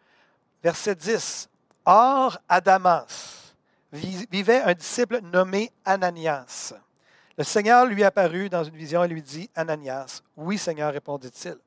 Verset 0.64 0.96
10. 0.96 1.50
Or, 1.86 2.38
à 2.48 2.62
Damas 2.62 3.54
vivait 3.92 4.62
un 4.62 4.74
disciple 4.74 5.20
nommé 5.22 5.72
Ananias. 5.86 6.74
Le 7.38 7.44
Seigneur 7.44 7.86
lui 7.86 8.04
apparut 8.04 8.50
dans 8.50 8.64
une 8.64 8.76
vision 8.76 9.04
et 9.04 9.08
lui 9.08 9.22
dit, 9.22 9.50
Ananias, 9.56 10.22
oui 10.36 10.58
Seigneur, 10.58 10.92
répondit-il. 10.92 11.58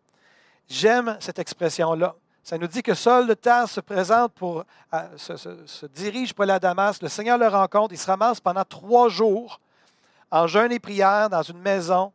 J'aime 0.69 1.17
cette 1.19 1.39
expression-là. 1.39 2.15
Ça 2.45 2.59
nous 2.59 2.67
dit 2.67 2.83
que 2.83 2.95
Saul 2.95 3.27
de 3.27 3.35
Terre 3.35 3.69
se 3.69 3.81
présente 3.81 4.33
pour, 4.35 4.65
se, 5.17 5.37
se, 5.37 5.87
dirige 5.87 6.35
pour 6.35 6.49
à 6.51 6.59
Damas. 6.59 7.01
Le 7.01 7.09
Seigneur 7.09 7.39
le 7.39 7.47
rencontre. 7.47 7.95
Il 7.95 7.99
se 7.99 8.07
ramasse 8.07 8.41
pendant 8.41 8.65
trois 8.65 9.09
jours 9.09 9.61
en 10.31 10.47
jeûne 10.47 10.73
et 10.73 10.81
prière 10.81 11.31
dans 11.31 11.43
une 11.43 11.59
maison 11.59 12.13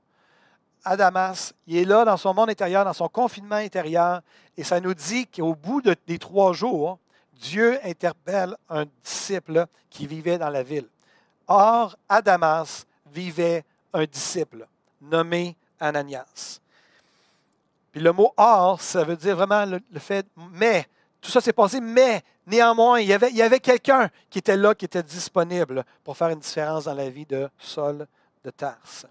à 0.88 0.96
Damas. 0.96 1.54
Il 1.68 1.78
est 1.78 1.86
là 1.86 2.06
dans 2.06 2.18
son 2.18 2.34
monde 2.34 2.50
intérieur, 2.50 2.86
dans 2.86 2.94
son 2.94 3.10
confinement 3.10 3.56
intérieur. 3.56 4.22
Et 4.56 4.64
ça 4.64 4.80
nous 4.80 4.94
dit 4.94 5.28
qu'au 5.28 5.54
bout 5.54 5.82
des 5.82 6.18
trois 6.18 6.54
jours, 6.54 6.98
Dieu 7.34 7.78
interpelle 7.84 8.56
un 8.70 8.86
disciple 9.04 9.68
qui 9.90 10.08
vivait 10.08 10.38
dans 10.38 10.50
la 10.50 10.64
ville. 10.64 10.88
Or, 11.48 11.96
à 12.08 12.22
Damas 12.22 12.86
vivait 13.12 13.64
un 13.94 14.06
disciple 14.06 14.68
nommé 15.02 15.56
Ananias. 15.80 16.60
Puis 17.92 18.02
le 18.02 18.12
mot 18.12 18.34
or, 18.38 18.82
ça 18.82 19.04
veut 19.04 19.18
dire 19.18 19.36
vraiment 19.36 19.66
le, 19.66 20.00
fait, 20.00 20.26
mais, 20.54 20.86
tout 21.20 21.32
ça 21.32 21.42
s'est 21.42 21.54
passé, 21.54 21.82
mais 21.82 22.22
néanmoins, 22.46 23.00
il 23.00 23.08
y 23.08 23.14
avait, 23.14 23.30
il 23.30 23.36
y 23.38 23.42
avait 23.42 23.60
quelqu'un 23.60 24.10
qui 24.30 24.40
était 24.40 24.58
là, 24.58 24.74
qui 24.74 24.86
était 24.86 25.04
disponible 25.04 25.84
pour 26.04 26.16
faire 26.16 26.30
une 26.30 26.40
différence 26.40 26.86
dans 26.86 26.94
la 26.94 27.10
vie 27.10 27.26
de 27.26 27.50
Saul 27.58 28.08
de 28.44 28.50
Tarse. 28.52 29.06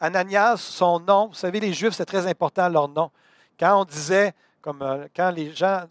Ananias, 0.00 0.58
son 0.58 1.00
nom, 1.00 1.28
vous 1.28 1.34
savez, 1.34 1.60
les 1.60 1.72
Juifs, 1.72 1.94
c'est 1.94 2.04
très 2.04 2.26
important 2.26 2.68
leur 2.68 2.88
nom. 2.88 3.10
Quand 3.58 3.80
on 3.80 3.84
disait, 3.84 4.34
comme 4.60 4.82
euh, 4.82 5.06
quand 5.14 5.30
les 5.30 5.52
gens 5.52 5.84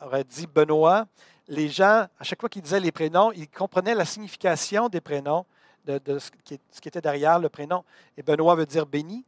auraient 0.00 0.24
dit 0.24 0.46
Benoît, 0.46 1.06
les 1.48 1.68
gens, 1.68 2.06
à 2.18 2.24
chaque 2.24 2.40
fois 2.40 2.48
qu'ils 2.48 2.62
disaient 2.62 2.80
les 2.80 2.92
prénoms, 2.92 3.32
ils 3.32 3.48
comprenaient 3.48 3.94
la 3.94 4.04
signification 4.04 4.88
des 4.88 5.00
prénoms, 5.00 5.46
de, 5.86 6.18
ce, 6.18 6.30
qui, 6.44 6.58
était 6.84 7.00
derrière 7.00 7.38
le 7.38 7.48
prénom. 7.48 7.82
Et 8.16 8.22
Benoît 8.22 8.54
veut 8.54 8.66
dire 8.66 8.84
béni, 8.84 9.24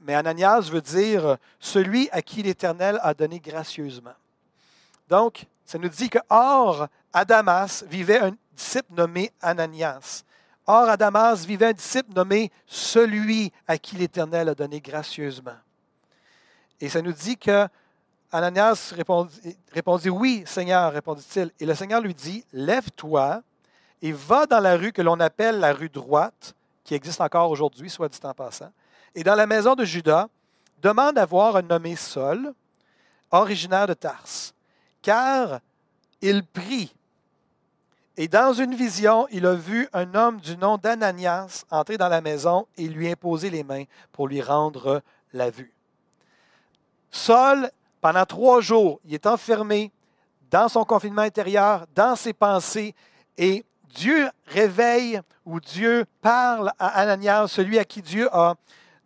mais 0.00 0.14
Ananias 0.14 0.68
veut 0.70 0.80
dire 0.80 1.36
celui 1.58 2.08
à 2.12 2.22
qui 2.22 2.42
l'Éternel 2.42 3.00
a 3.02 3.12
donné 3.12 3.40
gracieusement. 3.40 4.14
Donc, 5.08 5.46
ça 5.64 5.78
nous 5.78 5.88
dit 5.88 6.08
que, 6.08 6.18
or, 6.30 6.86
à 7.12 7.24
Damas 7.24 7.84
vivait 7.88 8.20
un 8.20 8.32
disciple 8.54 8.94
nommé 8.94 9.32
Ananias. 9.40 10.22
Or, 10.66 10.88
à 10.88 10.96
Damas 10.96 11.44
vivait 11.46 11.66
un 11.66 11.72
disciple 11.72 12.12
nommé 12.12 12.50
celui 12.66 13.52
à 13.68 13.78
qui 13.78 13.96
l'Éternel 13.96 14.48
a 14.48 14.54
donné 14.54 14.80
gracieusement. 14.80 15.56
Et 16.80 16.88
ça 16.88 17.02
nous 17.02 17.12
dit 17.12 17.36
que 17.36 17.68
Ananias 18.32 18.92
répondit, 19.72 20.10
Oui, 20.10 20.42
Seigneur, 20.46 20.92
répondit-il. 20.92 21.52
Et 21.60 21.66
le 21.66 21.74
Seigneur 21.74 22.00
lui 22.00 22.14
dit 22.14 22.44
Lève-toi 22.52 23.42
et 24.02 24.12
va 24.12 24.46
dans 24.46 24.60
la 24.60 24.76
rue 24.76 24.92
que 24.92 25.02
l'on 25.02 25.20
appelle 25.20 25.58
la 25.58 25.72
rue 25.72 25.88
droite, 25.88 26.54
qui 26.84 26.94
existe 26.94 27.20
encore 27.20 27.50
aujourd'hui, 27.50 27.88
soit 27.88 28.08
dit 28.08 28.18
en 28.24 28.34
passant. 28.34 28.72
Et 29.14 29.22
dans 29.22 29.34
la 29.34 29.46
maison 29.46 29.74
de 29.74 29.84
Judas, 29.84 30.28
demande 30.82 31.16
à 31.16 31.24
voir 31.24 31.56
un 31.56 31.62
nommé 31.62 31.96
Saul, 31.96 32.52
originaire 33.30 33.86
de 33.86 33.94
Tarse, 33.94 34.52
car 35.00 35.60
il 36.20 36.44
prie 36.44 36.94
et 38.16 38.28
dans 38.28 38.54
une 38.54 38.74
vision, 38.74 39.26
il 39.30 39.44
a 39.44 39.54
vu 39.54 39.88
un 39.92 40.14
homme 40.14 40.40
du 40.40 40.56
nom 40.56 40.78
d'Ananias 40.78 41.64
entrer 41.70 41.98
dans 41.98 42.08
la 42.08 42.22
maison 42.22 42.66
et 42.76 42.88
lui 42.88 43.10
imposer 43.10 43.50
les 43.50 43.62
mains 43.62 43.84
pour 44.12 44.28
lui 44.28 44.40
rendre 44.40 45.02
la 45.34 45.50
vue. 45.50 45.74
Saul, 47.10 47.70
pendant 48.00 48.24
trois 48.24 48.60
jours, 48.60 49.00
il 49.04 49.12
est 49.12 49.26
enfermé 49.26 49.92
dans 50.50 50.68
son 50.68 50.84
confinement 50.84 51.22
intérieur, 51.22 51.86
dans 51.94 52.16
ses 52.16 52.32
pensées, 52.32 52.94
et 53.36 53.64
Dieu 53.94 54.28
réveille 54.46 55.20
ou 55.44 55.60
Dieu 55.60 56.06
parle 56.22 56.72
à 56.78 57.00
Ananias, 57.00 57.48
celui 57.48 57.78
à 57.78 57.84
qui 57.84 58.00
Dieu 58.00 58.28
a 58.32 58.54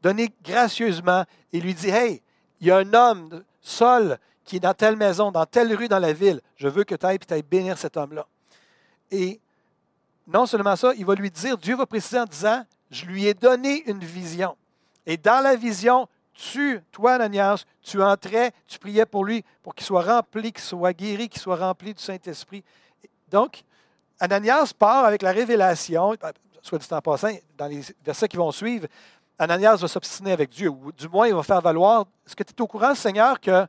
donné 0.03 0.33
gracieusement, 0.45 1.25
et 1.53 1.61
lui 1.61 1.75
dit, 1.75 1.89
Hey, 1.89 2.23
il 2.61 2.69
y 2.69 2.71
a 2.71 2.79
un 2.79 2.95
homme, 2.95 3.43
Saul, 3.61 4.19
qui 4.45 4.57
est 4.57 4.61
dans 4.61 4.75
telle 4.75 4.97
maison, 4.97 5.33
dans 5.33 5.47
telle 5.47 5.75
rue 5.75 5.89
dans 5.89 5.99
la 5.99 6.13
ville. 6.13 6.41
Je 6.57 6.69
veux 6.69 6.85
que 6.85 6.95
tu 6.95 7.07
ailles 7.07 7.17
et 7.17 7.19
tu 7.19 7.35
ailles 7.35 7.43
bénir 7.43 7.79
cet 7.79 7.97
homme-là. 7.97 8.27
Et 9.11 9.41
non 10.27 10.47
seulement 10.47 10.77
ça, 10.77 10.93
il 10.97 11.05
va 11.05 11.15
lui 11.15 11.31
dire, 11.31 11.59
Dieu 11.59 11.77
va 11.77 11.87
préciser 11.87 12.21
en 12.21 12.25
disant, 12.25 12.65
je 12.91 13.05
lui 13.07 13.27
ai 13.27 13.35
donné 13.35 13.83
une 13.89 14.01
vision. 14.01 14.57
Et 15.07 15.17
dans 15.17 15.43
la 15.43 15.57
vision, 15.57 16.09
tu, 16.33 16.81
toi, 16.93 17.15
Ananias, 17.15 17.65
tu 17.83 18.03
entrais, 18.03 18.53
tu 18.67 18.79
priais 18.79 19.07
pour 19.07 19.25
lui, 19.25 19.45
pour 19.63 19.75
qu'il 19.75 19.85
soit 19.85 20.03
rempli, 20.03 20.53
qu'il 20.53 20.63
soit 20.63 20.93
guéri, 20.93 21.29
qu'il 21.29 21.41
soit 21.41 21.57
rempli 21.57 21.95
du 21.95 22.03
Saint-Esprit. 22.03 22.65
Donc, 23.29 23.63
Ananias 24.19 24.73
part 24.79 25.05
avec 25.05 25.23
la 25.23 25.33
révélation, 25.33 26.15
soit 26.63 26.79
dit 26.79 26.87
en 26.91 27.01
passant, 27.01 27.31
dans 27.57 27.67
les 27.67 27.83
versets 28.05 28.29
qui 28.29 28.37
vont 28.37 28.53
suivre, 28.53 28.87
Ananias 29.39 29.77
va 29.77 29.89
s'obstiner 29.89 30.33
avec 30.33 30.51
Dieu, 30.51 30.69
ou 30.69 30.93
du 30.93 31.09
moins 31.09 31.27
il 31.27 31.35
va 31.35 31.43
faire 31.43 31.61
valoir, 31.61 32.07
est-ce 32.27 32.37
que 32.37 32.43
tu 32.43 32.53
es 32.53 32.61
au 32.61 32.67
courant, 32.67 32.95
Seigneur, 32.95 33.41
que 33.41 33.67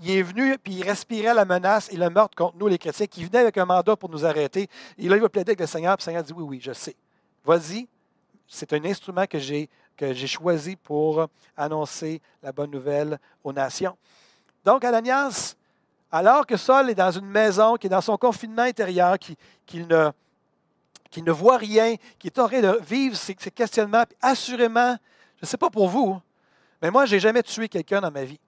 il 0.00 0.10
est 0.10 0.22
venu, 0.22 0.58
puis 0.58 0.74
il 0.74 0.82
respirait 0.82 1.34
la 1.34 1.44
menace 1.44 1.90
et 1.92 1.96
le 1.96 2.10
meurtre 2.10 2.36
contre 2.36 2.56
nous, 2.56 2.66
les 2.66 2.78
chrétiens, 2.78 3.06
qui 3.06 3.24
venaient 3.24 3.38
avec 3.38 3.56
un 3.58 3.64
mandat 3.64 3.96
pour 3.96 4.10
nous 4.10 4.24
arrêter. 4.24 4.68
Et 4.98 5.08
là, 5.08 5.16
il 5.16 5.22
va 5.22 5.28
plaider 5.28 5.50
avec 5.50 5.60
le 5.60 5.66
Seigneur, 5.66 5.96
puis 5.96 6.02
le 6.02 6.04
Seigneur 6.04 6.22
dit 6.22 6.32
Oui, 6.32 6.44
oui, 6.44 6.60
je 6.60 6.72
sais. 6.72 6.96
Vas-y, 7.44 7.86
c'est 8.46 8.72
un 8.72 8.84
instrument 8.84 9.26
que 9.26 9.38
j'ai, 9.38 9.68
choisi 10.26 10.76
pour 10.76 11.28
annoncer 11.56 12.20
la 12.42 12.52
bonne 12.52 12.70
nouvelle 12.70 13.18
aux 13.44 13.52
nations. 13.52 13.96
Donc, 14.64 14.84
Ananias, 14.84 15.54
alors 16.10 16.46
que 16.46 16.56
Saul 16.56 16.90
est 16.90 16.94
dans 16.94 17.10
une 17.10 17.26
maison, 17.26 17.76
qui 17.76 17.86
est 17.86 17.90
dans 17.90 18.00
son 18.00 18.16
confinement 18.16 18.62
intérieur, 18.62 19.18
qui, 19.18 19.36
qu'il 19.66 19.86
ne 19.86 20.10
qui 21.14 21.22
ne 21.22 21.30
voit 21.30 21.58
rien, 21.58 21.94
qui 22.18 22.26
est 22.26 22.38
en 22.40 22.48
train 22.48 22.60
de 22.60 22.80
vivre 22.82 23.14
ces, 23.14 23.36
questionnements. 23.36 24.02
assurément, 24.20 24.96
je 25.36 25.42
ne 25.42 25.46
sais 25.46 25.56
pas 25.56 25.70
pour 25.70 25.88
vous, 25.88 26.20
mais 26.82 26.90
moi, 26.90 27.06
je 27.06 27.14
n'ai 27.14 27.20
jamais 27.20 27.44
tué 27.44 27.68
quelqu'un 27.68 28.00
dans 28.00 28.10
ma 28.10 28.24
vie. 28.24 28.40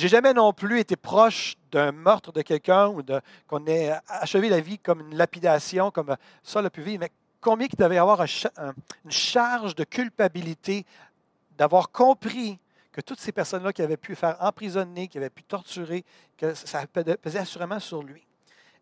Je 0.00 0.06
n'ai 0.06 0.12
jamais 0.12 0.32
non 0.32 0.54
plus 0.54 0.80
été 0.80 0.96
proche 0.96 1.56
d'un 1.70 1.92
meurtre 1.92 2.32
de 2.32 2.40
quelqu'un 2.40 2.88
ou 2.88 3.02
qu'on 3.46 3.66
ait 3.66 3.92
achevé 4.08 4.48
la 4.48 4.58
vie 4.58 4.78
comme 4.78 5.02
une 5.02 5.14
lapidation, 5.14 5.90
comme 5.90 6.16
ça 6.42 6.62
le 6.62 6.70
pu 6.70 6.80
vivre. 6.80 7.00
Mais 7.00 7.10
combien 7.38 7.68
il 7.70 7.76
devait 7.76 7.98
avoir 7.98 8.22
une 8.22 9.10
charge 9.10 9.74
de 9.74 9.84
culpabilité 9.84 10.86
d'avoir 11.58 11.90
compris 11.90 12.58
que 12.92 13.02
toutes 13.02 13.20
ces 13.20 13.30
personnes-là 13.30 13.74
qui 13.74 13.82
avaient 13.82 13.98
pu 13.98 14.14
faire 14.14 14.38
emprisonner, 14.40 15.06
qui 15.06 15.18
avaient 15.18 15.28
pu 15.28 15.42
torturer, 15.42 16.02
que 16.38 16.54
ça 16.54 16.86
pesait 16.86 17.38
assurément 17.38 17.78
sur 17.78 18.02
lui. 18.02 18.26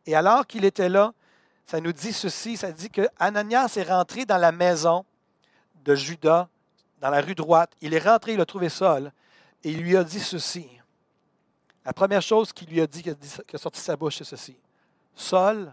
Et 0.06 0.14
alors 0.14 0.46
qu'il 0.46 0.64
était 0.64 0.88
là, 0.88 1.12
ça 1.66 1.80
nous 1.80 1.92
dit 1.92 2.12
ceci, 2.12 2.56
ça 2.56 2.70
dit 2.70 2.90
que 2.90 3.08
Ananias 3.18 3.74
est 3.76 3.90
rentré 3.90 4.24
dans 4.24 4.38
la 4.38 4.52
maison 4.52 5.04
de 5.84 5.96
Judas, 5.96 6.46
dans 7.00 7.10
la 7.10 7.20
rue 7.20 7.34
droite. 7.34 7.72
Il 7.80 7.92
est 7.92 8.08
rentré, 8.08 8.34
il 8.34 8.38
l'a 8.38 8.46
trouvé 8.46 8.68
seul, 8.68 9.10
et 9.64 9.72
il 9.72 9.80
lui 9.80 9.96
a 9.96 10.04
dit 10.04 10.20
ceci. 10.20 10.77
La 11.84 11.92
première 11.92 12.22
chose 12.22 12.52
qu'il 12.52 12.68
lui 12.68 12.80
a 12.80 12.86
dit, 12.86 13.02
qui 13.02 13.10
a 13.10 13.58
sorti 13.58 13.80
sa 13.80 13.96
bouche, 13.96 14.18
c'est 14.18 14.24
ceci. 14.24 14.56
Saul, 15.14 15.72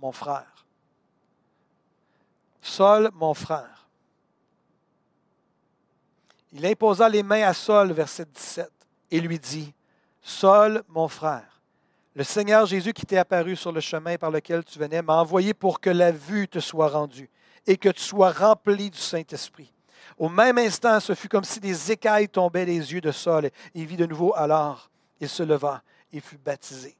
mon 0.00 0.12
frère. 0.12 0.66
Saul, 2.62 3.10
mon 3.14 3.34
frère. 3.34 3.86
Il 6.52 6.64
imposa 6.64 7.08
les 7.08 7.22
mains 7.22 7.42
à 7.42 7.52
Saul, 7.52 7.92
verset 7.92 8.24
17, 8.24 8.70
et 9.10 9.20
lui 9.20 9.38
dit, 9.38 9.72
Saul, 10.22 10.82
mon 10.88 11.08
frère, 11.08 11.60
le 12.14 12.24
Seigneur 12.24 12.66
Jésus 12.66 12.92
qui 12.92 13.06
t'est 13.06 13.18
apparu 13.18 13.54
sur 13.54 13.70
le 13.70 13.80
chemin 13.80 14.16
par 14.16 14.30
lequel 14.30 14.64
tu 14.64 14.78
venais 14.78 15.02
m'a 15.02 15.20
envoyé 15.20 15.54
pour 15.54 15.80
que 15.80 15.90
la 15.90 16.10
vue 16.10 16.48
te 16.48 16.58
soit 16.58 16.88
rendue 16.88 17.30
et 17.66 17.76
que 17.76 17.90
tu 17.90 18.00
sois 18.00 18.32
rempli 18.32 18.90
du 18.90 18.98
Saint-Esprit. 18.98 19.72
Au 20.16 20.28
même 20.28 20.58
instant, 20.58 20.98
ce 21.00 21.14
fut 21.14 21.28
comme 21.28 21.44
si 21.44 21.60
des 21.60 21.92
écailles 21.92 22.28
tombaient 22.28 22.66
des 22.66 22.92
yeux 22.92 23.00
de 23.00 23.12
Saul. 23.12 23.46
Et 23.46 23.52
il 23.74 23.86
vit 23.86 23.96
de 23.96 24.06
nouveau 24.06 24.32
alors. 24.34 24.90
Il 25.20 25.28
se 25.28 25.42
leva 25.42 25.82
et 26.12 26.20
fut 26.20 26.38
baptisé. 26.38 26.96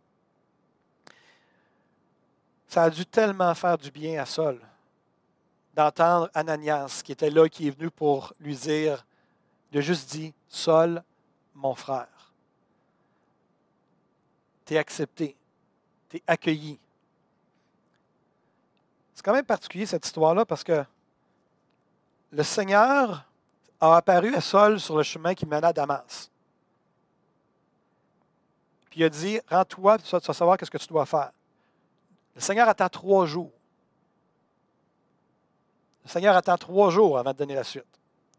Ça 2.66 2.85
a 2.85 2.90
dû 2.90 3.07
tellement 3.07 3.54
faire 3.54 3.78
du 3.78 3.90
bien 3.90 4.20
à 4.20 4.26
Saul 4.26 4.61
d'entendre 5.74 6.28
Ananias 6.35 7.02
qui 7.04 7.12
était 7.12 7.31
là, 7.31 7.48
qui 7.48 7.68
est 7.68 7.70
venu 7.70 7.90
pour 7.90 8.33
lui 8.40 8.57
dire, 8.57 9.07
de 9.72 9.81
juste 9.81 10.11
dit, 10.11 10.35
Saul, 10.48 11.02
mon 11.54 11.74
frère 11.74 12.18
tu 14.68 14.74
es 14.74 14.78
accepté, 14.78 15.35
tu 16.11 16.18
es 16.18 16.22
accueilli. 16.26 16.78
C'est 19.14 19.24
quand 19.24 19.33
même 19.33 19.46
particulier 19.46 19.87
cette 19.87 20.04
histoire-là 20.04 20.44
parce 20.44 20.62
que 20.62 20.85
le 22.31 22.42
Seigneur 22.42 23.24
a 23.81 23.96
apparu 23.96 24.35
à 24.35 24.42
Saul 24.42 24.78
sur 24.78 24.98
le 24.98 25.02
chemin 25.02 25.35
qui 25.35 25.46
menait 25.46 25.68
à 25.68 25.72
Damas. 25.72 26.31
Puis 28.90 29.01
il 29.01 29.05
a 29.05 29.09
dit, 29.09 29.40
rends-toi, 29.48 29.98
tu 29.98 30.11
vas 30.11 30.20
savoir 30.20 30.57
qu'est-ce 30.57 30.70
que 30.70 30.79
tu 30.79 30.88
dois 30.88 31.07
faire. 31.07 31.31
Le 32.35 32.40
Seigneur 32.40 32.68
attend 32.68 32.88
trois 32.88 33.27
jours. 33.27 33.53
Le 36.05 36.11
Seigneur 36.11 36.37
attend 36.37 36.57
trois 36.57 36.90
jours 36.90 37.18
avant 37.18 37.33
de 37.33 37.37
donner 37.38 37.55
la 37.55 37.64
suite. 37.64 37.85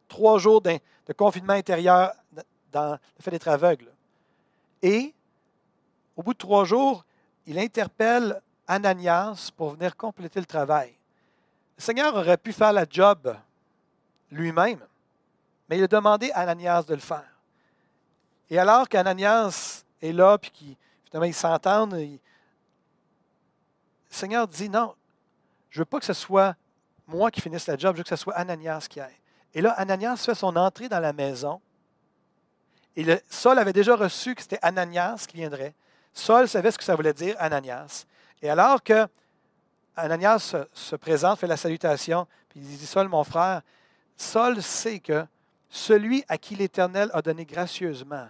Trois 0.07 0.39
jours 0.39 0.61
de 0.61 0.79
confinement 1.15 1.53
intérieur 1.53 2.13
dans 2.71 2.91
le 2.93 3.21
fait 3.23 3.31
d'être 3.31 3.47
aveugle. 3.47 3.91
Et 4.81 5.13
au 6.15 6.23
bout 6.23 6.33
de 6.33 6.37
trois 6.39 6.65
jours, 6.65 7.05
il 7.45 7.59
interpelle 7.59 8.41
Ananias 8.67 9.51
pour 9.55 9.71
venir 9.71 9.95
compléter 9.95 10.39
le 10.39 10.45
travail. 10.45 10.95
Le 11.77 11.81
Seigneur 11.83 12.15
aurait 12.15 12.37
pu 12.37 12.53
faire 12.53 12.73
la 12.73 12.85
job 12.89 13.35
lui-même, 14.31 14.79
mais 15.67 15.77
il 15.77 15.83
a 15.83 15.87
demandé 15.87 16.31
à 16.31 16.41
Ananias 16.41 16.83
de 16.83 16.93
le 16.93 16.99
faire. 16.99 17.29
Et 18.49 18.57
alors 18.57 18.89
qu'Ananias 18.89 19.83
est 20.01 20.11
là, 20.11 20.37
puis 20.37 20.51
qu'ils 20.51 20.75
ils 21.23 21.33
s'entendent, 21.33 21.93
le 21.93 22.17
Seigneur 24.09 24.47
dit 24.47 24.69
non, 24.69 24.95
je 25.69 25.79
ne 25.79 25.81
veux 25.81 25.85
pas 25.85 25.99
que 25.99 26.05
ce 26.05 26.13
soit 26.13 26.55
moi 27.07 27.31
qui 27.31 27.41
finisse 27.41 27.67
la 27.67 27.77
job, 27.77 27.95
je 27.95 27.99
veux 27.99 28.03
que 28.03 28.09
ce 28.09 28.15
soit 28.15 28.35
Ananias 28.35 28.87
qui 28.89 28.99
aille. 28.99 29.19
Et 29.53 29.61
là, 29.61 29.71
Ananias 29.71 30.17
fait 30.17 30.35
son 30.35 30.55
entrée 30.55 30.89
dans 30.89 30.99
la 30.99 31.13
maison. 31.13 31.59
Et 32.95 33.03
le 33.03 33.19
Saul 33.29 33.57
avait 33.57 33.73
déjà 33.73 33.95
reçu 33.95 34.35
que 34.35 34.41
c'était 34.41 34.59
Ananias 34.61 35.25
qui 35.27 35.37
viendrait. 35.37 35.73
Saul 36.13 36.47
savait 36.47 36.71
ce 36.71 36.77
que 36.77 36.83
ça 36.83 36.95
voulait 36.95 37.13
dire, 37.13 37.35
Ananias. 37.39 38.05
Et 38.41 38.49
alors 38.49 38.83
que 38.83 39.07
Ananias 39.95 40.55
se, 40.73 40.95
présente, 40.95 41.39
fait 41.39 41.47
la 41.47 41.57
salutation, 41.57 42.27
puis 42.49 42.59
il 42.59 42.77
dit 42.77 42.85
Saul, 42.85 43.07
mon 43.07 43.23
frère, 43.23 43.61
Saul 44.15 44.61
sait 44.61 44.99
que 44.99 45.25
celui 45.69 46.23
à 46.27 46.37
qui 46.37 46.55
l'Éternel 46.55 47.09
a 47.13 47.21
donné 47.21 47.45
gracieusement, 47.45 48.27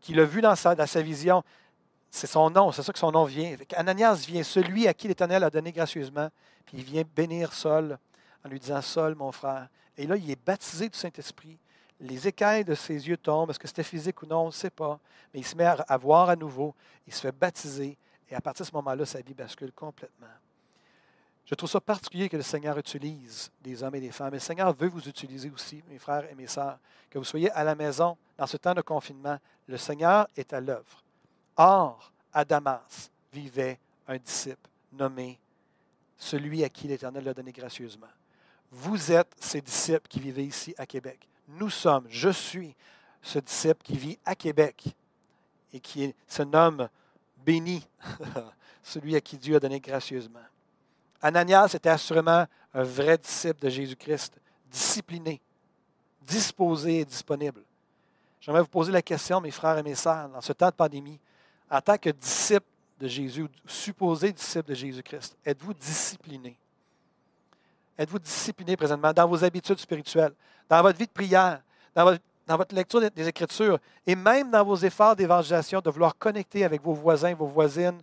qu'il 0.00 0.18
a 0.20 0.24
vu 0.24 0.40
dans 0.40 0.54
sa, 0.54 0.74
dans 0.74 0.86
sa 0.86 1.02
vision, 1.02 1.42
c'est 2.10 2.26
son 2.26 2.50
nom, 2.50 2.72
c'est 2.72 2.82
ça 2.82 2.92
que 2.92 2.98
son 2.98 3.12
nom 3.12 3.24
vient. 3.24 3.56
Ananias 3.76 4.24
vient, 4.26 4.42
celui 4.42 4.88
à 4.88 4.94
qui 4.94 5.08
l'Éternel 5.08 5.44
a 5.44 5.50
donné 5.50 5.72
gracieusement, 5.72 6.28
puis 6.66 6.78
il 6.78 6.84
vient 6.84 7.04
bénir 7.14 7.52
Saul 7.52 7.98
en 8.44 8.48
lui 8.48 8.58
disant 8.58 8.82
Saul, 8.82 9.14
mon 9.14 9.32
frère. 9.32 9.68
Et 9.96 10.06
là, 10.06 10.16
il 10.16 10.30
est 10.30 10.44
baptisé 10.44 10.88
du 10.88 10.98
Saint-Esprit 10.98 11.58
les 12.00 12.26
écailles 12.26 12.64
de 12.64 12.74
ses 12.74 13.08
yeux 13.08 13.16
tombent. 13.16 13.50
Est-ce 13.50 13.58
que 13.58 13.68
c'était 13.68 13.82
physique 13.82 14.22
ou 14.22 14.26
non? 14.26 14.44
On 14.44 14.46
ne 14.46 14.52
sait 14.52 14.70
pas. 14.70 14.98
Mais 15.32 15.40
il 15.40 15.46
se 15.46 15.54
met 15.54 15.64
à 15.64 15.96
voir 15.96 16.30
à 16.30 16.36
nouveau. 16.36 16.74
Il 17.06 17.12
se 17.12 17.20
fait 17.20 17.32
baptiser. 17.32 17.96
Et 18.28 18.34
à 18.34 18.40
partir 18.40 18.64
de 18.64 18.70
ce 18.70 18.74
moment-là, 18.76 19.04
sa 19.04 19.20
vie 19.20 19.34
bascule 19.34 19.72
complètement. 19.72 20.26
Je 21.50 21.56
trouve 21.56 21.68
ça 21.68 21.80
particulier 21.80 22.28
que 22.28 22.36
le 22.36 22.44
Seigneur 22.44 22.78
utilise 22.78 23.50
des 23.60 23.82
hommes 23.82 23.96
et 23.96 24.00
des 24.00 24.12
femmes. 24.12 24.34
Et 24.34 24.36
le 24.36 24.38
Seigneur 24.38 24.72
veut 24.72 24.88
vous 24.88 25.08
utiliser 25.08 25.50
aussi, 25.50 25.82
mes 25.88 25.98
frères 25.98 26.30
et 26.30 26.34
mes 26.36 26.46
sœurs. 26.46 26.78
Que 27.10 27.18
vous 27.18 27.24
soyez 27.24 27.50
à 27.50 27.64
la 27.64 27.74
maison 27.74 28.16
dans 28.38 28.46
ce 28.46 28.56
temps 28.56 28.74
de 28.74 28.82
confinement. 28.82 29.36
Le 29.66 29.76
Seigneur 29.76 30.28
est 30.36 30.52
à 30.52 30.60
l'œuvre. 30.60 31.02
Or, 31.56 32.12
à 32.32 32.44
Damas 32.44 33.10
vivait 33.32 33.80
un 34.06 34.18
disciple 34.18 34.70
nommé 34.92 35.40
celui 36.16 36.62
à 36.62 36.68
qui 36.68 36.86
l'Éternel 36.86 37.24
l'a 37.24 37.34
donné 37.34 37.50
gracieusement. 37.50 38.06
Vous 38.70 39.10
êtes 39.10 39.34
ces 39.40 39.60
disciples 39.60 40.06
qui 40.08 40.20
vivez 40.20 40.44
ici 40.44 40.74
à 40.78 40.86
Québec 40.86 41.26
nous 41.58 41.70
sommes, 41.70 42.06
je 42.08 42.30
suis 42.30 42.74
ce 43.22 43.38
disciple 43.38 43.82
qui 43.82 43.96
vit 43.96 44.18
à 44.24 44.34
Québec 44.34 44.84
et 45.72 45.80
qui 45.80 46.14
se 46.26 46.42
nomme 46.42 46.88
béni, 47.44 47.86
celui 48.82 49.16
à 49.16 49.20
qui 49.20 49.36
Dieu 49.36 49.56
a 49.56 49.60
donné 49.60 49.80
gracieusement. 49.80 50.40
Ananias 51.22 51.72
était 51.74 51.88
assurément 51.88 52.46
un 52.72 52.82
vrai 52.82 53.18
disciple 53.18 53.60
de 53.60 53.68
Jésus-Christ, 53.68 54.34
discipliné, 54.70 55.40
disposé 56.22 57.00
et 57.00 57.04
disponible. 57.04 57.62
J'aimerais 58.40 58.62
vous 58.62 58.68
poser 58.68 58.92
la 58.92 59.02
question, 59.02 59.40
mes 59.40 59.50
frères 59.50 59.76
et 59.78 59.82
mes 59.82 59.94
sœurs, 59.94 60.28
dans 60.28 60.40
ce 60.40 60.52
temps 60.52 60.68
de 60.68 60.74
pandémie, 60.74 61.18
en 61.70 61.80
tant 61.80 61.98
que 61.98 62.10
disciple 62.10 62.66
de 62.98 63.08
Jésus, 63.08 63.46
supposé 63.66 64.32
disciple 64.32 64.68
de 64.68 64.74
Jésus-Christ, 64.74 65.36
êtes-vous 65.44 65.74
discipliné? 65.74 66.56
Êtes-vous 67.98 68.18
discipliné 68.18 68.76
présentement 68.76 69.12
dans 69.12 69.28
vos 69.28 69.44
habitudes 69.44 69.78
spirituelles, 69.78 70.32
dans 70.68 70.80
votre 70.80 70.98
vie 70.98 71.06
de 71.06 71.12
prière, 71.12 71.60
dans 71.94 72.04
votre, 72.56 72.74
lecture 72.74 73.10
des 73.10 73.28
Écritures 73.28 73.78
et 74.06 74.14
même 74.14 74.50
dans 74.50 74.64
vos 74.64 74.76
efforts 74.76 75.14
d'évangélisation, 75.14 75.80
de 75.80 75.90
vouloir 75.90 76.16
connecter 76.16 76.64
avec 76.64 76.82
vos 76.82 76.94
voisins, 76.94 77.34
vos 77.34 77.46
voisines, 77.46 78.00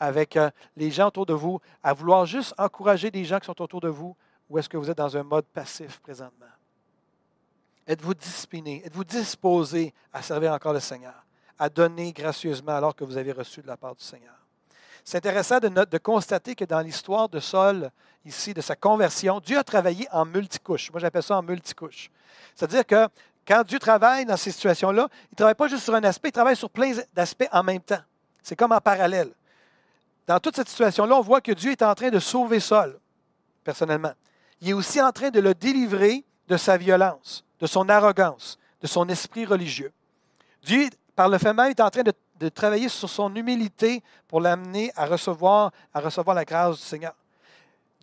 avec 0.00 0.36
euh, 0.36 0.50
les 0.76 0.90
gens 0.90 1.08
autour 1.08 1.26
de 1.26 1.34
vous, 1.34 1.60
à 1.82 1.92
vouloir 1.92 2.24
juste 2.26 2.54
encourager 2.58 3.10
des 3.10 3.24
gens 3.24 3.38
qui 3.38 3.46
sont 3.46 3.62
autour 3.62 3.80
de 3.80 3.88
vous, 3.88 4.16
ou 4.48 4.58
est-ce 4.58 4.68
que 4.68 4.76
vous 4.76 4.90
êtes 4.90 4.98
dans 4.98 5.16
un 5.16 5.22
mode 5.22 5.44
passif 5.44 6.00
présentement? 6.00 6.46
Êtes-vous 7.86 8.14
discipliné? 8.14 8.82
Êtes-vous 8.84 9.04
disposé 9.04 9.92
à 10.12 10.22
servir 10.22 10.52
encore 10.52 10.72
le 10.72 10.80
Seigneur, 10.80 11.24
à 11.58 11.68
donner 11.68 12.12
gracieusement 12.12 12.76
alors 12.76 12.96
que 12.96 13.04
vous 13.04 13.16
avez 13.16 13.32
reçu 13.32 13.62
de 13.62 13.66
la 13.66 13.76
part 13.76 13.94
du 13.94 14.02
Seigneur? 14.02 14.34
C'est 15.04 15.18
intéressant 15.18 15.58
de, 15.58 15.98
constater 15.98 16.54
que 16.54 16.64
dans 16.64 16.80
l'histoire 16.80 17.28
de 17.28 17.40
Saul, 17.40 17.90
ici, 18.24 18.54
de 18.54 18.60
sa 18.60 18.76
conversion, 18.76 19.40
Dieu 19.40 19.58
a 19.58 19.64
travaillé 19.64 20.06
en 20.12 20.24
multicouche. 20.24 20.90
Moi, 20.90 21.00
j'appelle 21.00 21.22
ça 21.22 21.38
en 21.38 21.42
multicouche. 21.42 22.10
C'est-à-dire 22.54 22.86
que 22.86 23.08
quand 23.46 23.64
Dieu 23.64 23.78
travaille 23.78 24.24
dans 24.24 24.36
ces 24.36 24.50
situations-là, 24.50 25.08
il 25.10 25.32
ne 25.32 25.36
travaille 25.36 25.54
pas 25.54 25.68
juste 25.68 25.84
sur 25.84 25.94
un 25.94 26.04
aspect, 26.04 26.28
il 26.28 26.32
travaille 26.32 26.56
sur 26.56 26.70
plein 26.70 26.92
d'aspects 27.14 27.48
en 27.50 27.62
même 27.62 27.80
temps. 27.80 28.02
C'est 28.42 28.56
comme 28.56 28.72
en 28.72 28.80
parallèle. 28.80 29.32
Dans 30.30 30.38
toute 30.38 30.54
cette 30.54 30.68
situation-là, 30.68 31.16
on 31.16 31.22
voit 31.22 31.40
que 31.40 31.50
Dieu 31.50 31.72
est 31.72 31.82
en 31.82 31.92
train 31.92 32.08
de 32.08 32.20
sauver 32.20 32.60
Saul, 32.60 32.96
personnellement. 33.64 34.12
Il 34.60 34.68
est 34.68 34.72
aussi 34.72 35.02
en 35.02 35.10
train 35.10 35.30
de 35.30 35.40
le 35.40 35.54
délivrer 35.54 36.24
de 36.46 36.56
sa 36.56 36.76
violence, 36.76 37.44
de 37.58 37.66
son 37.66 37.88
arrogance, 37.88 38.56
de 38.80 38.86
son 38.86 39.08
esprit 39.08 39.44
religieux. 39.44 39.92
Dieu, 40.62 40.88
par 41.16 41.28
le 41.28 41.36
fait 41.36 41.52
même, 41.52 41.70
est 41.70 41.80
en 41.80 41.90
train 41.90 42.04
de 42.04 42.48
travailler 42.48 42.88
sur 42.88 43.10
son 43.10 43.34
humilité 43.34 44.04
pour 44.28 44.40
l'amener 44.40 44.92
à 44.94 45.06
recevoir, 45.06 45.72
à 45.92 45.98
recevoir 45.98 46.36
la 46.36 46.44
grâce 46.44 46.76
du 46.76 46.82
Seigneur. 46.84 47.16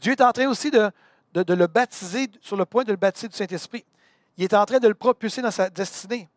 Dieu 0.02 0.12
est 0.12 0.22
en 0.22 0.34
train 0.34 0.50
aussi 0.50 0.70
de, 0.70 0.92
de, 1.34 1.54
le 1.54 1.68
baptiser, 1.68 2.30
sur 2.42 2.58
le 2.58 2.66
point 2.66 2.84
de 2.84 2.92
le 2.92 2.98
baptiser 2.98 3.30
du 3.30 3.38
Saint-Esprit. 3.38 3.86
Il 4.36 4.44
est 4.44 4.54
en 4.54 4.66
train 4.66 4.80
de 4.80 4.90
le 4.90 4.96
propulser 4.96 5.42
dans 5.42 5.50
sa 5.50 5.70
destinée. 5.70 6.28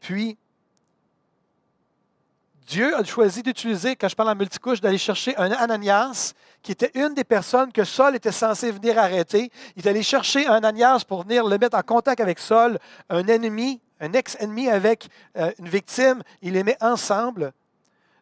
Puis, 0.00 0.38
Dieu 2.68 2.94
a 2.94 3.02
choisi 3.02 3.42
d'utiliser, 3.42 3.96
quand 3.96 4.08
je 4.08 4.14
parle 4.14 4.28
en 4.28 4.34
multicouche, 4.34 4.82
d'aller 4.82 4.98
chercher 4.98 5.34
un 5.38 5.50
Ananias, 5.52 6.34
qui 6.62 6.72
était 6.72 6.90
une 6.94 7.14
des 7.14 7.24
personnes 7.24 7.72
que 7.72 7.82
Saul 7.82 8.14
était 8.14 8.30
censé 8.30 8.70
venir 8.70 8.98
arrêter. 8.98 9.50
Il 9.74 9.86
est 9.86 9.88
allé 9.88 10.02
chercher 10.02 10.46
un 10.46 10.56
Ananias 10.56 11.02
pour 11.08 11.22
venir 11.22 11.46
le 11.46 11.56
mettre 11.56 11.78
en 11.78 11.82
contact 11.82 12.20
avec 12.20 12.38
Saul, 12.38 12.78
un 13.08 13.26
ennemi, 13.26 13.80
un 14.00 14.12
ex-ennemi 14.12 14.68
avec 14.68 15.08
euh, 15.38 15.50
une 15.58 15.68
victime. 15.68 16.22
Il 16.42 16.52
les 16.52 16.62
met 16.62 16.76
ensemble. 16.82 17.52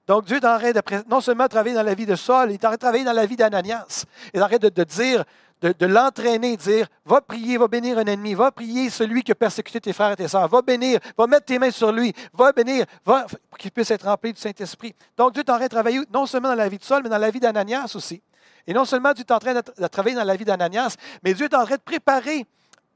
Donc 0.07 0.27
Dieu 0.27 0.37
est 0.37 0.47
en 0.47 0.59
train 0.59 0.71
de 0.71 0.83
non 1.11 1.21
seulement 1.21 1.49
travailler 1.49 1.75
dans 1.75 1.83
la 1.83 1.95
vie 1.95 2.07
de 2.07 2.15
Saul, 2.15 2.53
il 2.53 2.55
est 2.55 2.65
en 2.65 2.71
de 2.71 2.77
travailler 2.77 3.05
dans 3.05 3.13
la 3.13 3.27
vie 3.27 3.35
d'Ananias. 3.35 4.05
Il 4.33 4.39
est 4.39 4.43
en 4.45 4.49
train 4.49 4.59
de 4.59 4.85
dire, 4.85 5.25
de, 5.62 5.87
l'entraîner, 5.87 6.57
dire 6.57 6.87
Va 7.05 7.21
prier, 7.21 7.57
va 7.57 7.69
bénir 7.69 7.99
un 7.99 8.05
ennemi, 8.05 8.35
va 8.35 8.51
prier 8.51 8.90
celui 8.90 9.23
qui 9.23 9.33
a 9.33 9.35
persécuté 9.35 9.81
tes 9.81 9.92
frères 9.92 10.12
et 10.12 10.16
tes 10.16 10.29
sœurs, 10.29 10.49
va 10.49 10.62
bénir, 10.62 11.01
va 11.16 11.27
mettre 11.27 11.47
tes 11.47 11.59
mains 11.59 11.71
sur 11.71 11.92
lui, 11.92 12.12
va 12.33 12.53
bénir, 12.53 12.85
va, 13.05 13.27
pour 13.49 13.59
qu'il 13.59 13.71
puisse 13.71 13.90
être 13.90 14.07
rempli 14.07 14.33
du 14.33 14.40
Saint-Esprit. 14.40 14.95
Donc 15.16 15.33
Dieu 15.33 15.42
est 15.42 15.51
en 15.51 15.59
de 15.59 15.66
travailler 15.66 16.01
non 16.12 16.27
seulement 16.27 16.49
dans 16.49 16.55
la 16.55 16.69
vie 16.69 16.79
de 16.79 16.85
Saul, 16.85 17.03
mais 17.03 17.09
dans 17.09 17.19
la 17.19 17.31
vie 17.31 17.40
d'Ananias 17.40 17.92
aussi. 17.95 18.23
Et 18.66 18.75
non 18.75 18.85
seulement 18.85 19.12
Dieu 19.12 19.25
est 19.27 19.33
en 19.33 19.38
train 19.38 19.55
de 19.55 19.87
travailler 19.88 20.16
dans 20.16 20.25
la 20.25 20.37
vie 20.37 20.45
d'Ananias, 20.45 20.97
mais 21.23 21.35
Dieu 21.35 21.47
est 21.47 21.55
en 21.55 21.64
train 21.64 21.77
de 21.77 21.81
préparer 21.81 22.47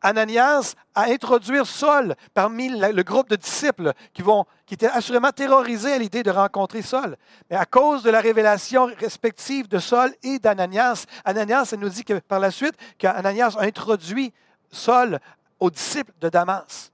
Ananias 0.02 0.74
à 0.94 1.04
introduire 1.04 1.66
Saul 1.66 2.14
parmi 2.34 2.68
le 2.68 3.02
groupe 3.02 3.28
de 3.28 3.36
disciples 3.36 3.92
qui, 4.12 4.22
vont, 4.22 4.44
qui 4.66 4.74
étaient 4.74 4.86
assurément 4.86 5.30
terrorisés 5.30 5.92
à 5.92 5.98
l'idée 5.98 6.22
de 6.22 6.30
rencontrer 6.30 6.82
Saul. 6.82 7.16
Mais 7.50 7.56
à 7.56 7.66
cause 7.66 8.02
de 8.02 8.10
la 8.10 8.20
révélation 8.20 8.86
respective 8.98 9.68
de 9.68 9.78
Saul 9.78 10.14
et 10.22 10.38
d'Ananias, 10.38 11.06
Ananias, 11.24 11.74
nous 11.78 11.88
dit 11.88 12.04
que 12.04 12.14
par 12.20 12.40
la 12.40 12.50
suite, 12.50 12.74
qu'Ananias 12.98 13.56
a 13.58 13.62
introduit 13.62 14.32
Saul 14.70 15.18
aux 15.58 15.70
disciples 15.70 16.12
de 16.20 16.28
Damas. 16.28 16.90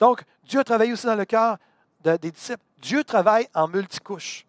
Donc, 0.00 0.22
Dieu 0.44 0.64
travaille 0.64 0.92
aussi 0.92 1.06
dans 1.06 1.14
le 1.14 1.24
cœur 1.24 1.58
des 2.02 2.30
disciples. 2.30 2.62
Dieu 2.80 3.04
travaille 3.04 3.48
en 3.54 3.68
multicouche. 3.68 4.44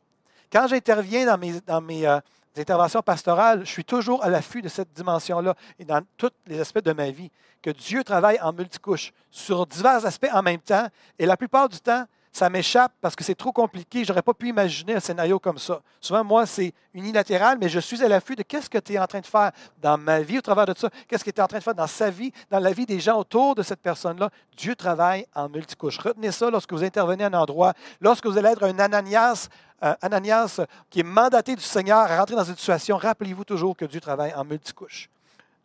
Quand 0.51 0.67
j'interviens 0.67 1.25
dans 1.25 1.37
mes, 1.37 1.61
dans 1.61 1.81
mes 1.81 2.07
euh, 2.07 2.19
interventions 2.59 3.01
pastorales, 3.01 3.65
je 3.65 3.69
suis 3.69 3.85
toujours 3.85 4.23
à 4.23 4.29
l'affût 4.29 4.61
de 4.61 4.69
cette 4.69 4.93
dimension-là 4.93 5.55
et 5.77 5.85
dans 5.85 6.01
tous 6.17 6.31
les 6.47 6.59
aspects 6.59 6.83
de 6.83 6.93
ma 6.93 7.11
vie, 7.11 7.31
que 7.61 7.69
Dieu 7.69 8.03
travaille 8.03 8.39
en 8.41 8.53
multicouche 8.53 9.11
sur 9.29 9.65
divers 9.65 10.05
aspects 10.05 10.29
en 10.31 10.41
même 10.41 10.59
temps. 10.59 10.87
Et 11.17 11.25
la 11.25 11.37
plupart 11.37 11.69
du 11.69 11.79
temps, 11.79 12.05
ça 12.31 12.49
m'échappe 12.49 12.93
parce 13.01 13.15
que 13.15 13.23
c'est 13.23 13.35
trop 13.35 13.51
compliqué. 13.51 14.03
Je 14.03 14.11
n'aurais 14.11 14.21
pas 14.21 14.33
pu 14.33 14.49
imaginer 14.49 14.95
un 14.95 14.99
scénario 14.99 15.39
comme 15.39 15.57
ça. 15.57 15.81
Souvent, 15.99 16.23
moi, 16.23 16.45
c'est 16.45 16.73
unilatéral, 16.93 17.57
mais 17.59 17.69
je 17.69 17.79
suis 17.79 18.03
à 18.03 18.07
l'affût 18.07 18.35
de 18.35 18.43
qu'est-ce 18.43 18.69
que 18.69 18.77
tu 18.77 18.93
es 18.93 18.99
en 18.99 19.07
train 19.07 19.19
de 19.19 19.25
faire 19.25 19.51
dans 19.81 19.97
ma 19.97 20.21
vie 20.21 20.37
au 20.37 20.41
travers 20.41 20.65
de 20.65 20.77
ça, 20.77 20.89
qu'est-ce 21.07 21.23
qu'il 21.23 21.33
est 21.33 21.41
en 21.41 21.47
train 21.47 21.57
de 21.57 21.63
faire 21.63 21.75
dans 21.75 21.87
sa 21.87 22.09
vie, 22.09 22.31
dans 22.49 22.59
la 22.59 22.71
vie 22.71 22.85
des 22.85 22.99
gens 22.99 23.17
autour 23.17 23.55
de 23.55 23.63
cette 23.63 23.81
personne-là. 23.81 24.29
Dieu 24.55 24.75
travaille 24.75 25.25
en 25.35 25.49
multicouche. 25.49 25.97
Retenez 25.97 26.31
ça 26.31 26.49
lorsque 26.49 26.71
vous 26.71 26.83
intervenez 26.83 27.23
à 27.23 27.27
un 27.27 27.33
endroit, 27.33 27.73
lorsque 27.99 28.25
vous 28.25 28.37
allez 28.37 28.49
être 28.49 28.63
un 28.63 28.77
Ananias 28.79 29.49
euh, 29.81 29.95
Ananias, 30.01 30.59
qui 30.89 30.99
est 30.99 31.03
mandaté 31.03 31.55
du 31.55 31.63
Seigneur 31.63 31.99
à 31.99 32.17
rentrer 32.19 32.35
dans 32.35 32.43
une 32.43 32.57
situation, 32.57 32.97
rappelez-vous 32.97 33.45
toujours 33.45 33.77
que 33.77 33.85
Dieu 33.85 34.01
travaille 34.01 34.33
en 34.33 34.43
multicouche. 34.43 35.09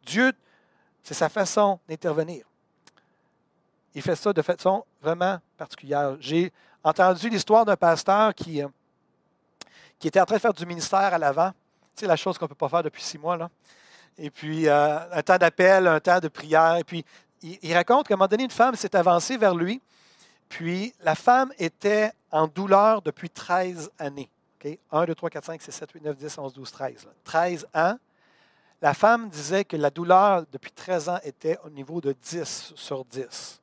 Dieu, 0.07 0.33
c'est 1.03 1.15
sa 1.15 1.29
façon 1.29 1.81
d'intervenir. 1.89 2.45
Il 3.95 4.03
fait 4.03 4.17
ça 4.17 4.33
de 4.33 4.43
façon 4.43 4.85
vraiment 5.01 5.39
particulière. 5.57 6.17
J'ai 6.21 6.53
entendu 6.83 7.29
l'histoire 7.29 7.65
d'un 7.65 7.77
pasteur 7.77 8.35
qui, 8.35 8.63
euh, 8.63 8.69
était 10.03 10.21
en 10.21 10.27
train 10.27 10.37
de 10.37 10.41
faire 10.41 10.53
du 10.53 10.67
ministère 10.67 11.15
à 11.15 11.19
l'avant. 11.19 11.53
C'est 11.95 12.07
la 12.07 12.17
chose 12.17 12.37
qu'on 12.37 12.45
ne 12.45 12.49
peut 12.49 12.55
pas 12.55 12.69
faire 12.69 12.83
depuis 12.83 13.03
six 13.03 13.17
mois. 13.17 13.37
Là. 13.37 13.49
Et 14.19 14.31
puis, 14.31 14.69
euh, 14.69 14.99
un 15.13 15.23
temps 15.23 15.39
d'appel, 15.39 15.87
un 15.87 16.01
temps 16.01 16.21
de 16.21 16.29
prière. 16.29 16.77
Et 16.77 16.85
puis, 16.85 17.05
il, 17.43 17.59
il 17.63 17.75
raconte 17.75 18.09
qu'à 18.09 18.15
un 18.15 18.17
moment 18.19 18.29
donné, 18.29 18.45
une 18.45 18.51
femme 18.51 18.75
s'est 18.75 18.95
avancée 18.95 19.39
vers 19.39 19.55
lui 19.55 19.81
puis 20.49 20.95
la 21.01 21.17
femme 21.17 21.53
était 21.59 22.13
en 22.31 22.47
douleur 22.47 23.03
depuis 23.03 23.29
13 23.29 23.91
années. 23.99 24.31
1, 24.93 25.05
2, 25.05 25.15
3, 25.15 25.31
4, 25.31 25.45
5, 25.45 25.63
6, 25.63 25.73
7, 25.73 25.91
8, 25.93 26.05
9, 26.05 26.17
10, 26.17 26.39
11, 26.39 26.53
12, 26.55 26.71
13. 26.71 27.09
13 27.25 27.67
ans. 27.75 27.99
La 28.81 28.95
femme 28.95 29.29
disait 29.29 29.65
que 29.65 29.77
la 29.77 29.91
douleur 29.91 30.45
depuis 30.53 30.71
13 30.71 31.09
ans 31.09 31.19
était 31.25 31.59
au 31.65 31.71
niveau 31.71 32.01
de 32.01 32.13
10 32.13 32.73
sur 32.77 33.05
10. 33.05 33.61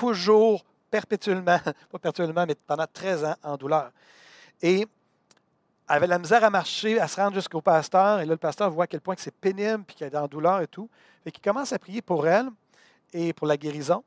Toujours, 0.00 0.64
perpétuellement, 0.90 1.58
pas 1.90 1.98
perpétuellement, 1.98 2.46
mais 2.46 2.54
pendant 2.54 2.86
13 2.90 3.24
ans 3.26 3.36
en 3.42 3.58
douleur. 3.58 3.90
Et 4.62 4.80
elle 4.80 5.96
avait 5.96 6.06
la 6.06 6.18
misère 6.18 6.42
à 6.42 6.48
marcher, 6.48 6.98
à 6.98 7.06
se 7.06 7.20
rendre 7.20 7.34
jusqu'au 7.34 7.60
pasteur. 7.60 8.20
Et 8.20 8.24
là, 8.24 8.32
le 8.32 8.38
pasteur 8.38 8.70
voit 8.70 8.84
à 8.84 8.86
quel 8.86 9.02
point 9.02 9.14
c'est 9.18 9.34
pénible, 9.34 9.84
puis 9.84 9.96
qu'elle 9.96 10.10
est 10.10 10.16
en 10.16 10.26
douleur 10.26 10.62
et 10.62 10.66
tout. 10.66 10.88
Et 11.26 11.30
qu'il 11.30 11.42
commence 11.42 11.74
à 11.74 11.78
prier 11.78 12.00
pour 12.00 12.26
elle 12.26 12.48
et 13.12 13.34
pour 13.34 13.46
la 13.46 13.58
guérison. 13.58 14.02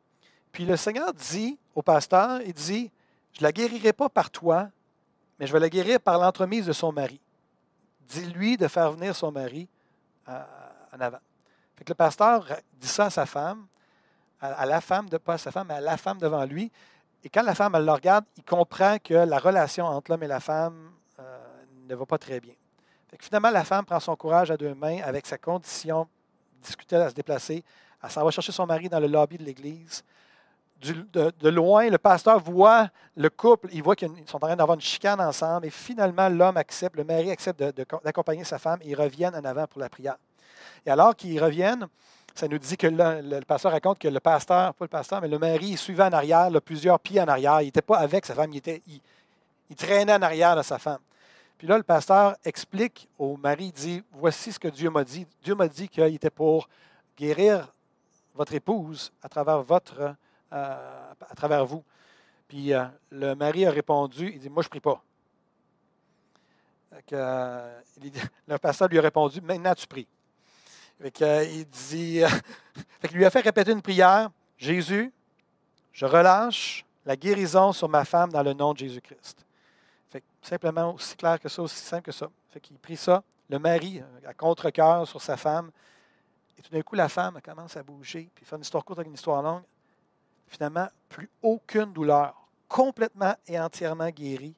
Puis 0.51 0.65
le 0.65 0.77
Seigneur 0.77 1.13
dit 1.13 1.59
au 1.75 1.83
pasteur, 1.83 2.41
il 2.41 2.53
dit, 2.53 2.89
je 3.33 3.41
ne 3.41 3.43
la 3.43 3.51
guérirai 3.51 3.93
pas 3.93 4.09
par 4.09 4.31
toi, 4.31 4.69
mais 5.39 5.45
je 5.45 5.53
vais 5.53 5.59
la 5.59 5.69
guérir 5.69 5.99
par 5.99 6.17
l'entremise 6.17 6.65
de 6.65 6.73
son 6.73 6.91
mari. 6.91 7.21
Dis-lui 8.07 8.57
de 8.57 8.67
faire 8.67 8.91
venir 8.93 9.15
son 9.15 9.31
mari 9.31 9.69
euh, 10.27 10.43
en 10.91 11.01
avant. 11.01 11.21
Fait 11.75 11.83
que 11.83 11.91
le 11.91 11.95
pasteur 11.95 12.47
dit 12.79 12.87
ça 12.87 13.05
à 13.05 13.09
sa 13.11 13.27
femme, 13.27 13.67
à, 14.43 14.65
la 14.65 14.81
femme, 14.81 15.09
de, 15.09 15.17
pas 15.17 15.33
à 15.33 15.37
sa 15.37 15.51
femme, 15.51 15.67
mais 15.67 15.75
à 15.75 15.81
la 15.81 15.97
femme 15.97 16.17
devant 16.17 16.43
lui. 16.45 16.71
Et 17.23 17.29
quand 17.29 17.43
la 17.43 17.55
femme 17.55 17.75
elle 17.75 17.85
le 17.85 17.91
regarde, 17.91 18.25
il 18.37 18.43
comprend 18.43 18.97
que 18.99 19.13
la 19.13 19.39
relation 19.39 19.85
entre 19.85 20.11
l'homme 20.11 20.23
et 20.23 20.27
la 20.27 20.39
femme 20.39 20.91
euh, 21.19 21.37
ne 21.87 21.95
va 21.95 22.05
pas 22.05 22.17
très 22.17 22.39
bien. 22.39 22.53
Fait 23.09 23.17
que 23.17 23.23
finalement, 23.23 23.51
la 23.51 23.63
femme 23.63 23.85
prend 23.85 23.99
son 23.99 24.15
courage 24.15 24.51
à 24.51 24.57
deux 24.57 24.73
mains 24.75 25.01
avec 25.03 25.25
sa 25.25 25.37
condition, 25.37 26.07
discuter 26.61 26.97
à 26.97 27.09
se 27.09 27.15
déplacer. 27.15 27.63
Elle 28.03 28.11
s'en 28.11 28.23
va 28.23 28.31
chercher 28.31 28.51
son 28.51 28.65
mari 28.65 28.89
dans 28.89 28.99
le 28.99 29.07
lobby 29.07 29.37
de 29.37 29.43
l'église 29.43 30.03
de, 30.91 31.49
loin, 31.49 31.89
le 31.89 31.97
pasteur 31.97 32.39
voit 32.39 32.89
le 33.15 33.29
couple, 33.29 33.69
il 33.71 33.81
voit 33.83 33.95
qu'ils 33.95 34.09
sont 34.25 34.37
en 34.37 34.47
train 34.47 34.55
d'avoir 34.55 34.75
une 34.75 34.81
chicane 34.81 35.21
ensemble, 35.21 35.67
et 35.67 35.69
finalement, 35.69 36.29
l'homme 36.29 36.57
accepte, 36.57 36.95
le 36.95 37.03
mari 37.03 37.31
accepte 37.31 37.61
d'accompagner 38.03 38.43
sa 38.43 38.59
femme, 38.59 38.79
et 38.81 38.89
ils 38.89 38.95
reviennent 38.95 39.35
en 39.35 39.45
avant 39.45 39.65
pour 39.67 39.79
la 39.79 39.89
prière. 39.89 40.17
Et 40.85 40.89
alors 40.89 41.15
qu'ils 41.15 41.41
reviennent, 41.41 41.87
ça 42.35 42.47
nous 42.47 42.57
dit 42.57 42.77
que 42.77 42.87
le, 42.87 43.41
pasteur 43.41 43.71
raconte 43.71 43.99
que 43.99 44.07
le 44.07 44.19
pasteur, 44.19 44.73
pas 44.73 44.85
le 44.85 44.89
pasteur, 44.89 45.21
mais 45.21 45.27
le 45.27 45.37
mari, 45.37 45.69
il 45.69 45.77
suivait 45.77 46.03
en 46.03 46.11
arrière, 46.13 46.49
plusieurs 46.61 46.99
pieds 46.99 47.21
en 47.21 47.27
arrière. 47.27 47.61
Il 47.61 47.65
n'était 47.65 47.81
pas 47.81 47.97
avec 47.97 48.25
sa 48.25 48.33
femme, 48.33 48.51
il, 48.53 49.75
traînait 49.75 50.13
en 50.13 50.21
arrière 50.21 50.55
de 50.55 50.61
sa 50.61 50.79
femme. 50.79 50.99
Puis 51.57 51.67
là, 51.67 51.77
le 51.77 51.83
pasteur 51.83 52.35
explique 52.43 53.07
au 53.17 53.37
mari, 53.37 53.65
il 53.65 53.71
dit, 53.71 54.03
voici 54.11 54.51
ce 54.51 54.59
que 54.59 54.67
Dieu 54.67 54.89
m'a 54.89 55.03
dit. 55.03 55.27
Dieu 55.43 55.55
m'a 55.55 55.67
dit 55.67 55.87
qu'il 55.87 56.03
était 56.15 56.29
pour 56.29 56.67
guérir 57.17 57.71
votre 58.33 58.53
épouse 58.53 59.11
à 59.21 59.29
travers 59.29 59.61
votre 59.61 60.15
à, 60.53 61.35
travers 61.35 61.65
vous. 61.65 61.83
Puis 62.47 62.73
euh, 62.73 62.85
le 63.09 63.33
mari 63.33 63.65
a 63.65 63.71
répondu, 63.71 64.31
il 64.33 64.39
dit, 64.39 64.49
moi 64.49 64.61
je 64.61 64.67
ne 64.67 64.69
prie 64.69 64.79
pas. 64.79 65.01
Euh, 67.13 67.81
le 68.47 68.57
pasteur 68.57 68.87
lui 68.87 68.99
a 68.99 69.01
répondu, 69.01 69.41
maintenant 69.41 69.73
tu 69.73 69.87
pries. 69.87 70.07
Euh, 71.01 71.45
il 71.45 71.65
dit, 71.65 72.21
fait 73.01 73.11
lui 73.11 73.25
a 73.25 73.29
fait 73.29 73.41
répéter 73.41 73.71
une 73.71 73.81
prière, 73.81 74.29
Jésus, 74.57 75.11
je 75.91 76.05
relâche 76.05 76.85
la 77.05 77.15
guérison 77.15 77.71
sur 77.73 77.89
ma 77.89 78.05
femme 78.05 78.31
dans 78.31 78.43
le 78.43 78.53
nom 78.53 78.73
de 78.73 78.79
Jésus-Christ. 78.79 79.45
simplement 80.41 80.93
aussi 80.93 81.15
clair 81.15 81.39
que 81.39 81.49
ça, 81.49 81.61
aussi 81.61 81.79
simple 81.79 82.03
que 82.03 82.11
ça. 82.11 82.29
Fait 82.49 82.59
qu'il 82.59 82.77
prie 82.77 82.97
ça. 82.97 83.23
Le 83.49 83.59
mari, 83.59 84.01
à 84.25 84.33
contre-cœur 84.33 85.07
sur 85.07 85.21
sa 85.21 85.37
femme. 85.37 85.71
Et 86.57 86.61
tout 86.61 86.71
d'un 86.71 86.81
coup, 86.81 86.95
la 86.95 87.09
femme 87.09 87.39
commence 87.41 87.75
à 87.75 87.83
bouger, 87.83 88.29
puis 88.33 88.45
faire 88.45 88.57
une 88.57 88.61
histoire 88.61 88.85
courte 88.85 88.99
avec 88.99 89.07
une 89.07 89.15
histoire 89.15 89.41
longue 89.41 89.63
finalement, 90.53 90.87
plus 91.09 91.29
aucune 91.41 91.91
douleur, 91.91 92.35
complètement 92.67 93.35
et 93.47 93.59
entièrement 93.59 94.09
guérie. 94.09 94.55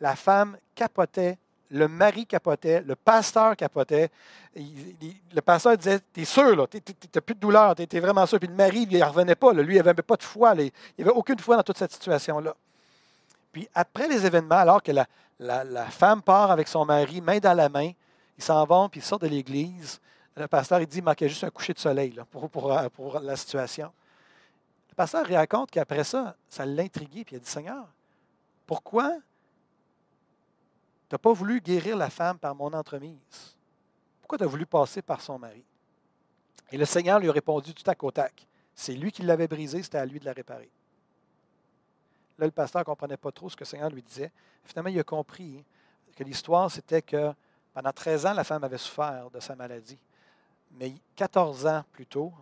La 0.00 0.14
femme 0.14 0.56
capotait, 0.74 1.38
le 1.70 1.88
mari 1.88 2.26
capotait, 2.26 2.82
le 2.82 2.96
pasteur 2.96 3.56
capotait. 3.56 4.10
le 4.54 5.40
pasteur 5.40 5.76
disait 5.76 6.00
T'es 6.12 6.24
sûr, 6.24 6.56
là, 6.56 6.66
t'as 6.66 7.20
plus 7.20 7.34
de 7.34 7.40
douleur, 7.40 7.74
t'es 7.74 8.00
vraiment 8.00 8.26
sûr. 8.26 8.38
Puis 8.38 8.48
le 8.48 8.54
mari, 8.54 8.86
il 8.90 8.98
ne 8.98 9.04
revenait 9.04 9.34
pas, 9.34 9.52
lui, 9.52 9.76
il 9.76 9.82
n'avait 9.82 10.02
pas 10.02 10.16
de 10.16 10.22
foi. 10.22 10.54
il 10.56 10.70
n'y 10.98 11.04
avait 11.04 11.10
aucune 11.10 11.38
foi 11.38 11.56
dans 11.56 11.62
toute 11.62 11.78
cette 11.78 11.92
situation-là. 11.92 12.54
Puis 13.52 13.68
après 13.74 14.08
les 14.08 14.24
événements, 14.26 14.56
alors 14.56 14.82
que 14.82 14.92
la, 14.92 15.06
femme 15.86 16.22
part 16.22 16.50
avec 16.50 16.68
son 16.68 16.84
mari, 16.84 17.20
main 17.20 17.38
dans 17.38 17.54
la 17.54 17.68
main, 17.68 17.90
ils 18.36 18.44
s'en 18.44 18.64
vont, 18.64 18.88
puis 18.88 19.00
ils 19.00 19.04
sortent 19.04 19.22
de 19.22 19.28
l'église. 19.28 20.00
Le 20.36 20.46
pasteur, 20.46 20.80
il 20.80 20.86
dit, 20.86 20.98
il 20.98 21.04
manquait 21.04 21.28
juste 21.28 21.44
un 21.44 21.50
coucher 21.50 21.72
de 21.72 21.78
soleil 21.78 22.14
pour, 22.30 22.48
pour 22.48 23.20
la 23.20 23.36
situation 23.36 23.90
pasteur 25.00 25.26
raconte 25.26 25.70
qu'après 25.70 26.04
ça, 26.04 26.36
ça 26.50 26.66
l'intriguait, 26.66 27.24
puis 27.24 27.34
il 27.34 27.36
a 27.36 27.40
dit 27.40 27.48
Seigneur, 27.48 27.86
pourquoi 28.66 29.16
tu 31.10 31.14
n'as 31.14 31.18
pas 31.18 31.32
voulu 31.32 31.60
guérir 31.60 31.96
la 31.96 32.08
femme 32.08 32.38
par 32.38 32.54
mon 32.54 32.72
entremise 32.72 33.56
Pourquoi 34.20 34.38
tu 34.38 34.44
as 34.44 34.46
voulu 34.46 34.64
passer 34.64 35.02
par 35.02 35.20
son 35.20 35.40
mari? 35.40 35.64
Et 36.70 36.78
le 36.78 36.84
Seigneur 36.84 37.18
lui 37.18 37.28
a 37.28 37.32
répondu 37.32 37.74
tout 37.74 37.90
à 37.90 37.94
au 37.98 38.10
tac 38.12 38.46
C'est 38.76 38.94
lui 38.94 39.10
qui 39.10 39.22
l'avait 39.22 39.48
brisé, 39.48 39.82
c'était 39.82 39.98
à 39.98 40.06
lui 40.06 40.20
de 40.20 40.24
la 40.24 40.32
réparer. 40.32 40.70
Là, 42.38 42.46
le 42.46 42.52
pasteur 42.52 42.82
ne 42.82 42.84
comprenait 42.84 43.16
pas 43.16 43.32
trop 43.32 43.50
ce 43.50 43.56
que 43.56 43.64
le 43.64 43.66
Seigneur 43.66 43.90
lui 43.90 44.02
disait. 44.02 44.30
Finalement, 44.64 44.88
il 44.88 45.00
a 45.00 45.02
compris 45.02 45.64
que 46.14 46.22
l'histoire, 46.22 46.70
c'était 46.70 47.02
que 47.02 47.32
pendant 47.74 47.92
13 47.92 48.26
ans, 48.26 48.32
la 48.32 48.44
femme 48.44 48.62
avait 48.62 48.78
souffert 48.78 49.28
de 49.32 49.40
sa 49.40 49.56
maladie. 49.56 49.98
Mais 50.78 50.94
14 51.16 51.66
ans 51.66 51.84
plus 51.90 52.06
tôt, 52.06 52.32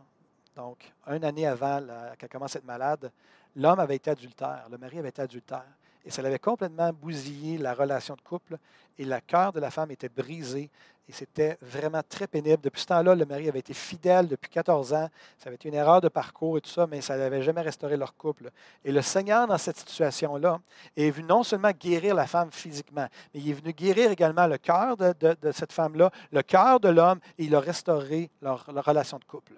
donc, 0.54 0.92
une 1.06 1.24
année 1.24 1.46
avant 1.46 1.80
qu'elle 2.18 2.28
commence 2.28 2.54
à 2.54 2.58
être 2.58 2.66
malade, 2.66 3.10
l'homme 3.56 3.80
avait 3.80 3.96
été 3.96 4.10
adultère, 4.10 4.66
le 4.70 4.76
mari 4.76 4.98
avait 4.98 5.08
été 5.08 5.22
adultère. 5.22 5.64
Et 6.08 6.10
ça 6.10 6.22
l'avait 6.22 6.38
complètement 6.38 6.90
bousillé 6.90 7.58
la 7.58 7.74
relation 7.74 8.14
de 8.14 8.22
couple. 8.22 8.56
Et 8.98 9.04
le 9.04 9.20
cœur 9.26 9.52
de 9.52 9.60
la 9.60 9.70
femme 9.70 9.90
était 9.90 10.08
brisé. 10.08 10.70
Et 11.06 11.12
c'était 11.12 11.58
vraiment 11.60 12.00
très 12.08 12.26
pénible. 12.26 12.62
Depuis 12.62 12.80
ce 12.80 12.86
temps-là, 12.86 13.14
le 13.14 13.26
mari 13.26 13.46
avait 13.46 13.58
été 13.58 13.74
fidèle 13.74 14.26
depuis 14.26 14.48
14 14.48 14.94
ans. 14.94 15.10
Ça 15.36 15.48
avait 15.48 15.56
été 15.56 15.68
une 15.68 15.74
erreur 15.74 16.00
de 16.00 16.08
parcours 16.08 16.56
et 16.56 16.62
tout 16.62 16.70
ça, 16.70 16.86
mais 16.86 17.02
ça 17.02 17.18
n'avait 17.18 17.42
jamais 17.42 17.60
restauré 17.60 17.98
leur 17.98 18.16
couple. 18.16 18.50
Et 18.86 18.90
le 18.90 19.02
Seigneur, 19.02 19.46
dans 19.46 19.58
cette 19.58 19.76
situation-là, 19.76 20.58
est 20.96 21.10
venu 21.10 21.26
non 21.26 21.42
seulement 21.42 21.72
guérir 21.72 22.14
la 22.14 22.26
femme 22.26 22.50
physiquement, 22.52 23.06
mais 23.34 23.40
il 23.40 23.50
est 23.50 23.54
venu 23.60 23.74
guérir 23.74 24.10
également 24.10 24.46
le 24.46 24.56
cœur 24.56 24.96
de, 24.96 25.14
cette 25.52 25.74
femme-là, 25.74 26.10
le 26.32 26.42
cœur 26.42 26.80
de 26.80 26.88
l'homme, 26.88 27.20
et 27.36 27.44
il 27.44 27.54
a 27.54 27.60
restauré 27.60 28.30
leur, 28.40 28.64
relation 28.66 29.18
de 29.18 29.24
couple. 29.24 29.52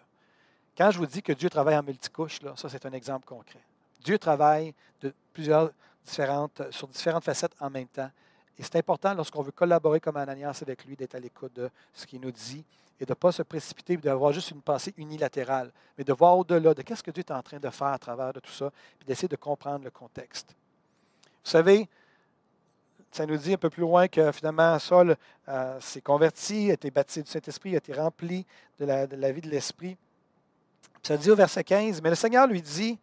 Quand 0.77 0.91
je 0.91 0.99
vous 0.99 1.07
dis 1.07 1.23
que 1.23 1.33
Dieu 1.33 1.49
travaille 1.49 1.79
en 1.79 1.85
multicouche, 1.85 2.43
là, 2.43 2.55
ça 2.57 2.69
c'est 2.69 2.87
un 2.87 2.93
exemple 2.93 3.25
concret. 3.25 3.61
Dieu 4.03 4.19
travaille 4.19 4.75
de 5.01 5.15
plusieurs 5.33 5.71
différentes, 6.05 6.63
sur 6.71 6.89
différentes 6.89 7.25
facettes 7.25 7.55
en 7.61 7.71
même 7.71 7.89
temps. 7.89 8.11
Et 8.59 8.63
c'est 8.63 8.77
important, 8.77 9.15
lorsqu'on 9.15 9.43
veut 9.43 9.53
collaborer 9.53 10.01
comme 10.01 10.17
Ananias 10.17 10.59
avec 10.63 10.85
lui, 10.85 10.97
d'être 10.97 11.15
à 11.15 11.19
l'écoute 11.19 11.55
de 11.55 11.71
ce 11.95 12.07
qu'il 12.07 12.21
nous 12.21 12.31
dit 12.31 12.65
et 13.01 13.07
de 13.07 13.13
ne 13.13 13.15
pas 13.15 13.33
se 13.33 13.43
précipiter, 13.43 13.97
d'avoir 13.97 14.33
juste 14.33 14.51
une 14.51 14.61
pensée 14.61 14.93
unilatérale, 14.99 15.73
mais 15.97 16.05
de 16.05 16.13
voir 16.13 16.37
au-delà 16.37 16.75
de 16.75 16.83
qu'est-ce 16.83 17.03
que 17.03 17.11
Dieu 17.11 17.25
est 17.27 17.33
en 17.33 17.43
train 17.43 17.59
de 17.59 17.71
faire 17.71 17.89
à 17.89 17.99
travers 17.99 18.35
de 18.35 18.41
tout 18.41 18.51
ça, 18.51 18.71
puis 18.99 19.07
d'essayer 19.07 19.29
de 19.29 19.37
comprendre 19.37 19.85
le 19.85 19.91
contexte. 19.91 20.55
Vous 21.43 21.51
savez, 21.51 21.89
ça 23.11 23.25
nous 23.25 23.39
dit 23.39 23.55
un 23.55 23.57
peu 23.57 23.71
plus 23.71 23.81
loin 23.81 24.07
que 24.09 24.31
finalement 24.31 24.79
Saul 24.79 25.17
euh, 25.49 25.81
s'est 25.81 26.03
converti, 26.03 26.71
a 26.71 26.75
été 26.75 26.91
baptisé 26.91 27.23
du 27.23 27.31
Saint-Esprit, 27.31 27.75
a 27.75 27.79
été 27.79 27.95
rempli 27.95 28.45
de 28.79 28.85
la, 28.85 29.07
de 29.07 29.17
la 29.17 29.33
vie 29.33 29.41
de 29.41 29.49
l'Esprit. 29.49 29.97
Ça 31.03 31.17
dit 31.17 31.31
au 31.31 31.37
verset 31.37 31.65
15, 31.65 32.03
mais 32.03 32.11
le 32.11 32.15
Seigneur 32.15 32.47
lui 32.47 32.61
dit, 32.61 32.99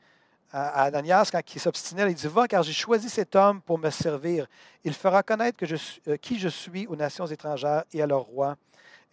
à 0.52 0.84
Ananias, 0.84 1.30
quand 1.32 1.42
il 1.56 1.60
s'obstinait, 1.60 2.10
il 2.10 2.16
dit 2.16 2.28
Va, 2.28 2.48
car 2.48 2.64
j'ai 2.64 2.74
choisi 2.74 3.10
cet 3.10 3.36
homme 3.36 3.62
pour 3.62 3.78
me 3.78 3.90
servir. 3.90 4.48
Il 4.84 4.94
fera 4.94 5.22
connaître 5.22 5.64
euh, 6.08 6.18
qui 6.18 6.40
je 6.40 6.48
suis 6.48 6.88
aux 6.88 6.96
nations 6.96 7.26
étrangères 7.26 7.84
et 7.92 8.02
à 8.02 8.08
leurs 8.08 8.22
rois, 8.22 8.56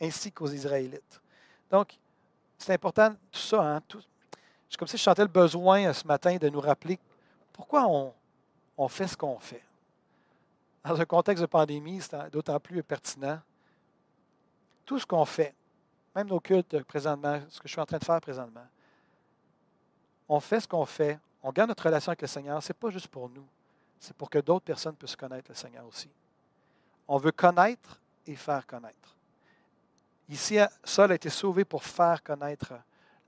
ainsi 0.00 0.30
qu'aux 0.30 0.48
Israélites. 0.48 1.20
Donc, 1.70 1.98
c'est 2.56 2.72
important, 2.72 3.10
tout 3.32 3.40
ça. 3.40 3.60
Hein, 3.62 3.80
tout, 3.88 4.00
comme 4.78 4.88
si 4.88 4.96
je 4.96 5.02
sentais 5.02 5.22
le 5.22 5.28
besoin 5.28 5.86
euh, 5.86 5.92
ce 5.92 6.06
matin 6.06 6.36
de 6.36 6.48
nous 6.48 6.60
rappeler 6.60 6.98
pourquoi 7.52 7.86
on, 7.86 8.12
on 8.76 8.88
fait 8.88 9.06
ce 9.06 9.16
qu'on 9.16 9.38
fait. 9.38 9.62
Dans 10.84 11.00
un 11.00 11.04
contexte 11.04 11.42
de 11.42 11.46
pandémie, 11.46 12.00
c'est 12.00 12.30
d'autant 12.30 12.60
plus 12.60 12.82
pertinent. 12.82 13.40
Tout 14.84 14.98
ce 14.98 15.06
qu'on 15.06 15.24
fait, 15.24 15.54
même 16.14 16.28
nos 16.28 16.40
cultes 16.40 16.82
présentement, 16.84 17.40
ce 17.48 17.58
que 17.58 17.66
je 17.66 17.72
suis 17.72 17.80
en 17.80 17.86
train 17.86 17.98
de 17.98 18.04
faire 18.04 18.20
présentement, 18.20 18.66
on 20.28 20.40
fait 20.40 20.60
ce 20.60 20.68
qu'on 20.68 20.84
fait, 20.84 21.18
on 21.42 21.52
garde 21.52 21.68
notre 21.68 21.84
relation 21.84 22.10
avec 22.10 22.22
le 22.22 22.28
Seigneur, 22.28 22.62
ce 22.62 22.72
n'est 22.72 22.78
pas 22.78 22.90
juste 22.90 23.08
pour 23.08 23.28
nous, 23.28 23.46
c'est 23.98 24.16
pour 24.16 24.30
que 24.30 24.38
d'autres 24.38 24.64
personnes 24.64 24.96
puissent 24.96 25.16
connaître 25.16 25.50
le 25.50 25.54
Seigneur 25.54 25.86
aussi. 25.86 26.08
On 27.06 27.18
veut 27.18 27.32
connaître 27.32 28.00
et 28.26 28.34
faire 28.34 28.66
connaître. 28.66 29.16
Ici, 30.28 30.58
Saul 30.82 31.12
a 31.12 31.14
été 31.16 31.28
sauvé 31.28 31.64
pour 31.64 31.84
faire 31.84 32.22
connaître 32.22 32.72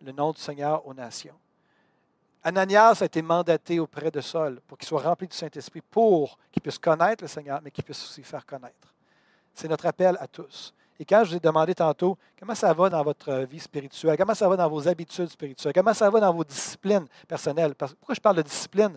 le 0.00 0.12
nom 0.12 0.32
du 0.32 0.40
Seigneur 0.40 0.86
aux 0.86 0.94
nations. 0.94 1.38
Ananias 2.42 2.98
a 3.02 3.06
été 3.06 3.22
mandaté 3.22 3.80
auprès 3.80 4.10
de 4.10 4.20
Saul 4.20 4.60
pour 4.66 4.78
qu'il 4.78 4.86
soit 4.86 5.02
rempli 5.02 5.26
du 5.26 5.36
Saint-Esprit 5.36 5.80
pour 5.80 6.38
qu'il 6.52 6.62
puisse 6.62 6.78
connaître 6.78 7.24
le 7.24 7.28
Seigneur, 7.28 7.60
mais 7.62 7.70
qu'il 7.70 7.84
puisse 7.84 8.02
aussi 8.04 8.22
faire 8.22 8.46
connaître. 8.46 8.94
C'est 9.52 9.68
notre 9.68 9.86
appel 9.86 10.16
à 10.20 10.28
tous. 10.28 10.72
Et 10.98 11.04
quand 11.04 11.24
je 11.24 11.30
vous 11.30 11.36
ai 11.36 11.40
demandé 11.40 11.74
tantôt 11.74 12.16
comment 12.38 12.54
ça 12.54 12.72
va 12.72 12.88
dans 12.88 13.02
votre 13.02 13.44
vie 13.44 13.60
spirituelle, 13.60 14.16
comment 14.16 14.34
ça 14.34 14.48
va 14.48 14.56
dans 14.56 14.68
vos 14.68 14.88
habitudes 14.88 15.28
spirituelles, 15.28 15.72
comment 15.74 15.94
ça 15.94 16.08
va 16.08 16.20
dans 16.20 16.32
vos 16.32 16.44
disciplines 16.44 17.06
personnelles, 17.28 17.74
pourquoi 17.74 18.14
je 18.14 18.20
parle 18.20 18.36
de 18.36 18.42
discipline? 18.42 18.96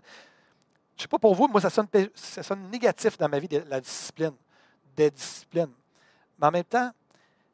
Je 0.95 0.99
ne 0.99 1.01
sais 1.01 1.07
pas 1.07 1.19
pour 1.19 1.35
vous, 1.35 1.47
moi, 1.47 1.61
ça 1.61 1.69
sonne, 1.69 2.69
négatif 2.69 3.17
dans 3.17 3.29
ma 3.29 3.39
vie, 3.39 3.47
la 3.67 3.79
discipline, 3.79 4.33
des 4.95 5.11
disciplines. 5.11 5.71
Mais 6.39 6.47
en 6.47 6.51
même 6.51 6.63
temps, 6.63 6.91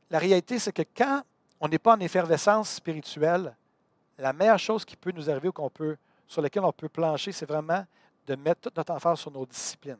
la 0.09 0.19
réalité, 0.19 0.59
c'est 0.59 0.71
que 0.71 0.83
quand 0.95 1.21
on 1.59 1.67
n'est 1.67 1.79
pas 1.79 1.95
en 1.95 1.99
effervescence 1.99 2.71
spirituelle, 2.71 3.55
la 4.17 4.33
meilleure 4.33 4.59
chose 4.59 4.85
qui 4.85 4.95
peut 4.95 5.11
nous 5.11 5.29
arriver 5.29 5.49
ou 5.49 5.51
qu'on 5.51 5.69
peut, 5.69 5.97
sur 6.27 6.41
laquelle 6.41 6.63
on 6.63 6.71
peut 6.71 6.89
plancher, 6.89 7.31
c'est 7.31 7.45
vraiment 7.45 7.85
de 8.25 8.35
mettre 8.35 8.61
toute 8.61 8.77
notre 8.77 8.93
emphase 8.93 9.19
sur 9.19 9.31
nos 9.31 9.45
disciplines. 9.45 9.99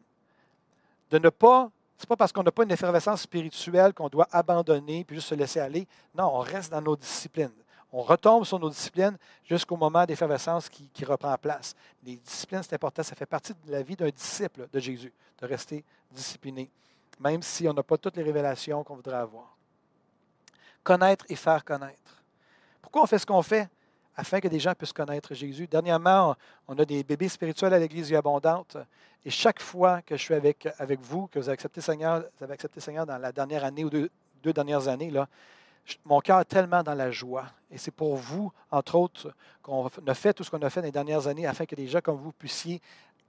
De 1.10 1.19
ne 1.19 1.29
pas 1.29 1.69
n'est 2.03 2.08
pas 2.08 2.15
parce 2.15 2.31
qu'on 2.31 2.43
n'a 2.43 2.51
pas 2.51 2.63
une 2.63 2.71
effervescence 2.71 3.21
spirituelle 3.21 3.93
qu'on 3.93 4.10
doit 4.10 4.27
abandonner 4.31 5.03
puis 5.05 5.17
juste 5.17 5.29
se 5.29 5.36
laisser 5.36 5.60
aller. 5.60 5.88
Non, 6.13 6.25
on 6.25 6.39
reste 6.39 6.71
dans 6.71 6.81
nos 6.81 6.95
disciplines. 6.95 7.51
On 7.91 8.01
retombe 8.01 8.43
sur 8.43 8.60
nos 8.60 8.69
disciplines 8.69 9.17
jusqu'au 9.45 9.77
moment 9.77 10.05
d'effervescence 10.05 10.67
qui, 10.67 11.05
reprend 11.05 11.38
place. 11.38 11.73
Les 12.03 12.17
disciplines, 12.17 12.62
c'est 12.62 12.75
important. 12.75 13.03
Ça 13.03 13.15
fait 13.15 13.25
partie 13.25 13.53
de 13.53 13.71
la 13.71 13.81
vie 13.84 13.95
d'un 13.95 14.10
disciple 14.10 14.67
de 14.71 14.79
Jésus, 14.79 15.13
de 15.39 15.45
rester 15.45 15.84
discipliné, 16.12 16.69
même 17.19 17.41
si 17.41 17.67
on 17.69 17.73
n'a 17.73 17.84
pas 17.84 17.97
toutes 17.97 18.17
les 18.17 18.23
révélations 18.23 18.84
qu'on 18.84 18.95
voudrait 18.95 19.15
avoir. 19.15 19.55
Connaître 20.84 21.23
et 21.29 21.36
faire 21.38 21.63
connaître. 21.63 22.21
Pourquoi 22.81 23.03
on 23.03 23.05
fait 23.05 23.17
ce 23.17 23.25
qu'on 23.25 23.41
fait? 23.41 23.69
Afin 24.15 24.39
que 24.39 24.47
des 24.47 24.60
gens 24.60 24.73
puissent 24.73 24.93
connaître 24.93 25.34
Jésus. 25.34 25.67
Dernièrement, 25.67 26.36
on 26.67 26.78
a 26.78 26.86
des 26.86 27.04
bébés 27.04 27.30
spirituels 27.30 27.73
à 27.73 27.80
l'Église 27.80 28.10
Vie 28.10 28.15
Abondante. 28.15 28.78
Et 29.25 29.30
chaque 29.30 29.62
fois 29.62 30.01
que 30.01 30.15
je 30.15 30.21
suis 30.21 30.34
avec, 30.34 30.67
vous, 31.01 31.28
que 31.28 31.39
vous 31.39 31.49
avez 31.49 31.54
accepté 31.54 31.82
Seigneur, 31.82 32.23
vous 32.38 32.43
avez 32.43 32.54
accepté 32.54 32.80
Seigneur 32.80 33.06
dans 33.06 33.17
la 33.17 33.32
dernière 33.32 33.65
année 33.65 33.84
ou 33.84 33.89
deux, 33.89 34.10
dernières 34.54 34.88
années, 34.88 35.12
mon 36.06 36.19
cœur 36.19 36.39
est 36.39 36.45
tellement 36.45 36.84
dans 36.84 36.93
la 36.93 37.12
joie. 37.12 37.45
Et 37.71 37.78
c'est 37.78 37.91
pour 37.91 38.15
vous, 38.15 38.51
entre 38.71 38.95
autres, 38.95 39.34
qu'on 39.62 39.88
a 39.88 40.13
fait 40.13 40.34
tout 40.34 40.43
ce 40.43 40.51
qu'on 40.51 40.62
a 40.62 40.69
fait 40.69 40.82
dans 40.82 40.86
les 40.86 40.91
dernières 40.91 41.28
années 41.28 41.47
afin 41.47 41.65
que 41.65 41.75
des 41.75 41.88
gens 41.88 42.01
comme 42.01 42.17
vous 42.17 42.32
puissiez 42.32 42.82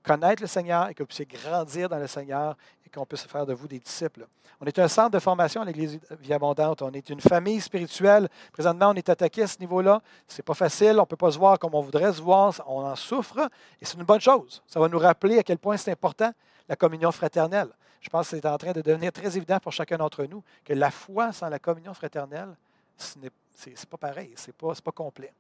connaître 0.07 0.43
le 0.43 0.47
Seigneur 0.47 0.89
et 0.89 0.95
que 0.95 1.03
vous 1.03 1.07
puissiez 1.07 1.27
grandir 1.27 1.89
dans 1.89 1.99
le 1.99 2.07
Seigneur 2.07 2.57
et 2.87 2.91
qu'on 2.91 3.05
puisse 3.05 3.25
faire 3.25 3.45
de 3.45 3.53
vous 3.53 3.67
des 3.67 3.81
disciples. 3.81 4.27
On 4.61 4.65
est 4.65 4.79
un 4.79 4.89
centre 4.89 5.11
de 5.11 5.19
formation 5.19 5.61
à 5.61 5.65
l'Église 5.65 5.99
Vie 6.21 6.33
Abondante. 6.33 6.81
On 6.81 6.93
est 6.93 7.11
une 7.11 7.21
famille 7.21 7.61
spirituelle. 7.61 8.29
Présentement, 8.53 8.91
on 8.91 8.95
est 8.95 9.09
attaqué 9.09 9.43
à 9.43 9.47
ce 9.47 9.59
niveau-là. 9.59 10.01
Ce 10.29 10.39
n'est 10.39 10.45
pas 10.45 10.55
facile. 10.55 10.93
On 10.97 11.03
ne 11.03 11.07
peut 11.07 11.17
pas 11.17 11.33
se 11.33 11.39
voir 11.39 11.59
comme 11.59 11.75
on 11.75 11.83
voudrait 11.83 12.13
se 12.13 12.23
voir. 12.23 12.55
On 12.67 12.85
en 12.85 12.97
souffre. 12.97 13.51
Et 13.81 13.85
c'est 13.85 13.99
une 13.99 14.05
bonne 14.05 14.21
chose. 14.21 14.63
Ça 14.67 14.81
va 14.81 14.89
nous 14.89 14.99
rappeler 14.99 15.39
à 15.39 15.43
quel 15.43 15.59
point 15.59 15.77
c'est 15.77 15.91
important, 15.91 16.33
la 16.69 16.77
communion 16.77 17.13
fraternelle. 17.13 17.69
Je 18.01 18.09
pense 18.09 18.31
que 18.31 18.37
c'est 18.37 18.47
en 18.47 18.57
train 18.57 18.73
de 18.73 18.81
devenir 18.81 19.13
très 19.13 19.37
évident 19.37 19.59
pour 19.59 19.73
chacun 19.73 19.97
d'entre 19.97 20.25
nous 20.25 20.43
que 20.65 20.73
la 20.73 20.91
foi 20.91 21.33
sans 21.33 21.49
la 21.49 21.59
communion 21.59 21.93
fraternelle, 21.93 22.57
ce 22.97 23.19
n'est 23.19 23.31
pas 23.91 23.97
pareil. 23.99 24.33
Ce 24.37 24.47
n'est 24.47 24.53
pas, 24.53 24.73
pas 24.83 24.93
complet. 24.93 25.33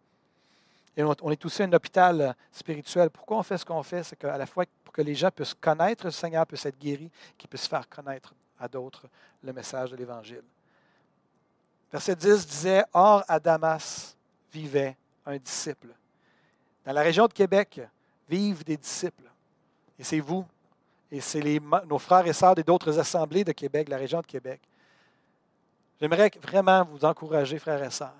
Et 0.97 1.05
on 1.05 1.31
est 1.31 1.45
aussi 1.45 1.63
un 1.63 1.73
hôpital 1.73 2.21
euh, 2.21 2.33
spirituel. 2.51 3.11
Pourquoi 3.11 3.39
on 3.39 3.43
fait 3.43 3.59
ce 3.59 3.65
qu'on 3.67 3.83
fait? 3.83 4.03
C'est 4.03 4.17
qu'à 4.17 4.39
la 4.39 4.47
fois 4.47 4.65
pour 4.83 4.95
que 4.95 5.03
les 5.03 5.15
gens 5.15 5.31
puissent 5.31 5.55
connaître 5.55 6.07
le 6.07 6.11
Seigneur, 6.11 6.47
puissent 6.47 6.65
être 6.65 6.79
guéris, 6.79 7.11
qu'ils 7.37 7.49
puissent 7.49 7.67
faire 7.67 7.87
connaître 7.89 8.33
à 8.59 8.67
d'autres 8.67 9.07
le 9.43 9.53
message 9.53 9.91
de 9.91 9.97
l'Évangile. 9.97 10.43
Verset 11.93 12.17
10 12.17 12.47
disait 12.47 12.85
Or, 12.95 13.23
à 13.29 13.39
Damas 13.39 14.17
vivait 14.53 14.97
un 15.27 15.37
disciple. 15.37 15.89
Dans 16.85 16.93
la 16.93 17.03
région 17.03 17.27
de 17.27 17.33
Québec 17.33 17.81
vivent 18.29 18.65
des 18.65 18.77
disciples. 18.77 19.31
Et 19.99 20.05
c'est 20.05 20.21
vous. 20.21 20.47
Et 21.11 21.21
c'est 21.21 21.61
nos 21.87 21.99
frères 21.99 22.27
et 22.27 22.33
sœurs 22.33 22.55
des 22.55 22.63
d'autres 22.63 22.99
assemblées 22.99 23.45
de 23.45 23.53
Québec, 23.53 23.89
la 23.89 23.99
région 23.99 24.21
de 24.21 24.27
Québec. 24.27 24.61
J'aimerais 26.01 26.31
vraiment 26.43 26.85
vous 26.85 27.05
encourager, 27.05 27.59
frères 27.59 27.83
et 27.83 27.91
sœurs, 27.91 28.13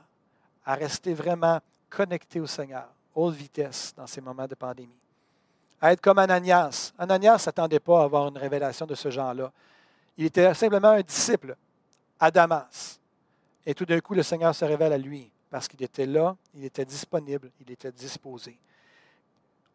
à 0.65 0.75
rester 0.75 1.13
vraiment 1.15 1.61
connecté 1.89 2.41
au 2.41 2.47
Seigneur, 2.47 2.89
haute 3.15 3.35
vitesse 3.35 3.95
dans 3.97 4.07
ces 4.07 4.21
moments 4.21 4.47
de 4.47 4.55
pandémie. 4.55 4.99
À 5.81 5.93
être 5.93 6.01
comme 6.01 6.19
Ananias. 6.19 6.93
Ananias 6.99 7.35
ne 7.35 7.39
s'attendait 7.39 7.81
pas 7.81 8.01
à 8.01 8.05
avoir 8.05 8.29
une 8.29 8.39
révélation 8.39 8.87
de 8.87 8.95
ce 8.95 9.11
genre-là. 9.11 9.53
Il 10.17 10.25
était 10.25 10.53
simplement 10.55 10.91
un 10.91 11.03
disciple 11.03 11.57
à 12.19 12.31
Damas. 12.31 12.99
Et 13.65 13.75
tout 13.75 13.85
d'un 13.85 14.01
coup, 14.01 14.15
le 14.15 14.23
Seigneur 14.23 14.55
se 14.55 14.65
révèle 14.65 14.93
à 14.93 14.99
lui 14.99 15.31
parce 15.51 15.69
qu'il 15.69 15.83
était 15.83 16.07
là, 16.07 16.37
il 16.55 16.65
était 16.65 16.85
disponible, 16.85 17.51
il 17.61 17.71
était 17.71 17.93
disposé. 17.93 18.59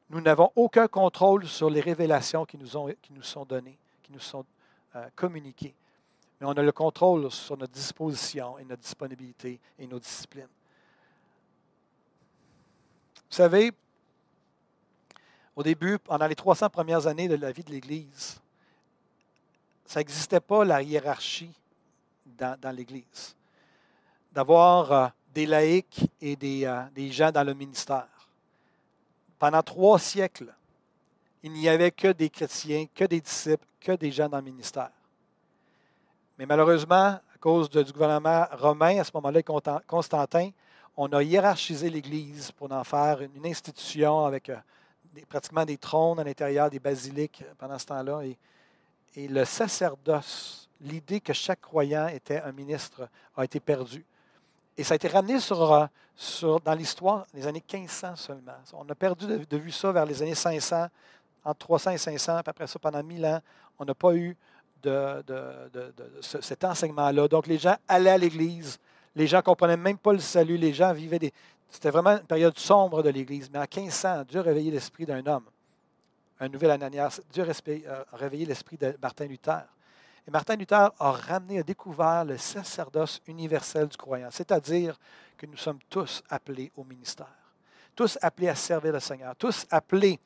Nous 0.10 0.22
n'avons 0.22 0.52
aucun 0.56 0.88
contrôle 0.88 1.48
sur 1.48 1.70
les 1.70 1.82
révélations 1.82 2.46
qui 2.46 2.58
nous, 2.58 2.68
sont 2.68 3.46
données, 3.46 3.78
qui 4.04 4.12
nous 4.12 4.20
sont 4.20 4.46
euh, 4.96 5.08
communiquées. 5.16 5.74
Mais 6.40 6.48
on 6.48 6.52
a 6.52 6.62
le 6.62 6.72
contrôle 6.72 7.32
sur 7.32 7.56
notre 7.56 7.72
disposition 7.72 8.58
et 8.58 8.66
notre 8.66 8.82
disponibilité 8.82 9.60
et 9.80 9.88
nos 9.88 10.00
disciplines. 10.00 10.48
Vous 13.32 13.38
savez, 13.38 13.72
au 15.56 15.64
début, 15.64 15.98
pendant 15.98 16.28
les 16.28 16.36
300 16.36 16.70
premières 16.70 17.08
années 17.08 17.30
de 17.30 17.36
la 17.36 17.54
vie 17.54 17.64
de 17.64 17.72
l'Église, 17.72 18.42
ça 19.86 20.02
n'existait 20.02 20.42
pas 20.42 20.66
la 20.66 20.82
hiérarchie 20.82 21.54
dans, 22.26 22.76
l'Église. 22.76 23.38
D'avoir 24.34 24.92
euh, 24.92 25.08
des 25.34 25.46
laïcs 25.46 26.10
et 26.20 26.36
des, 26.36 26.66
euh, 26.66 26.82
des 26.94 27.10
gens 27.10 27.32
dans 27.32 27.46
le 27.46 27.54
ministère. 27.54 28.10
Pendant 29.40 29.64
trois 29.64 29.98
siècles, 29.98 30.54
il 31.42 31.54
n'y 31.54 31.70
avait 31.70 31.92
que 31.92 32.12
des 32.12 32.30
chrétiens, 32.30 32.86
que 32.94 33.06
des 33.06 33.22
disciples, 33.22 33.66
que 33.80 33.94
des 33.94 34.12
gens 34.12 34.28
dans 34.28 34.40
le 34.40 34.44
ministère. 34.44 34.92
Mais 36.38 36.46
malheureusement, 36.46 36.96
à 37.14 37.38
cause 37.40 37.70
du 37.70 37.94
gouvernement 37.94 38.46
romain, 38.52 39.00
à 39.00 39.06
ce 39.06 39.12
moment-là, 39.14 39.42
Constantin, 39.88 40.52
on 40.98 41.08
a 41.14 41.24
hiérarchisé 41.24 41.90
l'Église 41.90 42.52
pour 42.52 42.72
en 42.72 42.84
faire 42.84 43.22
une 43.22 43.46
institution 43.46 44.26
avec 44.26 44.50
euh, 44.50 44.58
pratiquement 45.30 45.66
des 45.66 45.78
trônes 45.78 46.20
à 46.20 46.24
l'intérieur 46.24 46.70
des 46.70 46.80
basiliques 46.80 47.44
pendant 47.58 47.80
ce 47.80 47.86
temps-là. 47.88 48.22
Et, 49.16 49.28
le 49.28 49.44
sacerdoce, 49.44 50.70
l'idée 50.80 51.20
que 51.20 51.34
chaque 51.34 51.60
croyant 51.60 52.08
était 52.08 52.40
un 52.40 52.54
ministre, 52.54 53.10
a 53.36 53.44
été 53.44 53.60
perdue. 53.60 54.06
Et 54.78 54.86
ça 54.86 54.94
a 54.94 54.96
été 54.96 55.10
ramené 55.10 55.38
sur, 55.42 55.74
euh, 55.74 55.86
dans 56.64 56.74
l'histoire 56.74 57.26
des 57.34 57.46
années 57.46 57.64
1500 57.74 58.16
seulement. 58.16 58.54
On 58.72 58.88
a 58.88 58.96
perdu 58.96 59.46
de, 59.46 59.58
vue 59.58 59.72
ça 59.72 59.92
vers 59.92 60.06
les 60.06 60.22
années 60.22 60.34
500, 60.34 60.88
entre 61.44 61.60
300 61.60 61.92
et 61.92 61.98
500, 61.98 62.40
puis 62.42 62.50
après 62.50 62.68
ça, 62.68 62.80
pendant 62.80 63.04
1000 63.04 63.26
ans, 63.26 63.42
on 63.80 63.84
n'a 63.84 63.94
pas 63.94 64.16
eu 64.16 64.38
de, 64.82 65.22
de 65.28 65.94
cet 66.22 66.64
enseignement-là. 66.64 67.28
Donc, 67.28 67.48
les 67.48 67.58
gens 67.58 67.76
allaient 67.90 68.12
à 68.12 68.18
l'Église, 68.18 68.80
les 69.16 69.28
gens 69.28 69.38
ne 69.38 69.44
comprenaient 69.44 69.78
même 69.78 69.98
pas 69.98 70.14
le 70.14 70.20
salut, 70.20 70.58
les 70.58 70.74
gens 70.74 70.94
vivaient 70.94 71.20
des... 71.20 71.34
C'était 71.70 71.90
vraiment 71.90 72.18
une 72.18 72.26
période 72.26 72.58
sombre 72.58 73.02
de 73.02 73.10
l'Église. 73.10 73.50
Mais 73.52 73.60
en 73.60 73.62
1500, 73.62 74.24
Dieu 74.28 74.40
a 74.40 74.44
réveillé 74.44 74.72
l'esprit 74.72 75.06
d'un 75.06 75.26
homme, 75.26 75.46
un 76.40 76.50
nouvel 76.50 76.72
Ananias. 76.72 77.22
Dieu 77.32 77.44
a 77.44 77.48
l'esprit 77.48 78.78
de 78.78 78.98
Martin 79.02 79.26
Luther. 79.26 79.64
Et 80.28 80.32
Martin 80.32 80.56
Luther 80.56 80.92
a 81.00 81.12
ramené, 81.12 81.60
a 81.60 81.64
découvert 81.64 82.26
le 82.26 82.38
sacerdoce 82.38 83.22
universel 83.28 83.88
du 83.88 83.98
croyant, 83.98 84.30
c'est-à-dire 84.32 85.00
que 85.38 85.46
nous 85.46 85.58
sommes 85.58 85.80
tous 85.90 86.22
appelés 86.30 86.72
au 86.76 86.84
ministère, 86.84 87.54
tous 87.96 88.20
appelés 88.22 88.50
à 88.50 88.56
servir 88.56 88.94
le 88.94 89.00
Seigneur, 89.00 89.36
tous 89.36 89.66
appelés 89.72 90.20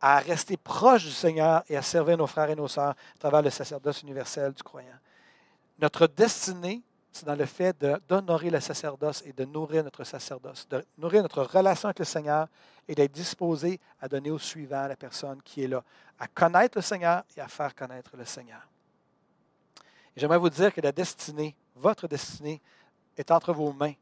à 0.00 0.18
rester 0.18 0.58
proches 0.58 1.04
du 1.04 1.10
Seigneur 1.12 1.62
et 1.68 1.76
à 1.76 1.82
servir 1.82 2.18
nos 2.18 2.26
frères 2.26 2.50
et 2.50 2.54
nos 2.54 2.68
sœurs 2.68 2.90
à 2.90 3.18
travers 3.18 3.40
le 3.40 3.48
sacerdoce 3.48 4.02
universel 4.02 4.52
du 4.52 4.62
croyant. 4.62 4.98
Notre 5.78 6.06
destinée, 6.06 6.82
c'est 7.14 7.26
dans 7.26 7.36
le 7.36 7.46
fait 7.46 7.78
d'honorer 8.08 8.50
le 8.50 8.58
sacerdoce 8.58 9.22
et 9.24 9.32
de 9.32 9.44
nourrir 9.44 9.84
notre 9.84 10.02
sacerdoce, 10.02 10.66
de 10.68 10.84
nourrir 10.98 11.22
notre 11.22 11.44
relation 11.44 11.86
avec 11.86 12.00
le 12.00 12.04
Seigneur 12.04 12.48
et 12.88 12.94
d'être 12.96 13.12
disposé 13.12 13.78
à 14.00 14.08
donner 14.08 14.32
au 14.32 14.38
suivant, 14.38 14.88
la 14.88 14.96
personne 14.96 15.40
qui 15.42 15.62
est 15.62 15.68
là, 15.68 15.84
à 16.18 16.26
connaître 16.26 16.76
le 16.76 16.82
Seigneur 16.82 17.22
et 17.36 17.40
à 17.40 17.46
faire 17.46 17.72
connaître 17.72 18.16
le 18.16 18.24
Seigneur. 18.24 18.60
J'aimerais 20.16 20.38
vous 20.38 20.50
dire 20.50 20.74
que 20.74 20.80
la 20.80 20.90
destinée, 20.90 21.54
votre 21.76 22.08
destinée, 22.08 22.60
est 23.16 23.30
entre 23.30 23.52
vos 23.52 23.72
mains. 23.72 23.94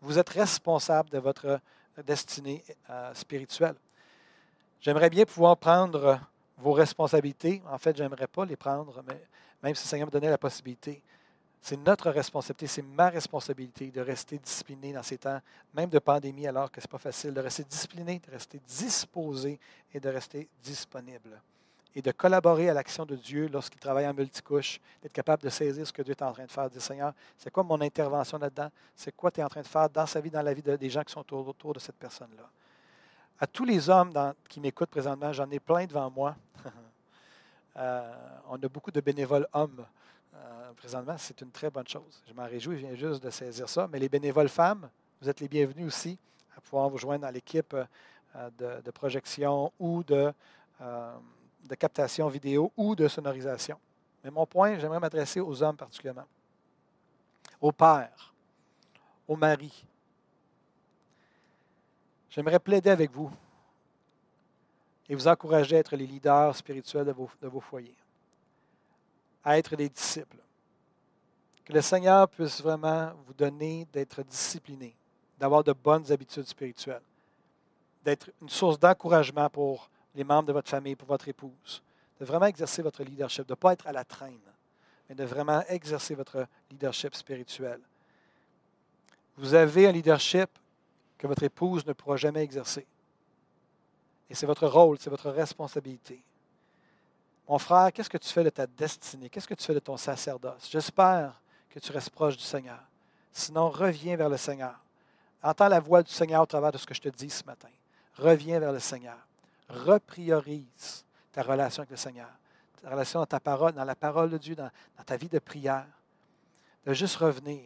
Vous 0.00 0.18
êtes 0.18 0.30
responsable 0.30 1.10
de 1.10 1.18
votre 1.18 1.60
destinée 2.06 2.64
euh, 2.88 3.12
spirituelle. 3.12 3.76
J'aimerais 4.80 5.10
bien 5.10 5.26
pouvoir 5.26 5.58
prendre 5.58 6.18
vos 6.56 6.72
responsabilités. 6.72 7.62
En 7.70 7.76
fait, 7.76 7.94
je 7.94 8.02
n'aimerais 8.02 8.26
pas 8.26 8.46
les 8.46 8.56
prendre, 8.56 9.02
mais 9.06 9.22
même 9.62 9.74
si 9.74 9.84
le 9.84 9.88
Seigneur 9.88 10.06
me 10.06 10.12
donnait 10.12 10.30
la 10.30 10.38
possibilité. 10.38 11.02
C'est 11.64 11.78
notre 11.78 12.10
responsabilité, 12.10 12.66
c'est 12.66 12.82
ma 12.82 13.08
responsabilité 13.08 13.90
de 13.90 14.02
rester 14.02 14.36
discipliné 14.36 14.92
dans 14.92 15.02
ces 15.02 15.16
temps, 15.16 15.40
même 15.72 15.88
de 15.88 15.98
pandémie, 15.98 16.46
alors 16.46 16.70
que 16.70 16.78
ce 16.78 16.86
n'est 16.86 16.90
pas 16.90 16.98
facile, 16.98 17.32
de 17.32 17.40
rester 17.40 17.64
discipliné, 17.64 18.18
de 18.18 18.30
rester 18.30 18.60
disposé 18.68 19.58
et 19.94 19.98
de 19.98 20.10
rester 20.10 20.46
disponible. 20.62 21.40
Et 21.94 22.02
de 22.02 22.12
collaborer 22.12 22.68
à 22.68 22.74
l'action 22.74 23.06
de 23.06 23.16
Dieu 23.16 23.48
lorsqu'il 23.50 23.80
travaille 23.80 24.06
en 24.06 24.12
multicouche, 24.12 24.78
d'être 25.00 25.14
capable 25.14 25.42
de 25.42 25.48
saisir 25.48 25.86
ce 25.86 25.92
que 25.94 26.02
Dieu 26.02 26.10
est 26.10 26.22
en 26.22 26.34
train 26.34 26.44
de 26.44 26.50
faire, 26.50 26.64
de 26.64 26.74
dire 26.74 26.82
Seigneur, 26.82 27.14
c'est 27.38 27.50
quoi 27.50 27.62
mon 27.62 27.80
intervention 27.80 28.36
là-dedans? 28.36 28.68
C'est 28.94 29.16
quoi 29.16 29.30
tu 29.30 29.40
es 29.40 29.42
en 29.42 29.48
train 29.48 29.62
de 29.62 29.66
faire 29.66 29.88
dans 29.88 30.04
sa 30.04 30.20
vie, 30.20 30.30
dans 30.30 30.42
la 30.42 30.52
vie 30.52 30.60
des 30.60 30.90
gens 30.90 31.02
qui 31.02 31.14
sont 31.14 31.24
autour, 31.32 31.72
de 31.72 31.78
cette 31.78 31.96
personne-là? 31.96 32.46
À 33.40 33.46
tous 33.46 33.64
les 33.64 33.88
hommes 33.88 34.12
qui 34.50 34.60
m'écoutent 34.60 34.90
présentement, 34.90 35.32
j'en 35.32 35.50
ai 35.50 35.60
plein 35.60 35.86
devant 35.86 36.10
moi. 36.10 36.36
Euh, 37.76 38.14
on 38.50 38.54
a 38.54 38.68
beaucoup 38.68 38.92
de 38.92 39.00
bénévoles 39.00 39.48
hommes 39.52 39.84
euh, 40.34 40.72
présentement, 40.74 41.16
c'est 41.18 41.40
une 41.40 41.50
très 41.50 41.70
bonne 41.70 41.86
chose. 41.86 42.22
Je 42.28 42.32
m'en 42.34 42.44
réjouis, 42.44 42.78
je 42.78 42.86
viens 42.86 42.94
juste 42.94 43.22
de 43.22 43.30
saisir 43.30 43.68
ça. 43.68 43.88
Mais 43.90 43.98
les 43.98 44.08
bénévoles 44.08 44.48
femmes, 44.48 44.88
vous 45.20 45.28
êtes 45.28 45.40
les 45.40 45.48
bienvenus 45.48 45.86
aussi 45.86 46.18
à 46.56 46.60
pouvoir 46.60 46.88
vous 46.88 46.98
joindre 46.98 47.22
dans 47.26 47.30
l'équipe 47.30 47.74
euh, 47.74 48.50
de, 48.58 48.90
projection 48.90 49.72
ou 49.78 50.02
de, 50.02 50.32
euh, 50.80 51.16
de 51.64 51.74
captation 51.74 52.28
vidéo 52.28 52.72
ou 52.76 52.94
de 52.94 53.08
sonorisation. 53.08 53.78
Mais 54.22 54.30
mon 54.30 54.46
point, 54.46 54.78
j'aimerais 54.78 55.00
m'adresser 55.00 55.40
aux 55.40 55.62
hommes 55.62 55.76
particulièrement, 55.76 56.26
aux 57.60 57.72
pères, 57.72 58.34
aux 59.28 59.36
maris. 59.36 59.84
J'aimerais 62.30 62.58
plaider 62.58 62.90
avec 62.90 63.12
vous 63.12 63.30
et 65.08 65.14
vous 65.14 65.28
encourager 65.28 65.76
à 65.76 65.78
être 65.80 65.94
les 65.94 66.06
leaders 66.06 66.56
spirituels 66.56 67.04
de 67.04 67.12
vos, 67.12 67.30
de 67.40 67.46
vos 67.46 67.60
foyers 67.60 67.94
à 69.44 69.58
être 69.58 69.76
des 69.76 69.88
disciples. 69.88 70.38
Que 71.64 71.72
le 71.72 71.82
Seigneur 71.82 72.28
puisse 72.28 72.60
vraiment 72.60 73.12
vous 73.26 73.34
donner 73.34 73.86
d'être 73.92 74.22
discipliné, 74.22 74.94
d'avoir 75.38 75.64
de 75.64 75.72
bonnes 75.72 76.10
habitudes 76.10 76.46
spirituelles, 76.46 77.02
d'être 78.04 78.30
une 78.42 78.48
source 78.48 78.78
d'encouragement 78.78 79.48
pour 79.48 79.88
les 80.14 80.24
membres 80.24 80.48
de 80.48 80.52
votre 80.52 80.68
famille, 80.68 80.94
pour 80.96 81.08
votre 81.08 81.28
épouse, 81.28 81.82
de 82.20 82.24
vraiment 82.24 82.46
exercer 82.46 82.82
votre 82.82 83.02
leadership, 83.02 83.46
de 83.46 83.52
ne 83.52 83.56
pas 83.56 83.72
être 83.72 83.86
à 83.86 83.92
la 83.92 84.04
traîne, 84.04 84.38
mais 85.08 85.14
de 85.14 85.24
vraiment 85.24 85.62
exercer 85.68 86.14
votre 86.14 86.46
leadership 86.70 87.14
spirituel. 87.14 87.80
Vous 89.36 89.54
avez 89.54 89.88
un 89.88 89.92
leadership 89.92 90.50
que 91.18 91.26
votre 91.26 91.42
épouse 91.42 91.84
ne 91.86 91.92
pourra 91.92 92.16
jamais 92.16 92.42
exercer. 92.42 92.86
Et 94.30 94.34
c'est 94.34 94.46
votre 94.46 94.66
rôle, 94.66 94.98
c'est 94.98 95.10
votre 95.10 95.30
responsabilité. 95.30 96.22
Mon 97.48 97.58
frère, 97.58 97.92
qu'est-ce 97.92 98.08
que 98.08 98.18
tu 98.18 98.28
fais 98.28 98.44
de 98.44 98.50
ta 98.50 98.66
destinée? 98.66 99.28
Qu'est-ce 99.28 99.46
que 99.46 99.54
tu 99.54 99.64
fais 99.64 99.74
de 99.74 99.80
ton 99.80 99.96
sacerdoce? 99.96 100.68
J'espère 100.70 101.40
que 101.68 101.78
tu 101.78 101.92
restes 101.92 102.10
proche 102.10 102.36
du 102.36 102.42
Seigneur. 102.42 102.80
Sinon, 103.32 103.68
reviens 103.68 104.16
vers 104.16 104.30
le 104.30 104.36
Seigneur. 104.36 104.80
Entends 105.42 105.68
la 105.68 105.80
voix 105.80 106.02
du 106.02 106.10
Seigneur 106.10 106.42
au 106.42 106.46
travers 106.46 106.72
de 106.72 106.78
ce 106.78 106.86
que 106.86 106.94
je 106.94 107.02
te 107.02 107.08
dis 107.10 107.28
ce 107.28 107.44
matin. 107.44 107.68
Reviens 108.16 108.60
vers 108.60 108.72
le 108.72 108.78
Seigneur. 108.78 109.18
Repriorise 109.68 111.04
ta 111.32 111.42
relation 111.42 111.82
avec 111.82 111.90
le 111.90 111.96
Seigneur. 111.96 112.30
Ta 112.80 112.90
relation 112.90 113.20
dans 113.20 113.26
ta 113.26 113.40
parole, 113.40 113.72
dans 113.72 113.84
la 113.84 113.94
parole 113.94 114.30
de 114.30 114.38
Dieu, 114.38 114.54
dans, 114.54 114.70
ta 115.04 115.16
vie 115.16 115.28
de 115.28 115.38
prière. 115.38 115.86
De 116.86 116.94
juste 116.94 117.16
revenir, 117.16 117.64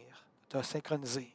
de 0.49 0.59
te 0.59 0.65
synchroniser, 0.65 1.33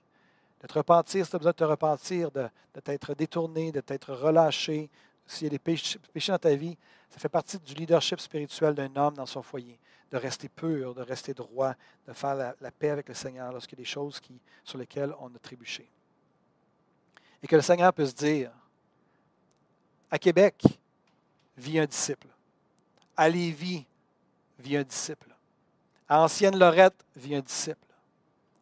de 0.61 0.66
te 0.66 0.72
repentir 0.74 1.24
si 1.24 1.30
tu 1.30 1.36
as 1.36 1.38
besoin 1.38 1.53
de 1.53 1.57
te 1.57 1.64
repentir, 1.64 2.30
de, 2.30 2.49
de 2.74 2.80
t'être 2.80 3.14
détourné, 3.14 3.72
de 3.72 3.80
t'être 3.80 4.12
relâché, 4.12 4.90
s'il 5.26 5.45
y 5.45 5.47
a 5.47 5.51
des 5.51 5.59
péchés, 5.59 5.99
dans 6.28 6.38
ta 6.38 6.55
vie, 6.55 6.76
ça 7.14 7.20
fait 7.20 7.28
partie 7.28 7.60
du 7.60 7.74
leadership 7.74 8.18
spirituel 8.18 8.74
d'un 8.74 8.90
homme 8.96 9.14
dans 9.14 9.24
son 9.24 9.40
foyer, 9.40 9.78
de 10.10 10.16
rester 10.16 10.48
pur, 10.48 10.96
de 10.96 11.00
rester 11.00 11.32
droit, 11.32 11.74
de 12.08 12.12
faire 12.12 12.34
la, 12.34 12.70
paix 12.72 12.90
avec 12.90 13.08
le 13.08 13.14
Seigneur 13.14 13.52
lorsqu'il 13.52 13.78
y 13.78 13.82
a 13.82 13.84
des 13.84 13.88
choses 13.88 14.20
sur 14.64 14.78
lesquelles 14.78 15.14
on 15.20 15.28
a 15.28 15.38
trébuché. 15.38 15.88
Et 17.40 17.46
que 17.46 17.54
le 17.54 17.62
Seigneur 17.62 17.92
puisse 17.92 18.16
dire, 18.16 18.50
à 20.10 20.18
Québec, 20.18 20.60
vit 21.56 21.78
un 21.78 21.86
disciple. 21.86 22.26
À 23.16 23.28
Lévis, 23.28 23.86
vit 24.58 24.76
un 24.76 24.82
disciple. 24.82 25.32
À 26.08 26.20
Ancienne-Lorette, 26.20 27.04
vit 27.14 27.36
un 27.36 27.42
disciple. 27.42 27.78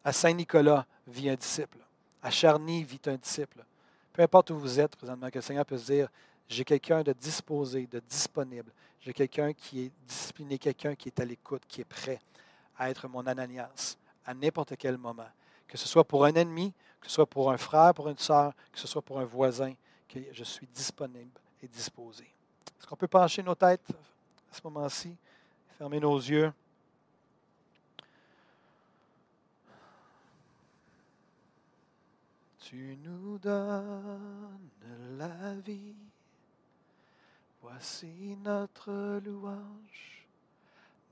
À 0.05 0.13
Saint-Nicolas, 0.13 0.85
vit 1.07 1.27
un 1.27 1.35
disciple. 1.35 1.79
À 2.21 2.29
Charny, 2.29 2.83
vit 2.83 3.01
un 3.07 3.15
disciple. 3.15 3.65
Peu 4.13 4.21
importe 4.21 4.51
où 4.51 4.59
vous 4.59 4.79
êtes 4.79 4.95
présentement, 4.95 5.31
que 5.31 5.39
le 5.39 5.41
Seigneur 5.41 5.65
puisse 5.65 5.85
dire, 5.85 6.07
j'ai 6.47 6.63
quelqu'un 6.63 7.03
de 7.03 7.13
disposé, 7.13 7.87
de 7.87 7.99
disponible. 7.99 8.71
J'ai 9.01 9.13
quelqu'un 9.13 9.53
qui 9.53 9.81
est 9.81 9.91
discipliné, 10.07 10.57
quelqu'un 10.57 10.95
qui 10.95 11.09
est 11.09 11.19
à 11.19 11.25
l'écoute, 11.25 11.63
qui 11.67 11.81
est 11.81 11.85
prêt 11.85 12.19
à 12.77 12.89
être 12.89 13.07
mon 13.07 13.25
Ananias 13.25 13.97
à 14.25 14.33
n'importe 14.33 14.75
quel 14.77 14.97
moment. 14.97 15.27
Que 15.67 15.77
ce 15.77 15.87
soit 15.87 16.03
pour 16.03 16.25
un 16.25 16.33
ennemi, 16.33 16.73
que 17.01 17.07
ce 17.07 17.13
soit 17.13 17.25
pour 17.25 17.51
un 17.51 17.57
frère, 17.57 17.93
pour 17.93 18.07
une 18.09 18.17
sœur, 18.17 18.53
que 18.71 18.79
ce 18.79 18.87
soit 18.87 19.01
pour 19.01 19.19
un 19.19 19.25
voisin, 19.25 19.73
que 20.07 20.19
je 20.31 20.43
suis 20.43 20.67
disponible 20.67 21.39
et 21.61 21.67
disposé. 21.67 22.23
Est-ce 22.23 22.87
qu'on 22.87 22.95
peut 22.95 23.07
pencher 23.07 23.43
nos 23.43 23.55
têtes 23.55 23.91
à 24.51 24.55
ce 24.55 24.61
moment-ci, 24.63 25.15
fermer 25.77 25.99
nos 25.99 26.17
yeux? 26.17 26.53
Tu 32.59 32.97
nous 33.03 33.37
donnes 33.37 34.69
la 35.17 35.53
vie. 35.55 35.95
Voici 37.63 38.37
notre 38.43 39.21
louange, 39.25 40.27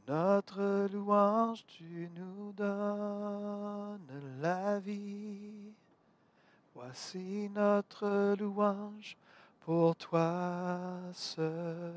notre 0.06 0.90
louange, 0.92 1.64
tu 1.66 2.10
nous 2.14 2.52
donnes 2.52 4.22
la 4.42 4.78
vie. 4.80 5.72
Voici 6.76 7.50
notre 7.56 8.36
louange 8.38 9.16
pour 9.62 9.96
toi 9.96 11.00
seul. 11.14 11.94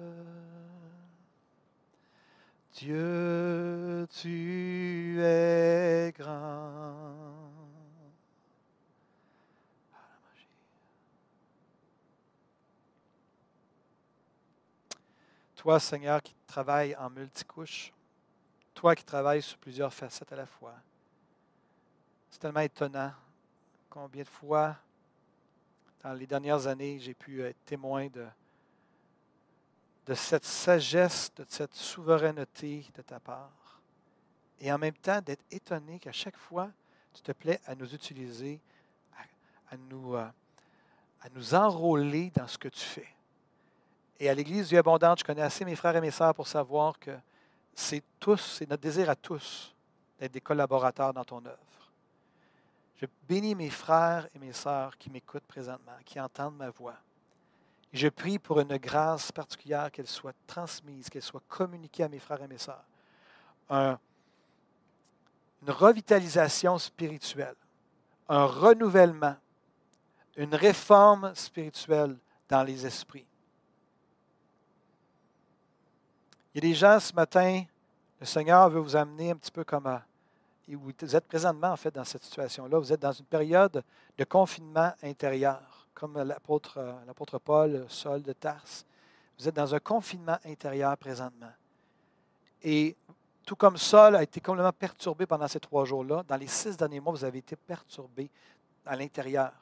Dieu, 2.74 4.06
tu 4.08 5.20
es 5.20 6.14
grand. 6.16 7.43
Toi, 15.64 15.80
Seigneur, 15.80 16.22
qui 16.22 16.34
travailles 16.46 16.94
en 16.96 17.08
multicouche, 17.08 17.90
toi 18.74 18.94
qui 18.94 19.02
travailles 19.02 19.40
sur 19.40 19.56
plusieurs 19.56 19.94
facettes 19.94 20.30
à 20.30 20.36
la 20.36 20.44
fois. 20.44 20.74
C'est 22.30 22.38
tellement 22.38 22.60
étonnant 22.60 23.14
combien 23.88 24.24
de 24.24 24.28
fois, 24.28 24.76
dans 26.02 26.12
les 26.12 26.26
dernières 26.26 26.66
années, 26.66 26.98
j'ai 26.98 27.14
pu 27.14 27.42
être 27.42 27.56
témoin 27.64 28.08
de, 28.08 28.26
cette 30.14 30.44
sagesse, 30.44 31.32
de 31.34 31.46
cette 31.48 31.72
souveraineté 31.72 32.86
de 32.94 33.00
ta 33.00 33.18
part. 33.18 33.80
Et 34.60 34.70
en 34.70 34.76
même 34.76 34.92
temps, 34.92 35.22
d'être 35.22 35.46
étonné 35.50 35.98
qu'à 35.98 36.12
chaque 36.12 36.36
fois, 36.36 36.70
tu 37.14 37.22
te 37.22 37.32
plais 37.32 37.58
à 37.64 37.74
nous 37.74 37.94
utiliser, 37.94 38.60
à, 39.16 39.76
euh, 39.76 40.28
à 41.22 41.30
nous 41.30 41.54
enrôler 41.54 42.28
dans 42.32 42.48
ce 42.48 42.58
que 42.58 42.68
tu 42.68 42.84
fais. 42.84 43.13
Et 44.20 44.28
à 44.28 44.34
l'Église 44.34 44.68
du 44.68 44.76
Abondante, 44.76 45.20
je 45.20 45.24
connais 45.24 45.42
assez 45.42 45.64
mes 45.64 45.76
frères 45.76 45.96
et 45.96 46.00
mes 46.00 46.10
sœurs 46.10 46.34
pour 46.34 46.46
savoir 46.46 46.98
que 46.98 47.10
c'est 47.74 48.02
tous, 48.20 48.56
c'est 48.58 48.68
notre 48.68 48.82
désir 48.82 49.10
à 49.10 49.16
tous 49.16 49.74
d'être 50.18 50.32
des 50.32 50.40
collaborateurs 50.40 51.12
dans 51.12 51.24
ton 51.24 51.44
œuvre. 51.44 51.58
Je 52.96 53.06
bénis 53.28 53.54
mes 53.54 53.70
frères 53.70 54.28
et 54.34 54.38
mes 54.38 54.52
sœurs 54.52 54.96
qui 54.96 55.10
m'écoutent 55.10 55.46
présentement, 55.46 55.92
qui 56.04 56.20
entendent 56.20 56.56
ma 56.56 56.70
voix. 56.70 56.96
Je 57.92 58.08
prie 58.08 58.38
pour 58.38 58.60
une 58.60 58.76
grâce 58.76 59.32
particulière, 59.32 59.90
qu'elle 59.90 60.06
soit 60.06 60.34
transmise, 60.46 61.08
qu'elle 61.08 61.22
soit 61.22 61.42
communiquée 61.48 62.04
à 62.04 62.08
mes 62.08 62.18
frères 62.18 62.42
et 62.42 62.48
mes 62.48 62.58
sœurs. 62.58 62.84
une 63.70 63.98
revitalisation 65.66 66.78
spirituelle, 66.78 67.56
un 68.28 68.46
renouvellement, 68.46 69.36
une 70.36 70.54
réforme 70.54 71.34
spirituelle 71.34 72.16
dans 72.48 72.62
les 72.62 72.84
esprits. 72.84 73.26
Il 76.54 76.62
y 76.62 76.68
a 76.68 76.70
des 76.70 76.74
gens 76.76 77.00
ce 77.00 77.12
matin, 77.12 77.64
le 78.20 78.26
Seigneur 78.26 78.70
veut 78.70 78.78
vous 78.78 78.94
amener 78.94 79.32
un 79.32 79.36
petit 79.36 79.50
peu 79.50 79.64
comme 79.64 80.00
vous 80.68 81.16
êtes 81.16 81.26
présentement 81.26 81.72
en 81.72 81.76
fait 81.76 81.92
dans 81.92 82.04
cette 82.04 82.22
situation-là. 82.22 82.78
Vous 82.78 82.92
êtes 82.92 83.00
dans 83.00 83.10
une 83.10 83.24
période 83.24 83.82
de 84.16 84.24
confinement 84.24 84.92
intérieur, 85.02 85.88
comme 85.94 86.22
l'apôtre, 86.22 86.80
l'apôtre 87.08 87.38
Paul, 87.40 87.84
Saul 87.88 88.22
de 88.22 88.32
Tarse. 88.32 88.86
Vous 89.36 89.48
êtes 89.48 89.54
dans 89.56 89.74
un 89.74 89.80
confinement 89.80 90.38
intérieur 90.44 90.96
présentement. 90.96 91.50
Et 92.62 92.94
tout 93.44 93.56
comme 93.56 93.76
Saul 93.76 94.14
a 94.14 94.22
été 94.22 94.40
complètement 94.40 94.72
perturbé 94.72 95.26
pendant 95.26 95.48
ces 95.48 95.58
trois 95.58 95.84
jours-là, 95.84 96.22
dans 96.22 96.36
les 96.36 96.46
six 96.46 96.76
derniers 96.76 97.00
mois, 97.00 97.12
vous 97.12 97.24
avez 97.24 97.40
été 97.40 97.56
perturbé 97.56 98.30
à 98.86 98.94
l'intérieur, 98.94 99.52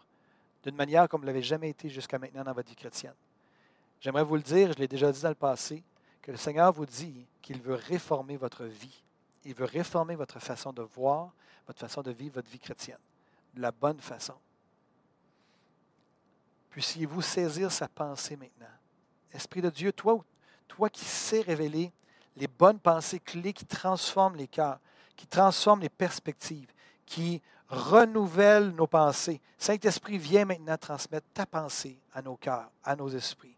d'une 0.62 0.76
manière 0.76 1.08
comme 1.08 1.22
vous 1.22 1.26
ne 1.26 1.30
l'avez 1.30 1.42
jamais 1.42 1.70
été 1.70 1.88
jusqu'à 1.88 2.18
maintenant 2.18 2.44
dans 2.44 2.52
votre 2.52 2.68
vie 2.68 2.76
chrétienne. 2.76 3.14
J'aimerais 3.98 4.24
vous 4.24 4.36
le 4.36 4.42
dire, 4.42 4.74
je 4.74 4.78
l'ai 4.78 4.88
déjà 4.88 5.10
dit 5.10 5.22
dans 5.22 5.30
le 5.30 5.34
passé, 5.34 5.82
que 6.22 6.30
le 6.30 6.36
Seigneur 6.36 6.72
vous 6.72 6.86
dit 6.86 7.26
qu'il 7.42 7.60
veut 7.60 7.74
réformer 7.74 8.36
votre 8.36 8.64
vie. 8.64 9.02
Il 9.44 9.54
veut 9.54 9.64
réformer 9.64 10.14
votre 10.14 10.38
façon 10.38 10.72
de 10.72 10.82
voir, 10.82 11.32
votre 11.66 11.80
façon 11.80 12.00
de 12.00 12.12
vivre 12.12 12.36
votre 12.36 12.48
vie 12.48 12.60
chrétienne, 12.60 12.98
de 13.54 13.60
la 13.60 13.72
bonne 13.72 14.00
façon. 14.00 14.34
Puissiez-vous 16.70 17.20
saisir 17.20 17.70
sa 17.70 17.88
pensée 17.88 18.36
maintenant. 18.36 18.66
Esprit 19.32 19.60
de 19.60 19.70
Dieu, 19.70 19.92
toi, 19.92 20.24
qui 20.90 21.04
sais 21.04 21.40
révéler 21.40 21.92
les 22.36 22.46
bonnes 22.46 22.78
pensées 22.78 23.20
clés 23.20 23.52
qui 23.52 23.66
transforment 23.66 24.36
les 24.36 24.48
cœurs, 24.48 24.78
qui 25.16 25.26
transforment 25.26 25.82
les 25.82 25.88
perspectives, 25.88 26.72
qui 27.04 27.42
renouvellent 27.68 28.70
nos 28.70 28.86
pensées. 28.86 29.40
Saint-Esprit, 29.58 30.18
viens 30.18 30.44
maintenant 30.44 30.78
transmettre 30.78 31.26
ta 31.34 31.46
pensée 31.46 31.98
à 32.14 32.22
nos 32.22 32.36
cœurs, 32.36 32.70
à 32.84 32.96
nos 32.96 33.08
esprits. 33.08 33.56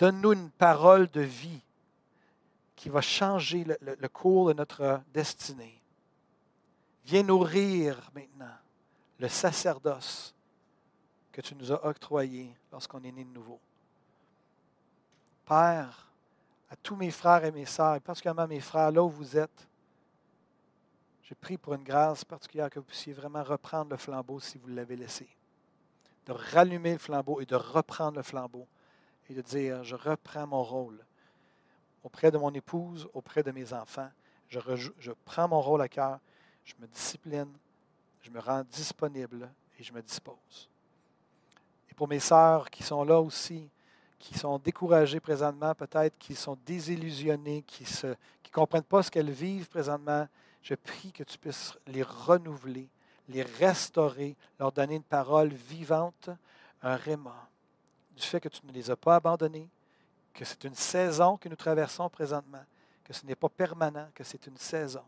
Donne-nous 0.00 0.32
une 0.32 0.50
parole 0.50 1.08
de 1.10 1.20
vie 1.20 1.60
qui 2.74 2.88
va 2.88 3.02
changer 3.02 3.64
le, 3.64 4.08
cours 4.08 4.48
de 4.48 4.54
notre 4.54 5.02
destinée. 5.12 5.78
Viens 7.04 7.22
nourrir 7.22 8.10
maintenant 8.14 8.56
le 9.18 9.28
sacerdoce 9.28 10.34
que 11.30 11.42
tu 11.42 11.54
nous 11.54 11.70
as 11.70 11.84
octroyé 11.84 12.50
lorsqu'on 12.72 13.02
est 13.04 13.12
né 13.12 13.24
de 13.24 13.34
nouveau. 13.34 13.60
Père, 15.44 16.08
à 16.70 16.76
tous 16.76 16.96
mes 16.96 17.10
frères 17.10 17.44
et 17.44 17.52
mes 17.52 17.66
sœurs, 17.66 17.96
et 17.96 18.00
particulièrement 18.00 18.48
mes 18.48 18.60
frères, 18.60 18.90
là 18.90 19.02
où 19.02 19.10
vous 19.10 19.36
êtes, 19.36 19.68
je 21.24 21.34
prie 21.34 21.58
pour 21.58 21.74
une 21.74 21.84
grâce 21.84 22.24
particulière 22.24 22.70
que 22.70 22.78
vous 22.78 22.86
puissiez 22.86 23.12
vraiment 23.12 23.42
reprendre 23.42 23.90
le 23.90 23.98
flambeau 23.98 24.40
si 24.40 24.56
vous 24.56 24.68
l'avez 24.68 24.96
laissé. 24.96 25.28
De 26.24 26.32
rallumer 26.32 26.92
le 26.92 26.98
flambeau 26.98 27.42
et 27.42 27.46
de 27.46 27.56
reprendre 27.56 28.16
le 28.16 28.22
flambeau 28.22 28.66
et 29.30 29.34
de 29.34 29.42
dire, 29.42 29.84
je 29.84 29.94
reprends 29.94 30.46
mon 30.46 30.62
rôle 30.62 30.98
auprès 32.02 32.32
de 32.32 32.38
mon 32.38 32.52
épouse, 32.52 33.08
auprès 33.14 33.44
de 33.44 33.52
mes 33.52 33.72
enfants. 33.72 34.10
Je, 34.48 35.12
prends 35.24 35.46
mon 35.46 35.60
rôle 35.60 35.82
à 35.82 35.88
cœur, 35.88 36.18
je 36.64 36.74
me 36.80 36.86
discipline, 36.88 37.52
je 38.22 38.30
me 38.30 38.40
rends 38.40 38.64
disponible 38.64 39.48
et 39.78 39.84
je 39.84 39.92
me 39.92 40.02
dispose. 40.02 40.68
Et 41.88 41.94
pour 41.94 42.08
mes 42.08 42.18
sœurs 42.18 42.68
qui 42.70 42.82
sont 42.82 43.04
là 43.04 43.20
aussi, 43.20 43.70
qui 44.18 44.36
sont 44.36 44.58
découragées 44.58 45.20
présentement, 45.20 45.74
peut-être 45.76 46.18
qui 46.18 46.34
sont 46.34 46.58
désillusionnées, 46.66 47.62
qui 47.62 47.84
ne 48.02 48.14
comprennent 48.52 48.82
pas 48.82 49.04
ce 49.04 49.12
qu'elles 49.12 49.30
vivent 49.30 49.68
présentement, 49.68 50.26
je 50.60 50.74
prie 50.74 51.12
que 51.12 51.22
tu 51.22 51.38
puisses 51.38 51.78
les 51.86 52.02
renouveler, 52.02 52.88
les 53.28 53.42
restaurer, 53.42 54.36
leur 54.58 54.72
donner 54.72 54.96
une 54.96 55.04
parole 55.04 55.50
vivante, 55.50 56.30
un 56.82 56.96
réma 56.96 57.49
du 58.20 58.26
fait 58.26 58.40
que 58.40 58.48
tu 58.48 58.64
ne 58.66 58.72
les 58.72 58.90
as 58.90 58.96
pas 58.96 59.16
abandonnés, 59.16 59.68
que 60.32 60.44
c'est 60.44 60.64
une 60.64 60.74
saison 60.74 61.36
que 61.36 61.48
nous 61.48 61.56
traversons 61.56 62.08
présentement, 62.08 62.64
que 63.04 63.12
ce 63.12 63.26
n'est 63.26 63.34
pas 63.34 63.48
permanent, 63.48 64.08
que 64.14 64.22
c'est 64.22 64.46
une 64.46 64.56
saison. 64.56 65.04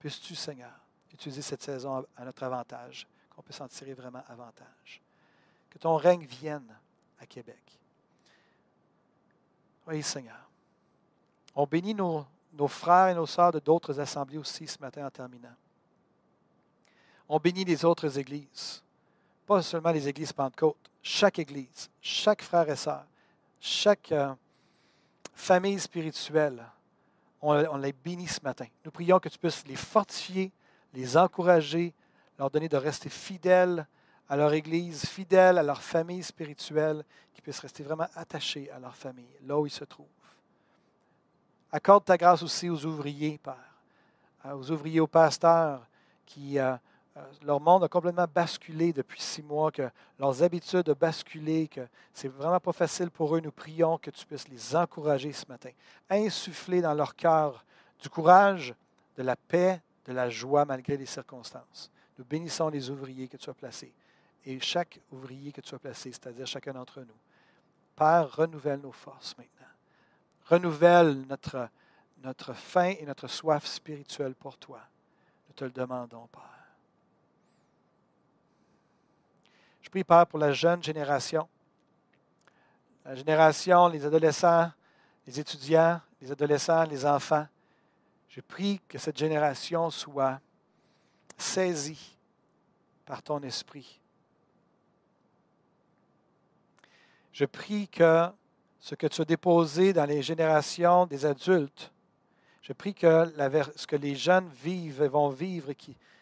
Puisses-tu, 0.00 0.34
Seigneur, 0.34 0.72
utiliser 1.12 1.42
cette 1.42 1.62
saison 1.62 2.04
à 2.16 2.24
notre 2.24 2.42
avantage, 2.42 3.06
qu'on 3.30 3.42
puisse 3.42 3.60
en 3.60 3.68
tirer 3.68 3.94
vraiment 3.94 4.24
avantage? 4.28 5.00
Que 5.68 5.78
ton 5.78 5.96
règne 5.96 6.24
vienne 6.24 6.76
à 7.20 7.26
Québec. 7.26 7.62
Oui, 9.86 10.02
Seigneur. 10.02 10.48
On 11.54 11.66
bénit 11.66 11.94
nos, 11.94 12.26
nos 12.54 12.68
frères 12.68 13.08
et 13.08 13.14
nos 13.14 13.26
sœurs 13.26 13.52
de 13.52 13.58
d'autres 13.58 13.98
assemblées 14.00 14.38
aussi 14.38 14.66
ce 14.66 14.78
matin 14.80 15.06
en 15.06 15.10
terminant. 15.10 15.54
On 17.28 17.38
bénit 17.38 17.64
les 17.64 17.84
autres 17.84 18.18
églises, 18.18 18.82
pas 19.46 19.62
seulement 19.62 19.92
les 19.92 20.08
églises 20.08 20.32
Pentecôte, 20.32 20.89
chaque 21.02 21.38
Église, 21.38 21.90
chaque 22.00 22.42
frère 22.42 22.68
et 22.68 22.76
sœur, 22.76 23.04
chaque 23.60 24.12
euh, 24.12 24.34
famille 25.34 25.78
spirituelle, 25.78 26.64
on, 27.42 27.76
les 27.76 27.92
bénit 27.92 28.28
ce 28.28 28.40
matin. 28.42 28.66
Nous 28.84 28.90
prions 28.90 29.18
que 29.18 29.28
tu 29.28 29.38
puisses 29.38 29.66
les 29.66 29.76
fortifier, 29.76 30.52
les 30.92 31.16
encourager, 31.16 31.94
leur 32.38 32.50
donner 32.50 32.68
de 32.68 32.76
rester 32.76 33.08
fidèles 33.08 33.86
à 34.28 34.36
leur 34.36 34.52
Église, 34.52 35.06
fidèles 35.06 35.58
à 35.58 35.62
leur 35.62 35.82
famille 35.82 36.22
spirituelle, 36.22 37.02
qu'ils 37.32 37.42
puissent 37.42 37.60
rester 37.60 37.82
vraiment 37.82 38.08
attachés 38.14 38.70
à 38.70 38.78
leur 38.78 38.94
famille, 38.94 39.36
là 39.46 39.58
où 39.58 39.66
ils 39.66 39.70
se 39.70 39.84
trouvent. 39.84 40.06
Accorde 41.72 42.04
ta 42.04 42.16
grâce 42.16 42.42
aussi 42.42 42.68
aux 42.68 42.84
ouvriers, 42.84 43.38
Père, 43.42 44.54
aux 44.54 44.70
ouvriers, 44.70 45.00
aux 45.00 45.06
pasteurs 45.06 45.86
qui 46.26 46.58
euh, 46.58 46.76
leur 47.42 47.60
monde 47.60 47.84
a 47.84 47.88
complètement 47.88 48.26
basculé 48.32 48.92
depuis 48.92 49.20
six 49.20 49.42
mois, 49.42 49.70
que 49.70 49.88
leurs 50.18 50.42
habitudes 50.42 50.88
ont 50.88 50.96
basculé, 50.98 51.68
que 51.68 51.86
c'est 52.14 52.28
vraiment 52.28 52.60
pas 52.60 52.72
facile 52.72 53.10
pour 53.10 53.34
eux. 53.36 53.40
Nous 53.40 53.50
prions 53.50 53.98
que 53.98 54.10
tu 54.10 54.24
puisses 54.24 54.48
les 54.48 54.76
encourager 54.76 55.32
ce 55.32 55.46
matin, 55.46 55.70
insuffler 56.08 56.80
dans 56.80 56.94
leur 56.94 57.14
cœur 57.14 57.64
du 58.00 58.08
courage, 58.08 58.74
de 59.16 59.22
la 59.22 59.36
paix, 59.36 59.80
de 60.06 60.12
la 60.12 60.30
joie 60.30 60.64
malgré 60.64 60.96
les 60.96 61.06
circonstances. 61.06 61.90
Nous 62.18 62.24
bénissons 62.24 62.68
les 62.68 62.90
ouvriers 62.90 63.28
que 63.28 63.36
tu 63.36 63.50
as 63.50 63.54
placés 63.54 63.92
et 64.46 64.58
chaque 64.60 65.00
ouvrier 65.10 65.52
que 65.52 65.60
tu 65.60 65.74
as 65.74 65.78
placé, 65.78 66.12
c'est-à-dire 66.12 66.46
chacun 66.46 66.72
d'entre 66.72 67.00
nous. 67.00 67.18
Père, 67.96 68.34
renouvelle 68.34 68.80
nos 68.80 68.92
forces 68.92 69.36
maintenant. 69.36 69.66
Renouvelle 70.46 71.26
notre, 71.28 71.68
notre 72.22 72.54
faim 72.54 72.94
et 72.98 73.04
notre 73.04 73.28
soif 73.28 73.66
spirituelle 73.66 74.34
pour 74.34 74.56
toi. 74.56 74.80
Nous 75.48 75.54
te 75.54 75.64
le 75.64 75.70
demandons, 75.70 76.26
Père. 76.32 76.59
Je 79.90 79.92
prie, 79.92 80.04
Père, 80.04 80.24
pour 80.24 80.38
la 80.38 80.52
jeune 80.52 80.80
génération. 80.84 81.48
La 83.04 83.16
génération, 83.16 83.88
les 83.88 84.06
adolescents, 84.06 84.70
les 85.26 85.40
étudiants, 85.40 86.00
les 86.22 86.30
adolescents, 86.30 86.84
les 86.84 87.04
enfants. 87.04 87.48
Je 88.28 88.40
prie 88.40 88.80
que 88.86 88.98
cette 88.98 89.18
génération 89.18 89.90
soit 89.90 90.38
saisie 91.36 92.16
par 93.04 93.20
ton 93.20 93.40
esprit. 93.40 93.98
Je 97.32 97.44
prie 97.46 97.88
que 97.88 98.28
ce 98.78 98.94
que 98.94 99.08
tu 99.08 99.22
as 99.22 99.24
déposé 99.24 99.92
dans 99.92 100.06
les 100.06 100.22
générations 100.22 101.04
des 101.06 101.26
adultes, 101.26 101.90
je 102.62 102.72
prie 102.74 102.94
que 102.94 103.24
ce 103.74 103.88
que 103.88 103.96
les 103.96 104.14
jeunes 104.14 104.48
vivent 104.62 105.02
et 105.02 105.08
vont 105.08 105.30
vivre, 105.30 105.72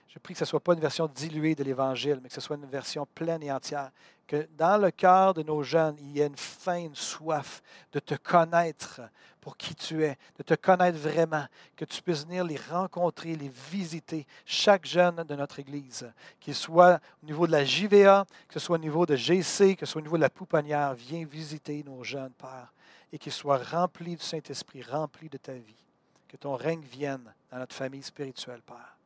je 0.08 0.18
prie 0.18 0.32
que 0.32 0.38
ce 0.38 0.44
ne 0.44 0.48
soit 0.48 0.60
pas 0.60 0.72
une 0.72 0.80
version 0.80 1.06
diluée 1.06 1.54
de 1.54 1.62
l'Évangile, 1.62 2.18
mais 2.22 2.28
que 2.28 2.34
ce 2.34 2.40
soit 2.40 2.56
une 2.56 2.64
version 2.66 3.06
pleine 3.14 3.42
et 3.42 3.52
entière. 3.52 3.90
Que 4.26 4.48
dans 4.56 4.80
le 4.80 4.90
cœur 4.90 5.34
de 5.34 5.42
nos 5.42 5.62
jeunes, 5.62 5.96
il 6.00 6.16
y 6.16 6.20
ait 6.20 6.26
une 6.26 6.36
faim, 6.36 6.78
une 6.78 6.94
soif 6.94 7.62
de 7.92 7.98
te 8.00 8.14
connaître 8.14 9.02
pour 9.40 9.56
qui 9.56 9.74
tu 9.74 10.04
es, 10.04 10.16
de 10.36 10.42
te 10.42 10.54
connaître 10.54 10.98
vraiment, 10.98 11.44
que 11.76 11.84
tu 11.84 12.02
puisses 12.02 12.24
venir 12.26 12.44
les 12.44 12.56
rencontrer, 12.56 13.36
les 13.36 13.50
visiter, 13.70 14.26
chaque 14.44 14.86
jeune 14.86 15.16
de 15.16 15.34
notre 15.34 15.60
Église, 15.60 16.10
qu'il 16.40 16.54
soit 16.54 17.00
au 17.22 17.26
niveau 17.26 17.46
de 17.46 17.52
la 17.52 17.64
JVA, 17.64 18.26
que 18.48 18.54
ce 18.54 18.60
soit 18.60 18.76
au 18.76 18.80
niveau 18.80 19.06
de 19.06 19.16
GC, 19.16 19.76
que 19.76 19.86
ce 19.86 19.92
soit 19.92 20.00
au 20.00 20.04
niveau 20.04 20.16
de 20.16 20.22
la 20.22 20.30
pouponnière, 20.30 20.94
viens 20.94 21.24
visiter 21.24 21.82
nos 21.84 22.02
jeunes, 22.02 22.32
Père. 22.32 22.72
et 23.12 23.18
qu'ils 23.18 23.32
soient 23.32 23.58
remplis 23.58 24.16
du 24.16 24.22
Saint-Esprit, 24.22 24.82
remplis 24.82 25.28
de 25.28 25.38
ta 25.38 25.52
vie. 25.52 25.86
Que 26.28 26.36
ton 26.36 26.54
règne 26.54 26.82
vienne 26.82 27.32
dans 27.50 27.58
notre 27.58 27.74
famille 27.74 28.02
spirituelle, 28.02 28.60
Père. 28.66 28.97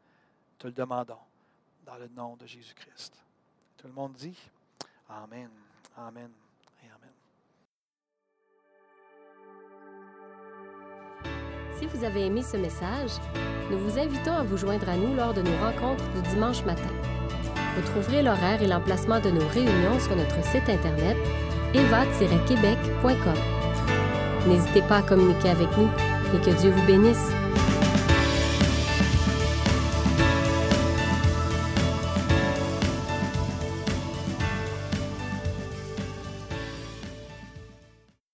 Te 0.62 0.68
le 0.68 0.74
demandons 0.74 1.18
dans 1.84 1.96
le 1.96 2.06
nom 2.16 2.36
de 2.36 2.46
Jésus-Christ. 2.46 3.14
Tout 3.76 3.88
le 3.88 3.92
monde 3.92 4.12
dit 4.12 4.38
Amen, 5.08 5.50
Amen 5.96 6.30
et 6.80 6.86
Amen. 6.86 7.10
Si 11.76 11.86
vous 11.86 12.04
avez 12.04 12.26
aimé 12.26 12.42
ce 12.44 12.56
message, 12.56 13.10
nous 13.72 13.78
vous 13.78 13.98
invitons 13.98 14.34
à 14.34 14.44
vous 14.44 14.56
joindre 14.56 14.88
à 14.88 14.96
nous 14.96 15.16
lors 15.16 15.34
de 15.34 15.42
nos 15.42 15.56
rencontres 15.58 16.08
du 16.12 16.22
dimanche 16.28 16.62
matin. 16.62 16.94
Vous 17.74 17.82
trouverez 17.90 18.22
l'horaire 18.22 18.62
et 18.62 18.68
l'emplacement 18.68 19.18
de 19.18 19.30
nos 19.30 19.48
réunions 19.48 19.98
sur 19.98 20.14
notre 20.14 20.44
site 20.44 20.68
internet 20.68 21.16
eva-québec.com. 21.74 23.34
N'hésitez 24.46 24.82
pas 24.82 24.98
à 24.98 25.02
communiquer 25.02 25.48
avec 25.48 25.76
nous 25.76 25.90
et 26.36 26.40
que 26.40 26.56
Dieu 26.60 26.70
vous 26.70 26.86
bénisse. 26.86 27.32